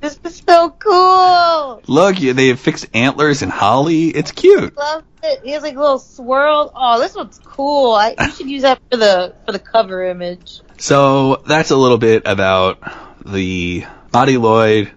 this 0.00 0.20
is 0.24 0.42
so 0.46 0.70
cool. 0.70 1.82
Look, 1.86 2.16
they 2.16 2.48
have 2.48 2.60
fixed 2.60 2.86
antlers 2.92 3.40
and 3.40 3.50
holly. 3.50 4.08
It's 4.08 4.32
cute. 4.32 4.76
Love 4.76 5.04
it. 5.22 5.40
He 5.44 5.52
has 5.52 5.62
like 5.62 5.76
a 5.76 5.80
little 5.80 5.98
swirl. 5.98 6.70
Oh, 6.74 7.00
this 7.00 7.14
one's 7.14 7.40
cool. 7.44 7.92
I 7.92 8.14
you 8.20 8.30
should 8.32 8.50
use 8.50 8.62
that 8.62 8.78
for 8.90 8.98
the 8.98 9.34
for 9.46 9.52
the 9.52 9.58
cover 9.58 10.04
image. 10.04 10.60
So 10.78 11.36
that's 11.46 11.70
a 11.70 11.76
little 11.76 11.98
bit 11.98 12.22
about 12.26 12.78
the 13.24 13.84
Mari 14.12 14.34
Lwyd, 14.34 14.90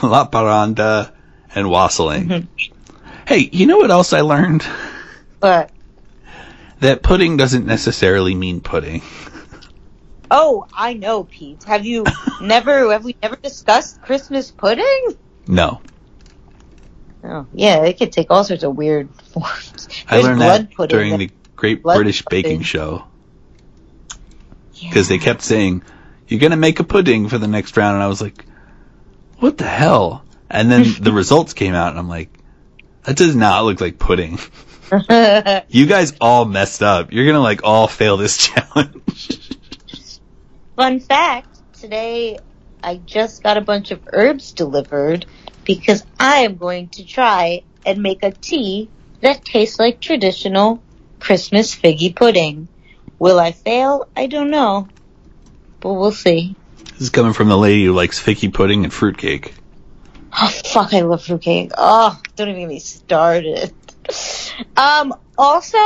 La 0.08 0.26
Parranda, 0.26 1.12
and 1.54 1.68
wassailing. 1.68 2.28
Mm-hmm. 2.28 2.74
hey, 3.26 3.48
you 3.52 3.66
know 3.66 3.78
what 3.78 3.90
else 3.90 4.12
I 4.12 4.20
learned? 4.20 4.64
But 5.40 5.70
That 6.80 7.02
pudding 7.02 7.36
doesn't 7.36 7.66
necessarily 7.66 8.34
mean 8.34 8.60
pudding. 8.60 9.02
oh, 10.30 10.66
I 10.72 10.94
know, 10.94 11.24
Pete. 11.24 11.64
Have 11.64 11.84
you 11.84 12.04
never 12.40 12.92
have 12.92 13.04
we 13.04 13.16
never 13.22 13.36
discussed 13.36 14.02
Christmas 14.02 14.50
pudding? 14.50 15.16
No. 15.46 15.80
Oh, 17.22 17.46
yeah, 17.52 17.84
it 17.84 17.98
could 17.98 18.12
take 18.12 18.30
all 18.30 18.44
sorts 18.44 18.62
of 18.62 18.76
weird 18.76 19.10
forms. 19.32 19.88
I 20.08 20.20
learned 20.22 20.40
that 20.40 20.72
pudding 20.72 20.96
during 20.96 21.18
the 21.18 21.30
Great 21.56 21.82
British 21.82 22.24
pudding. 22.24 22.42
Baking 22.42 22.62
Show. 22.62 23.04
Because 24.80 25.08
they 25.08 25.18
kept 25.18 25.42
saying, 25.42 25.82
you're 26.28 26.40
going 26.40 26.52
to 26.52 26.56
make 26.56 26.80
a 26.80 26.84
pudding 26.84 27.28
for 27.28 27.36
the 27.36 27.46
next 27.46 27.76
round. 27.76 27.96
And 27.96 28.02
I 28.02 28.06
was 28.06 28.22
like, 28.22 28.46
what 29.40 29.58
the 29.58 29.66
hell? 29.66 30.24
And 30.48 30.70
then 30.70 30.84
the 31.00 31.12
results 31.12 31.54
came 31.54 31.74
out 31.74 31.90
and 31.90 31.98
I'm 31.98 32.08
like, 32.08 32.30
that 33.04 33.16
does 33.16 33.34
not 33.34 33.64
look 33.64 33.80
like 33.80 33.98
pudding. 33.98 34.38
You 35.68 35.86
guys 35.86 36.14
all 36.20 36.44
messed 36.44 36.82
up. 36.82 37.12
You're 37.12 37.24
going 37.24 37.36
to 37.36 37.40
like 37.40 37.62
all 37.62 37.86
fail 37.86 38.16
this 38.16 38.36
challenge. 38.48 39.50
Fun 40.74 40.98
fact, 40.98 41.60
today 41.74 42.38
I 42.82 42.96
just 42.96 43.42
got 43.42 43.56
a 43.56 43.60
bunch 43.60 43.92
of 43.92 44.00
herbs 44.12 44.52
delivered 44.52 45.26
because 45.64 46.04
I 46.18 46.38
am 46.40 46.56
going 46.56 46.88
to 46.90 47.04
try 47.04 47.62
and 47.86 48.02
make 48.02 48.24
a 48.24 48.32
tea 48.32 48.90
that 49.20 49.44
tastes 49.44 49.78
like 49.78 50.00
traditional 50.00 50.82
Christmas 51.20 51.72
figgy 51.74 52.14
pudding. 52.14 52.68
Will 53.18 53.38
I 53.38 53.52
fail? 53.52 54.08
I 54.16 54.26
don't 54.26 54.50
know. 54.50 54.88
But 55.80 55.92
we'll 55.92 56.10
see. 56.10 56.56
This 57.00 57.06
is 57.06 57.10
coming 57.12 57.32
from 57.32 57.48
the 57.48 57.56
lady 57.56 57.86
who 57.86 57.94
likes 57.94 58.22
figgy 58.22 58.52
pudding 58.52 58.84
and 58.84 58.92
fruitcake. 58.92 59.54
Oh 60.38 60.48
fuck, 60.48 60.92
I 60.92 61.00
love 61.00 61.24
fruitcake. 61.24 61.70
Oh, 61.78 62.20
don't 62.36 62.50
even 62.50 62.60
get 62.60 62.68
me 62.68 62.78
started. 62.78 63.72
Um, 64.76 65.14
also, 65.38 65.78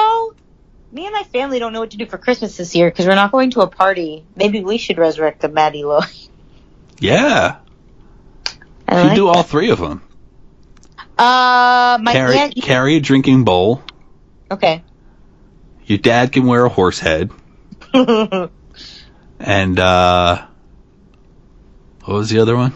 me 0.91 1.07
and 1.07 1.13
my 1.13 1.23
family 1.33 1.61
don't 1.61 1.73
know 1.73 1.79
what 1.79 1.93
to 1.93 1.99
do 1.99 2.07
for 2.07 2.19
Christmas 2.19 2.57
this 2.57 2.75
year 2.75 2.91
because 2.91 3.07
we're 3.07 3.15
not 3.15 3.31
going 3.31 3.53
to 3.53 3.61
a 3.61 3.69
party. 3.69 4.25
Maybe 4.35 4.65
we 4.65 4.77
should 4.77 4.99
resurrect 4.99 5.41
the 5.41 5.49
Mari 5.49 5.83
Lwyd. 5.83 6.29
Yeah. 6.99 7.59
I 8.89 8.99
You 9.03 9.07
like 9.07 9.15
do 9.15 9.29
all 9.29 9.45
three 9.45 9.71
of 9.71 9.79
them. 9.79 10.03
Uh, 11.17 11.97
my 12.03 12.11
Carry, 12.13 12.39
aunt. 12.39 12.57
carry 12.57 12.97
a 12.97 13.01
drinking 13.01 13.45
bowl. 13.45 13.85
Okay. 14.51 14.83
Your 15.87 15.99
dad 15.99 16.33
can 16.33 16.47
wear 16.47 16.65
a 16.65 16.69
horse 16.69 16.99
head. 16.99 17.31
And, 19.41 19.79
uh, 19.79 20.47
what 22.05 22.15
was 22.15 22.31
the 22.31 22.39
other 22.41 22.57
one? 22.57 22.73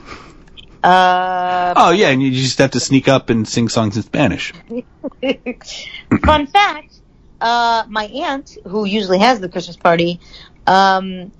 Uh, 0.82 1.74
Oh 1.76 1.90
yeah, 1.90 2.08
and 2.08 2.22
you 2.22 2.30
just 2.30 2.58
have 2.58 2.72
to 2.72 2.80
sneak 2.80 3.08
up 3.08 3.30
and 3.30 3.46
sing 3.46 3.68
songs 3.68 3.96
in 3.96 4.02
Spanish. 4.02 4.52
fun 6.24 6.46
fact, 6.46 7.00
uh, 7.40 7.84
my 7.88 8.04
aunt, 8.04 8.56
who 8.64 8.84
usually 8.84 9.18
has 9.18 9.40
the 9.40 9.48
Christmas 9.48 9.76
party, 9.76 10.20
um, 10.66 11.32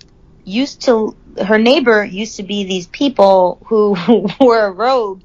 used 0.45 0.83
to, 0.83 1.17
her 1.45 1.59
neighbor 1.59 2.05
used 2.05 2.37
to 2.37 2.43
be 2.43 2.65
these 2.65 2.87
people 2.87 3.59
who 3.67 3.97
wore 4.41 4.73
robes 4.73 5.25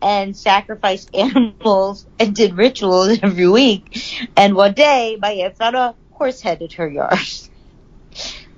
and 0.00 0.36
sacrificed 0.36 1.14
animals 1.14 2.06
and 2.18 2.34
did 2.34 2.54
rituals 2.54 3.18
every 3.22 3.48
week. 3.48 4.28
And 4.36 4.54
one 4.54 4.74
day, 4.74 5.16
my 5.20 5.30
aunt 5.30 5.56
found 5.56 5.76
a 5.76 5.94
horse 6.10 6.40
head 6.40 6.60
in 6.62 6.70
her 6.70 6.88
yard. 6.88 7.18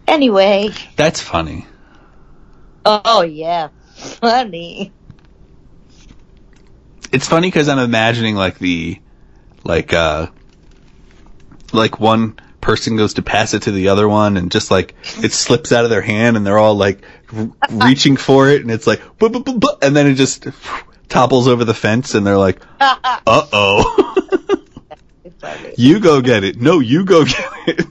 Anyway, 0.06 0.68
That's 0.96 1.18
funny. 1.18 1.66
Oh 2.84 3.22
yeah, 3.22 3.68
funny. 3.94 4.92
It's 7.12 7.28
funny 7.28 7.48
because 7.48 7.68
I'm 7.68 7.78
imagining 7.78 8.34
like 8.34 8.58
the, 8.58 8.98
like 9.62 9.92
uh, 9.92 10.28
like 11.72 12.00
one 12.00 12.38
person 12.60 12.96
goes 12.96 13.14
to 13.14 13.22
pass 13.22 13.54
it 13.54 13.62
to 13.62 13.72
the 13.72 13.88
other 13.88 14.08
one, 14.08 14.36
and 14.36 14.50
just 14.50 14.70
like 14.70 14.94
it 15.22 15.32
slips 15.32 15.70
out 15.72 15.84
of 15.84 15.90
their 15.90 16.02
hand, 16.02 16.36
and 16.36 16.46
they're 16.46 16.58
all 16.58 16.74
like 16.74 17.04
r- 17.32 17.50
reaching 17.70 18.16
for 18.16 18.48
it, 18.48 18.62
and 18.62 18.70
it's 18.70 18.86
like, 18.86 19.00
"Bu- 19.18 19.30
bu- 19.30 19.44
bu- 19.44 19.58
bu," 19.58 19.68
and 19.82 19.94
then 19.94 20.06
it 20.06 20.14
just 20.14 20.46
topples 21.08 21.46
over 21.46 21.64
the 21.64 21.74
fence, 21.74 22.14
and 22.14 22.26
they're 22.26 22.38
like, 22.38 22.60
uh 22.80 23.18
oh. 23.26 24.14
You 25.76 26.00
go 26.00 26.20
get 26.20 26.44
it. 26.44 26.60
No, 26.60 26.80
you 26.80 27.04
go 27.04 27.24
get 27.24 27.52
it. 27.66 27.86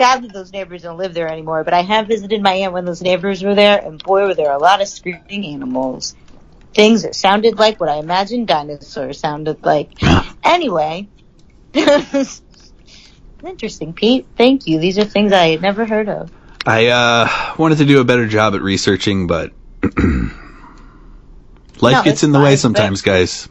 Sadly, 0.00 0.28
those 0.28 0.52
neighbors 0.52 0.82
don't 0.82 0.98
live 0.98 1.14
there 1.14 1.28
anymore, 1.28 1.64
but 1.64 1.74
I 1.74 1.82
have 1.82 2.08
visited 2.08 2.42
my 2.42 2.52
aunt 2.54 2.72
when 2.72 2.84
those 2.84 3.02
neighbors 3.02 3.42
were 3.44 3.54
there, 3.54 3.78
and 3.80 4.02
boy, 4.02 4.26
were 4.26 4.34
there 4.34 4.52
a 4.52 4.58
lot 4.58 4.82
of 4.82 4.88
screaming 4.88 5.46
animals. 5.54 6.16
Things 6.74 7.02
that 7.02 7.14
sounded 7.14 7.58
like 7.58 7.80
what 7.80 7.88
I 7.90 7.96
imagined 7.98 8.48
dinosaurs 8.48 9.20
sounded 9.20 9.64
like. 9.64 9.92
anyway. 10.44 11.08
Interesting, 13.46 13.92
Pete. 13.94 14.26
Thank 14.36 14.66
you. 14.66 14.80
These 14.80 14.98
are 14.98 15.04
things 15.04 15.32
I 15.32 15.48
had 15.48 15.62
never 15.62 15.86
heard 15.86 16.08
of. 16.08 16.30
I 16.66 16.86
uh, 16.86 17.54
wanted 17.58 17.78
to 17.78 17.84
do 17.84 18.00
a 18.00 18.04
better 18.04 18.26
job 18.26 18.54
at 18.54 18.62
researching, 18.62 19.26
but 19.26 19.52
life 19.82 20.32
No, 21.82 22.02
gets 22.02 22.22
in 22.24 22.32
the 22.32 22.40
way 22.40 22.56
sometimes, 22.56 23.02
guys. 23.02 23.48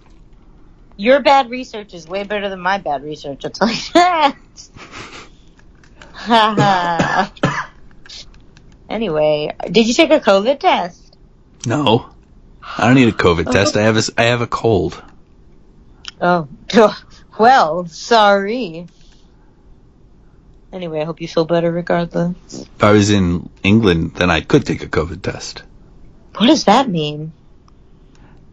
Your 0.97 1.21
bad 1.21 1.49
research 1.49 1.93
is 1.93 2.07
way 2.07 2.23
better 2.23 2.49
than 2.49 2.59
my 2.59 2.79
bad 2.79 3.03
research, 3.03 3.45
I'll 3.45 3.51
tell 3.51 3.69
you 3.69 3.81
that. 3.93 4.37
anyway, 8.89 9.55
did 9.69 9.87
you 9.87 9.93
take 9.93 10.11
a 10.11 10.19
COVID 10.19 10.59
test? 10.59 11.17
No, 11.65 12.09
I 12.77 12.85
don't 12.85 12.95
need 12.95 13.09
a 13.09 13.11
COVID 13.11 13.47
oh. 13.47 13.51
test. 13.51 13.75
I 13.75 13.81
have 13.81 13.97
a, 13.97 14.03
I 14.17 14.23
have 14.23 14.41
a 14.41 14.47
cold. 14.47 15.01
Oh, 16.21 16.47
well, 17.39 17.87
sorry. 17.87 18.87
Anyway, 20.71 21.01
I 21.01 21.03
hope 21.03 21.21
you 21.21 21.27
feel 21.27 21.45
better 21.45 21.71
regardless. 21.71 22.35
If 22.51 22.83
I 22.83 22.91
was 22.91 23.09
in 23.11 23.49
England, 23.61 24.15
then 24.15 24.31
I 24.31 24.41
could 24.41 24.65
take 24.65 24.83
a 24.83 24.87
COVID 24.87 25.21
test. 25.21 25.63
What 26.37 26.47
does 26.47 26.63
that 26.63 26.89
mean? 26.89 27.33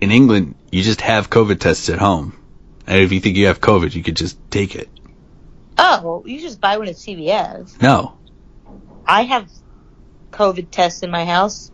In 0.00 0.10
England, 0.10 0.54
you 0.70 0.82
just 0.82 1.00
have 1.02 1.30
COVID 1.30 1.60
tests 1.60 1.88
at 1.88 1.98
home, 1.98 2.36
and 2.86 3.00
if 3.00 3.12
you 3.12 3.20
think 3.20 3.36
you 3.36 3.46
have 3.46 3.60
COVID, 3.60 3.94
you 3.94 4.02
could 4.02 4.16
just 4.16 4.36
take 4.50 4.74
it. 4.74 4.88
Oh, 5.82 6.22
you 6.26 6.40
just 6.40 6.60
buy 6.60 6.76
one 6.76 6.88
at 6.88 6.96
CVS. 6.96 7.80
No, 7.80 8.18
I 9.06 9.22
have 9.22 9.50
COVID 10.30 10.70
tests 10.70 11.02
in 11.02 11.10
my 11.10 11.24
house 11.24 11.70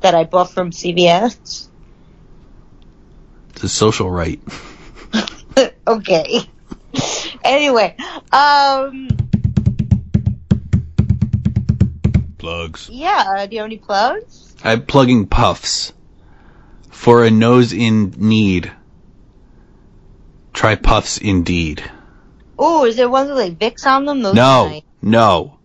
that 0.00 0.16
I 0.16 0.24
bought 0.24 0.50
from 0.50 0.72
CVS. 0.72 1.68
it's 3.50 3.62
a 3.62 3.68
social 3.68 4.10
right. 4.10 4.42
okay. 5.86 6.40
anyway, 7.44 7.96
um, 8.32 9.08
Plugs. 12.38 12.88
yeah, 12.90 13.46
do 13.46 13.54
you 13.54 13.60
have 13.60 13.66
any 13.66 13.78
plugs? 13.78 14.56
I'm 14.64 14.84
plugging 14.84 15.28
puffs 15.28 15.92
for 16.90 17.24
a 17.24 17.30
nose 17.30 17.72
in 17.72 18.12
need. 18.16 18.72
Try 20.52 20.74
puffs 20.74 21.18
indeed. 21.18 21.88
Oh, 22.62 22.84
is 22.84 22.96
there 22.96 23.08
ones 23.08 23.30
with 23.30 23.38
like 23.38 23.58
Vicks 23.58 23.86
on 23.86 24.04
them? 24.04 24.20
Those 24.20 24.34
No, 24.34 24.68
nice. 24.68 24.82
no. 25.02 25.58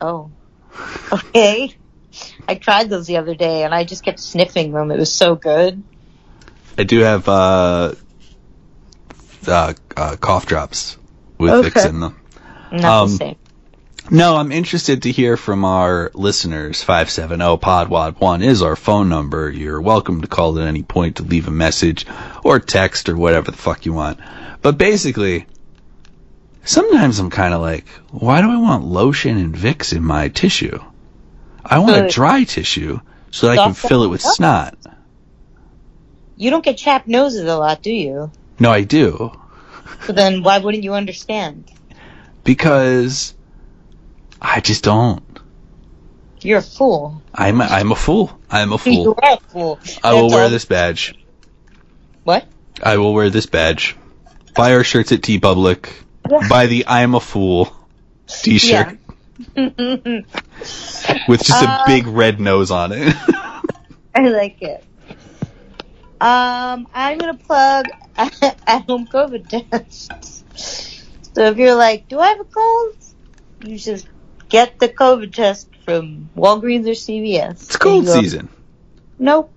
Oh. 0.00 0.30
Okay. 1.12 1.74
I 2.48 2.54
tried 2.54 2.88
those 2.88 3.06
the 3.06 3.16
other 3.18 3.34
day 3.34 3.64
and 3.64 3.74
I 3.74 3.84
just 3.84 4.04
kept 4.04 4.18
sniffing 4.20 4.72
them. 4.72 4.90
It 4.90 4.98
was 4.98 5.12
so 5.12 5.34
good. 5.34 5.82
I 6.78 6.84
do 6.84 7.00
have 7.00 7.28
uh, 7.28 7.94
uh, 9.46 9.74
uh 9.96 10.16
cough 10.16 10.46
drops 10.46 10.96
with 11.38 11.52
Okay. 11.52 11.68
Vicks 11.68 11.88
in 11.88 12.00
them. 12.00 12.20
Not 12.72 13.02
Um, 13.02 13.08
the 13.10 13.16
same. 13.16 13.36
No, 14.10 14.36
I'm 14.36 14.50
interested 14.50 15.02
to 15.02 15.12
hear 15.12 15.36
from 15.36 15.64
our 15.64 16.10
listeners. 16.14 16.82
570 16.82 17.58
podwad 17.58 18.20
1 18.20 18.42
is 18.42 18.62
our 18.62 18.74
phone 18.76 19.08
number. 19.08 19.48
You're 19.48 19.80
welcome 19.80 20.22
to 20.22 20.26
call 20.26 20.58
at 20.58 20.66
any 20.66 20.82
point 20.82 21.16
to 21.16 21.22
leave 21.22 21.46
a 21.46 21.52
message 21.52 22.06
or 22.42 22.58
text 22.58 23.08
or 23.08 23.16
whatever 23.16 23.50
the 23.50 23.56
fuck 23.56 23.86
you 23.86 23.92
want. 23.92 24.18
But 24.62 24.76
basically, 24.76 25.46
Sometimes 26.64 27.18
I'm 27.18 27.30
kind 27.30 27.54
of 27.54 27.60
like, 27.60 27.88
why 28.10 28.42
do 28.42 28.50
I 28.50 28.58
want 28.58 28.84
lotion 28.84 29.36
and 29.38 29.54
Vicks 29.54 29.94
in 29.94 30.04
my 30.04 30.28
tissue? 30.28 30.78
I 31.64 31.78
want 31.78 32.04
a 32.04 32.08
dry 32.08 32.44
tissue 32.44 33.00
so 33.30 33.46
that 33.46 33.58
I 33.58 33.64
can 33.64 33.74
fill 33.74 34.04
it 34.04 34.08
with 34.08 34.20
snot. 34.20 34.76
You 36.36 36.50
don't 36.50 36.64
get 36.64 36.76
chapped 36.76 37.06
noses 37.06 37.44
a 37.44 37.56
lot, 37.56 37.82
do 37.82 37.92
you? 37.92 38.30
No, 38.58 38.70
I 38.70 38.82
do. 38.82 39.32
So 40.02 40.12
then 40.12 40.42
why 40.42 40.58
wouldn't 40.58 40.84
you 40.84 40.94
understand? 40.94 41.70
Because 42.44 43.34
I 44.40 44.60
just 44.60 44.84
don't. 44.84 45.22
You're 46.40 46.58
a 46.58 46.62
fool. 46.62 47.22
I'm 47.34 47.60
a, 47.60 47.64
I'm 47.64 47.92
a 47.92 47.96
fool. 47.96 48.38
I'm 48.50 48.72
a 48.72 48.76
You 48.86 49.04
fool. 49.04 49.18
are 49.22 49.34
a 49.34 49.40
fool. 49.50 49.78
I 50.02 50.14
will 50.14 50.30
wear 50.30 50.44
all. 50.44 50.50
this 50.50 50.64
badge. 50.64 51.14
What? 52.24 52.46
I 52.82 52.96
will 52.98 53.12
wear 53.12 53.28
this 53.30 53.46
badge. 53.46 53.96
Buy 54.54 54.72
our 54.74 54.84
shirts 54.84 55.12
at 55.12 55.20
TeePublic. 55.20 55.90
Buy 56.48 56.66
the 56.66 56.84
I'm 56.86 57.14
a 57.14 57.20
fool 57.20 57.74
t-shirt 58.26 58.98
with 59.56 61.42
just 61.42 61.62
a 61.62 61.68
Uh, 61.68 61.86
big 61.86 62.06
red 62.06 62.40
nose 62.40 62.70
on 62.70 62.92
it. 62.92 63.14
I 64.14 64.28
like 64.28 64.60
it. 64.62 64.84
Um, 66.20 66.86
I'm 66.94 67.18
gonna 67.18 67.34
plug 67.34 67.86
at 68.16 68.84
home 68.86 69.06
COVID 69.08 69.48
tests. 69.70 70.08
So 71.34 71.44
if 71.46 71.56
you're 71.56 71.74
like, 71.74 72.08
do 72.08 72.18
I 72.18 72.28
have 72.28 72.40
a 72.40 72.44
cold? 72.44 72.94
You 73.64 73.78
just 73.78 74.06
get 74.50 74.78
the 74.78 74.88
COVID 74.88 75.32
test 75.32 75.68
from 75.84 76.28
Walgreens 76.36 76.86
or 76.86 76.90
CVS. 76.90 77.52
it's 77.52 77.76
cold 77.76 78.04
go, 78.04 78.20
season. 78.20 78.48
Nope. 79.18 79.50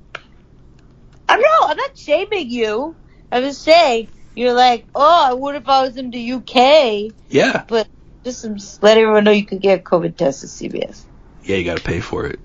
I'm 1.28 1.42
no, 1.42 1.58
I'm 1.62 1.78
not 1.78 1.98
shaming 1.98 2.50
you. 2.50 2.96
I'm 3.32 3.44
just 3.44 3.62
saying 3.64 4.08
you're 4.36 4.54
like, 4.54 4.86
oh, 4.96 5.36
what 5.36 5.56
if 5.56 5.68
I 5.68 5.82
was 5.82 5.98
in 5.98 6.12
the 6.12 6.34
UK? 6.34 7.14
Yeah. 7.30 7.66
But 7.68 7.88
just, 8.24 8.82
let 8.82 8.98
everyone 8.98 9.24
know 9.24 9.32
you 9.32 9.46
can 9.46 9.60
get 9.60 9.80
a 9.80 9.84
COVID 9.84 10.16
test 10.16 10.44
at 10.44 10.50
CVS. 10.50 11.04
Yeah, 11.44 11.58
you 11.58 11.66
got 11.66 11.78
to 11.78 11.84
pay 11.84 12.00
for 12.00 12.26
it. 12.26 12.40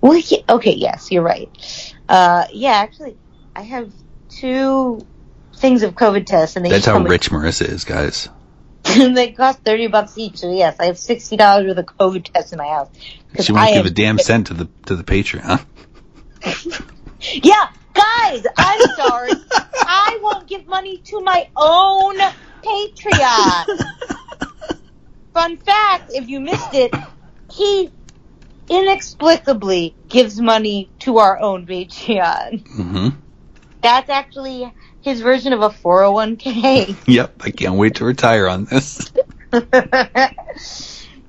Well, 0.00 0.18
yeah, 0.18 0.38
okay, 0.48 0.74
yes, 0.74 1.10
you're 1.10 1.22
right. 1.22 1.48
Uh, 2.08 2.46
yeah, 2.52 2.72
actually, 2.72 3.16
I 3.56 3.62
have 3.62 3.92
two 4.28 5.04
things 5.56 5.82
of 5.82 5.94
COVID 5.94 6.26
tests, 6.26 6.56
and 6.56 6.64
they 6.64 6.70
That's 6.70 6.86
how 6.86 6.98
rich 6.98 7.30
Marissa 7.30 7.68
is, 7.68 7.84
guys. 7.84 8.28
they 9.14 9.32
cost 9.32 9.60
thirty 9.64 9.86
bucks 9.86 10.16
each. 10.16 10.38
So 10.38 10.52
yes, 10.52 10.76
I 10.80 10.86
have 10.86 10.98
sixty 10.98 11.36
dollars 11.36 11.66
worth 11.66 11.78
of 11.78 11.96
COVID 11.98 12.32
tests 12.32 12.52
in 12.52 12.58
my 12.58 12.68
house. 12.68 12.88
She 13.40 13.52
won't 13.52 13.68
I 13.68 13.74
give 13.74 13.86
a 13.86 13.90
damn 13.90 14.18
cent 14.18 14.48
to 14.48 14.54
the 14.54 14.68
to 14.86 14.96
the 14.96 15.04
Patreon. 15.04 15.64
Yeah, 17.20 17.66
guys, 17.94 18.46
I'm 18.56 18.94
sorry. 18.94 19.32
I 19.74 20.20
won't 20.22 20.48
give 20.48 20.66
money 20.68 20.98
to 20.98 21.20
my 21.20 21.48
own 21.56 22.16
Patreon. 22.64 23.66
Fun 25.34 25.56
fact, 25.56 26.10
if 26.14 26.28
you 26.28 26.40
missed 26.40 26.74
it, 26.74 26.94
he 27.52 27.90
inexplicably 28.70 29.96
gives 30.08 30.40
money 30.40 30.90
to 31.00 31.18
our 31.18 31.38
own 31.38 31.66
Patreon. 31.66 32.66
hmm 32.68 33.08
That's 33.82 34.10
actually 34.10 34.72
his 35.02 35.20
version 35.20 35.52
of 35.52 35.62
a 35.62 35.68
401k. 35.70 36.96
Yep, 37.06 37.42
I 37.44 37.50
can't 37.50 37.74
wait 37.74 37.96
to 37.96 38.04
retire 38.04 38.48
on 38.48 38.64
this. 38.66 39.10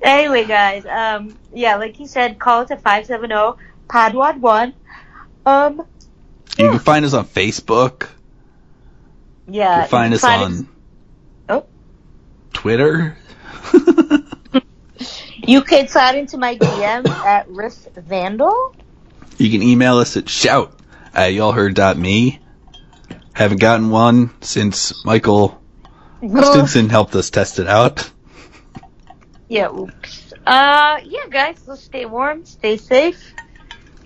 anyway, 0.01 0.45
guys, 0.45 0.86
um, 0.86 1.38
yeah, 1.53 1.76
like 1.78 1.99
you 1.99 2.07
said, 2.07 2.39
call 2.39 2.61
us 2.61 2.72
at 2.72 2.82
570 2.82 3.61
Podwad 3.88 4.39
1. 4.39 4.74
Um, 5.45 5.86
You 6.57 6.70
can 6.72 6.80
find 6.80 7.05
us 7.05 7.13
on 7.13 7.26
Facebook. 7.26 8.09
You 9.47 9.55
yeah. 9.61 9.82
can 9.82 9.89
find 9.89 10.11
you 10.11 10.15
us 10.15 10.22
can 10.22 10.43
on 10.43 10.67
Oh. 11.49 11.65
Twitter. 12.53 13.17
You 15.47 15.63
can 15.63 15.88
slide 15.88 16.15
into 16.15 16.38
my 16.38 16.55
DM 16.57 17.07
at 17.09 17.49
Riff 17.49 17.88
Vandal. 17.95 18.76
You 19.39 19.49
can 19.49 19.63
email 19.63 19.97
us 19.97 20.15
at 20.15 20.30
shout 20.30 20.80
at 21.11 21.32
y'allheard.me. 21.32 22.39
Haven't 23.40 23.62
gotten 23.62 23.90
one 23.90 24.32
since 24.42 25.06
Michael 25.06 25.62
Stinson 26.20 26.90
helped 26.90 27.16
us 27.16 27.30
test 27.30 27.58
it 27.60 27.68
out. 27.68 28.12
Yeah, 29.48 29.70
oops. 29.70 30.34
Uh, 30.46 31.00
yeah, 31.06 31.26
guys, 31.30 31.56
so 31.66 31.76
stay 31.76 32.04
warm, 32.06 32.44
stay 32.46 32.76
safe, 32.76 33.34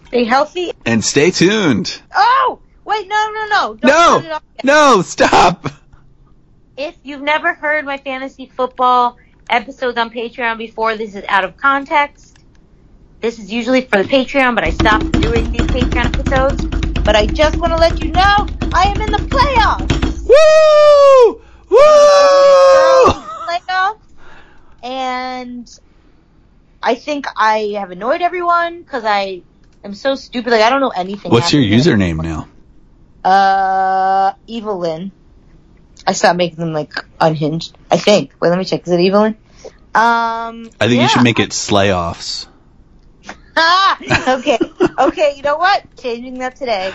stay 0.06 0.24
healthy. 0.26 0.72
And 0.86 1.04
stay 1.04 1.32
tuned. 1.32 2.00
Oh, 2.16 2.60
wait, 2.86 3.08
no, 3.08 3.32
no, 3.34 3.46
no. 3.48 3.74
Don't 3.74 3.84
No! 3.90 4.16
cut 4.18 4.26
it 4.26 4.32
off 4.34 4.44
yet. 4.58 4.66
No, 4.66 5.02
stop! 5.02 5.68
If 6.78 6.96
you've 7.02 7.24
never 7.24 7.56
heard 7.56 7.86
my 7.86 7.98
fantasy 7.98 8.46
football 8.46 9.18
episodes 9.50 9.98
on 9.98 10.12
Patreon 10.12 10.60
before, 10.60 10.96
this 10.96 11.16
is 11.16 11.24
out 11.28 11.44
of 11.44 11.58
context. 11.58 12.38
This 13.20 13.40
is 13.40 13.52
usually 13.52 13.82
for 13.82 13.98
the 14.04 14.08
Patreon, 14.08 14.54
but 14.54 14.64
I 14.64 14.70
stopped 14.70 15.12
doing 15.14 15.52
these 15.52 15.62
Patreon 15.62 16.06
episodes. 16.20 16.64
But 17.04 17.18
I 17.18 17.26
just 17.26 17.58
want 17.58 17.74
to 17.74 17.78
let 17.78 18.02
you 18.02 18.12
know 18.12 18.48
I 18.76 18.84
am 18.88 19.02
in 19.02 19.12
the 19.12 19.18
playoffs. 19.18 20.24
Woo! 20.24 21.42
Woo! 21.70 23.14
playoffs, 23.46 24.00
and 24.82 25.80
I 26.84 26.96
think 26.96 27.26
I 27.36 27.76
have 27.80 27.92
annoyed 27.92 28.22
everyone 28.22 28.82
because 28.82 29.06
I 29.06 29.42
am 29.84 29.94
so 29.94 30.16
stupid. 30.16 30.52
Like 30.52 30.62
I 30.62 30.70
don't 30.70 30.82
know 30.82 30.90
anything. 30.90 31.32
What's 31.32 31.54
your 31.54 31.64
username 31.64 32.22
now? 32.22 32.50
Uh, 33.24 34.34
Evelyn. 34.50 35.14
I 36.06 36.12
stopped 36.12 36.38
making 36.38 36.58
them 36.58 36.74
like 36.74 36.94
unhinged. 37.22 37.78
I 37.90 37.98
think. 37.98 38.34
Wait, 38.42 38.50
let 38.50 38.60
me 38.60 38.66
check. 38.66 38.86
Is 38.86 38.92
it 38.92 39.00
Evelyn? 39.00 39.38
Um. 39.96 40.70
I 40.80 40.88
think 40.88 40.98
yeah. 40.98 41.04
you 41.04 41.08
should 41.08 41.24
make 41.24 41.40
it 41.40 41.52
Slayoffs. 41.52 42.48
Ah, 43.56 44.36
okay. 44.40 44.60
Okay. 45.00 45.36
You 45.38 45.44
know 45.44 45.58
what? 45.58 45.84
Changing 45.98 46.40
that 46.40 46.58
today. 46.58 46.94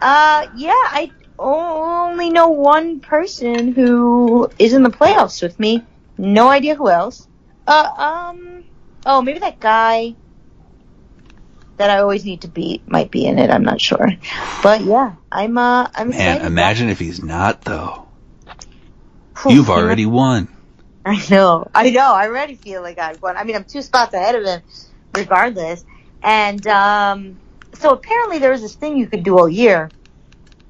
Uh, 0.00 0.46
yeah. 0.54 0.70
I 0.70 1.10
only 1.40 2.30
know 2.30 2.50
one 2.50 3.00
person 3.00 3.72
who 3.72 4.48
is 4.60 4.74
in 4.74 4.84
the 4.84 4.90
playoffs 4.90 5.42
with 5.42 5.58
me. 5.58 5.82
No 6.16 6.48
idea 6.48 6.76
who 6.76 6.88
else. 6.88 7.26
Uh, 7.66 7.90
um. 7.96 8.64
Oh, 9.04 9.22
maybe 9.22 9.40
that 9.40 9.60
guy 9.60 10.14
that 11.78 11.90
I 11.90 11.98
always 11.98 12.24
need 12.24 12.42
to 12.42 12.48
beat 12.48 12.88
might 12.88 13.10
be 13.10 13.26
in 13.26 13.38
it. 13.38 13.50
I'm 13.50 13.64
not 13.64 13.80
sure. 13.80 14.06
But 14.62 14.82
yeah, 14.82 15.14
I'm. 15.30 15.58
Uh, 15.58 15.88
I'm 15.94 16.10
Man, 16.10 16.46
imagine 16.46 16.88
if 16.88 16.98
he's 16.98 17.22
not 17.22 17.62
though. 17.62 18.08
You've 19.48 19.70
already 19.70 20.06
won. 20.06 20.48
I 21.04 21.20
know. 21.30 21.68
I 21.74 21.90
know. 21.90 22.12
I 22.12 22.28
already 22.28 22.54
feel 22.54 22.82
like 22.82 22.98
I've 22.98 23.20
won. 23.20 23.36
I 23.36 23.44
mean, 23.44 23.56
I'm 23.56 23.64
two 23.64 23.82
spots 23.82 24.14
ahead 24.14 24.36
of 24.36 24.44
him, 24.44 24.62
regardless. 25.12 25.84
And 26.22 26.64
um, 26.68 27.40
so 27.74 27.90
apparently 27.92 28.38
there 28.38 28.52
was 28.52 28.62
this 28.62 28.76
thing 28.76 28.96
you 28.96 29.08
could 29.08 29.24
do 29.24 29.36
all 29.36 29.48
year, 29.48 29.92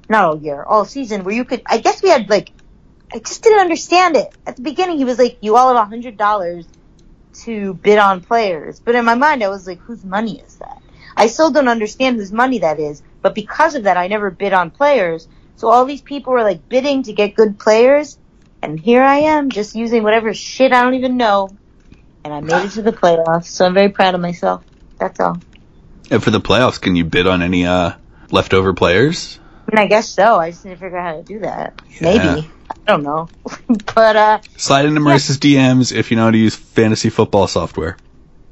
not 0.09 0.25
all 0.25 0.41
year, 0.41 0.63
all 0.63 0.85
season, 0.85 1.23
where 1.23 1.35
you 1.35 1.45
could. 1.45 1.61
I 1.67 1.77
guess 1.77 2.01
we 2.01 2.09
had 2.09 2.29
like, 2.29 2.51
I 3.13 3.19
just 3.19 3.43
didn't 3.43 3.59
understand 3.61 4.15
it 4.17 4.27
at 4.47 4.55
the 4.55 4.63
beginning. 4.63 4.97
He 4.97 5.05
was 5.05 5.19
like, 5.19 5.37
"You 5.41 5.55
all 5.55 5.67
have 5.75 5.85
a 5.85 5.89
hundred 5.89 6.17
dollars 6.17 6.67
to 7.45 7.73
bid 7.75 7.99
on 7.99 8.21
players," 8.21 8.79
but 8.79 8.95
in 8.95 9.05
my 9.05 9.15
mind, 9.15 9.43
I 9.43 9.49
was 9.49 9.67
like, 9.67 9.79
"Whose 9.81 10.03
money 10.03 10.39
is 10.39 10.55
that?" 10.55 10.81
I 11.15 11.27
still 11.27 11.51
don't 11.51 11.67
understand 11.67 12.17
whose 12.17 12.31
money 12.31 12.59
that 12.59 12.79
is, 12.79 13.01
but 13.21 13.35
because 13.35 13.75
of 13.75 13.83
that, 13.83 13.97
I 13.97 14.07
never 14.07 14.31
bid 14.31 14.53
on 14.53 14.71
players. 14.71 15.27
So 15.55 15.69
all 15.69 15.85
these 15.85 16.01
people 16.01 16.33
were 16.33 16.43
like 16.43 16.67
bidding 16.69 17.03
to 17.03 17.13
get 17.13 17.35
good 17.35 17.59
players, 17.59 18.17
and 18.61 18.79
here 18.79 19.03
I 19.03 19.17
am, 19.17 19.49
just 19.49 19.75
using 19.75 20.03
whatever 20.03 20.33
shit 20.33 20.73
I 20.73 20.83
don't 20.83 20.95
even 20.95 21.17
know. 21.17 21.55
And 22.23 22.33
I 22.33 22.39
made 22.39 22.65
it 22.65 22.71
to 22.71 22.81
the 22.81 22.93
playoffs, 22.93 23.45
so 23.45 23.65
I'm 23.65 23.73
very 23.73 23.89
proud 23.89 24.15
of 24.15 24.21
myself. 24.21 24.63
That's 24.97 25.19
all. 25.19 25.41
And 26.09 26.23
for 26.23 26.31
the 26.31 26.39
playoffs, 26.39 26.79
can 26.79 26.95
you 26.95 27.05
bid 27.05 27.27
on 27.27 27.41
any 27.41 27.65
uh, 27.65 27.93
leftover 28.31 28.73
players? 28.73 29.39
I 29.67 29.75
mean, 29.75 29.85
I 29.85 29.87
guess 29.87 30.09
so. 30.09 30.37
I 30.37 30.51
just 30.51 30.65
need 30.65 30.71
to 30.71 30.77
figure 30.77 30.97
out 30.97 31.15
how 31.15 31.17
to 31.17 31.23
do 31.23 31.39
that. 31.39 31.81
Yeah. 31.89 31.97
Maybe. 32.01 32.49
I 32.69 32.75
don't 32.85 33.03
know. 33.03 33.29
but, 33.95 34.15
uh, 34.15 34.41
Slide 34.57 34.85
into 34.85 34.99
Marissa's 34.99 35.37
DMs 35.37 35.95
if 35.95 36.11
you 36.11 36.17
know 36.17 36.25
how 36.25 36.31
to 36.31 36.37
use 36.37 36.55
fantasy 36.55 37.09
football 37.09 37.47
software. 37.47 37.97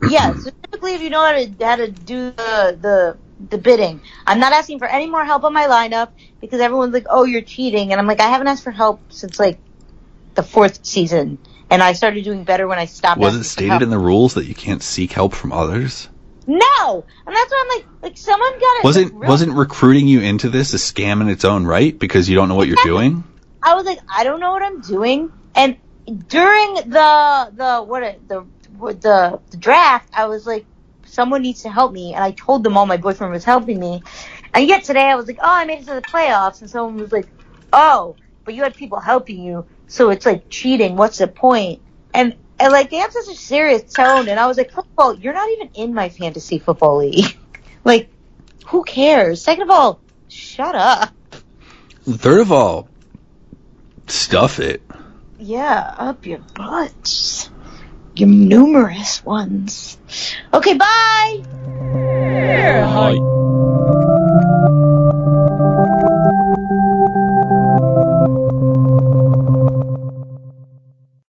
yeah, 0.09 0.33
so 0.33 0.49
typically 0.63 0.95
if 0.95 1.01
you 1.01 1.09
know 1.09 1.23
how 1.23 1.33
to, 1.33 1.65
how 1.65 1.75
to 1.75 1.91
do 1.91 2.31
the, 2.31 2.77
the, 2.79 3.17
the 3.49 3.57
bidding, 3.57 4.01
I'm 4.25 4.39
not 4.39 4.53
asking 4.53 4.79
for 4.79 4.87
any 4.87 5.09
more 5.09 5.25
help 5.25 5.43
on 5.43 5.53
my 5.53 5.67
lineup 5.67 6.09
because 6.39 6.61
everyone's 6.61 6.93
like, 6.93 7.07
oh, 7.09 7.23
you're 7.23 7.41
cheating. 7.41 7.91
And 7.91 7.99
I'm 7.99 8.07
like, 8.07 8.19
I 8.19 8.29
haven't 8.29 8.47
asked 8.47 8.63
for 8.63 8.71
help 8.71 9.11
since 9.11 9.39
like 9.39 9.59
the 10.35 10.43
fourth 10.43 10.85
season. 10.85 11.37
And 11.69 11.81
I 11.81 11.93
started 11.93 12.23
doing 12.23 12.43
better 12.43 12.67
when 12.67 12.79
I 12.79 12.85
stopped 12.85 13.19
Was 13.19 13.35
it 13.35 13.45
stated 13.45 13.81
in 13.81 13.89
the 13.89 13.99
rules 13.99 14.33
that 14.33 14.45
you 14.45 14.55
can't 14.55 14.83
seek 14.83 15.13
help 15.13 15.33
from 15.33 15.53
others? 15.53 16.09
No! 16.47 17.05
And 17.25 17.35
that's 17.35 17.51
why 17.51 17.63
I'm 17.63 17.77
like, 17.77 17.87
like 18.01 18.17
someone 18.17 18.51
got 18.53 18.77
it. 18.77 18.83
Wasn't 18.83 19.19
like, 19.19 19.29
wasn't 19.29 19.53
recruiting 19.53 20.07
you 20.07 20.21
into 20.21 20.49
this 20.49 20.73
a 20.73 20.77
scam 20.77 21.21
in 21.21 21.29
its 21.29 21.45
own 21.45 21.65
right 21.65 21.97
because 21.97 22.27
you 22.27 22.35
don't 22.35 22.49
know 22.49 22.55
what 22.55 22.67
you're 22.67 22.77
doing? 22.83 23.23
I 23.61 23.75
was 23.75 23.85
like, 23.85 23.99
I 24.09 24.23
don't 24.23 24.39
know 24.39 24.51
what 24.51 24.63
I'm 24.63 24.81
doing. 24.81 25.31
And 25.55 25.77
during 26.05 26.73
the 26.75 27.51
the 27.53 27.83
what 27.85 28.27
the 28.27 28.45
the, 28.79 29.39
the 29.51 29.57
draft, 29.57 30.09
I 30.13 30.25
was 30.25 30.47
like, 30.47 30.65
someone 31.05 31.43
needs 31.43 31.61
to 31.63 31.69
help 31.69 31.91
me. 31.91 32.13
And 32.13 32.23
I 32.23 32.31
told 32.31 32.63
them 32.63 32.77
all 32.77 32.85
my 32.85 32.97
boyfriend 32.97 33.31
was 33.31 33.43
helping 33.43 33.79
me. 33.79 34.01
And 34.53 34.67
yet 34.67 34.83
today 34.83 35.09
I 35.09 35.15
was 35.15 35.27
like, 35.27 35.37
oh, 35.39 35.47
I 35.47 35.65
made 35.65 35.81
it 35.81 35.87
to 35.87 35.93
the 35.93 36.01
playoffs. 36.01 36.61
And 36.61 36.69
someone 36.69 36.97
was 36.97 37.11
like, 37.11 37.27
oh, 37.71 38.15
but 38.43 38.55
you 38.55 38.63
had 38.63 38.75
people 38.75 38.99
helping 38.99 39.43
you, 39.43 39.65
so 39.87 40.09
it's 40.09 40.25
like 40.25 40.49
cheating. 40.49 40.95
What's 40.95 41.19
the 41.19 41.27
point? 41.27 41.81
And 42.13 42.35
and 42.61 42.71
like 42.71 42.89
they 42.91 42.97
have 42.97 43.11
such 43.11 43.27
a 43.33 43.37
serious 43.37 43.91
tone, 43.91 44.27
and 44.27 44.39
I 44.39 44.47
was 44.47 44.57
like, 44.57 44.71
first 44.71 44.87
of 44.87 44.93
all, 44.97 45.15
you're 45.15 45.33
not 45.33 45.49
even 45.49 45.69
in 45.73 45.93
my 45.93 46.09
fantasy 46.09 46.59
football 46.59 46.97
league. 46.97 47.37
like, 47.83 48.09
who 48.67 48.83
cares? 48.83 49.41
Second 49.41 49.63
of 49.63 49.69
all, 49.71 49.99
shut 50.27 50.75
up. 50.75 51.09
Third 52.03 52.41
of 52.41 52.51
all, 52.51 52.87
stuff 54.07 54.59
it. 54.59 54.81
Yeah, 55.39 55.95
up 55.97 56.25
your 56.25 56.39
butts. 56.55 57.49
Your 58.15 58.29
numerous 58.29 59.23
ones. 59.25 59.97
Okay, 60.53 60.75
bye. 60.75 61.43
Hi. 62.85 64.20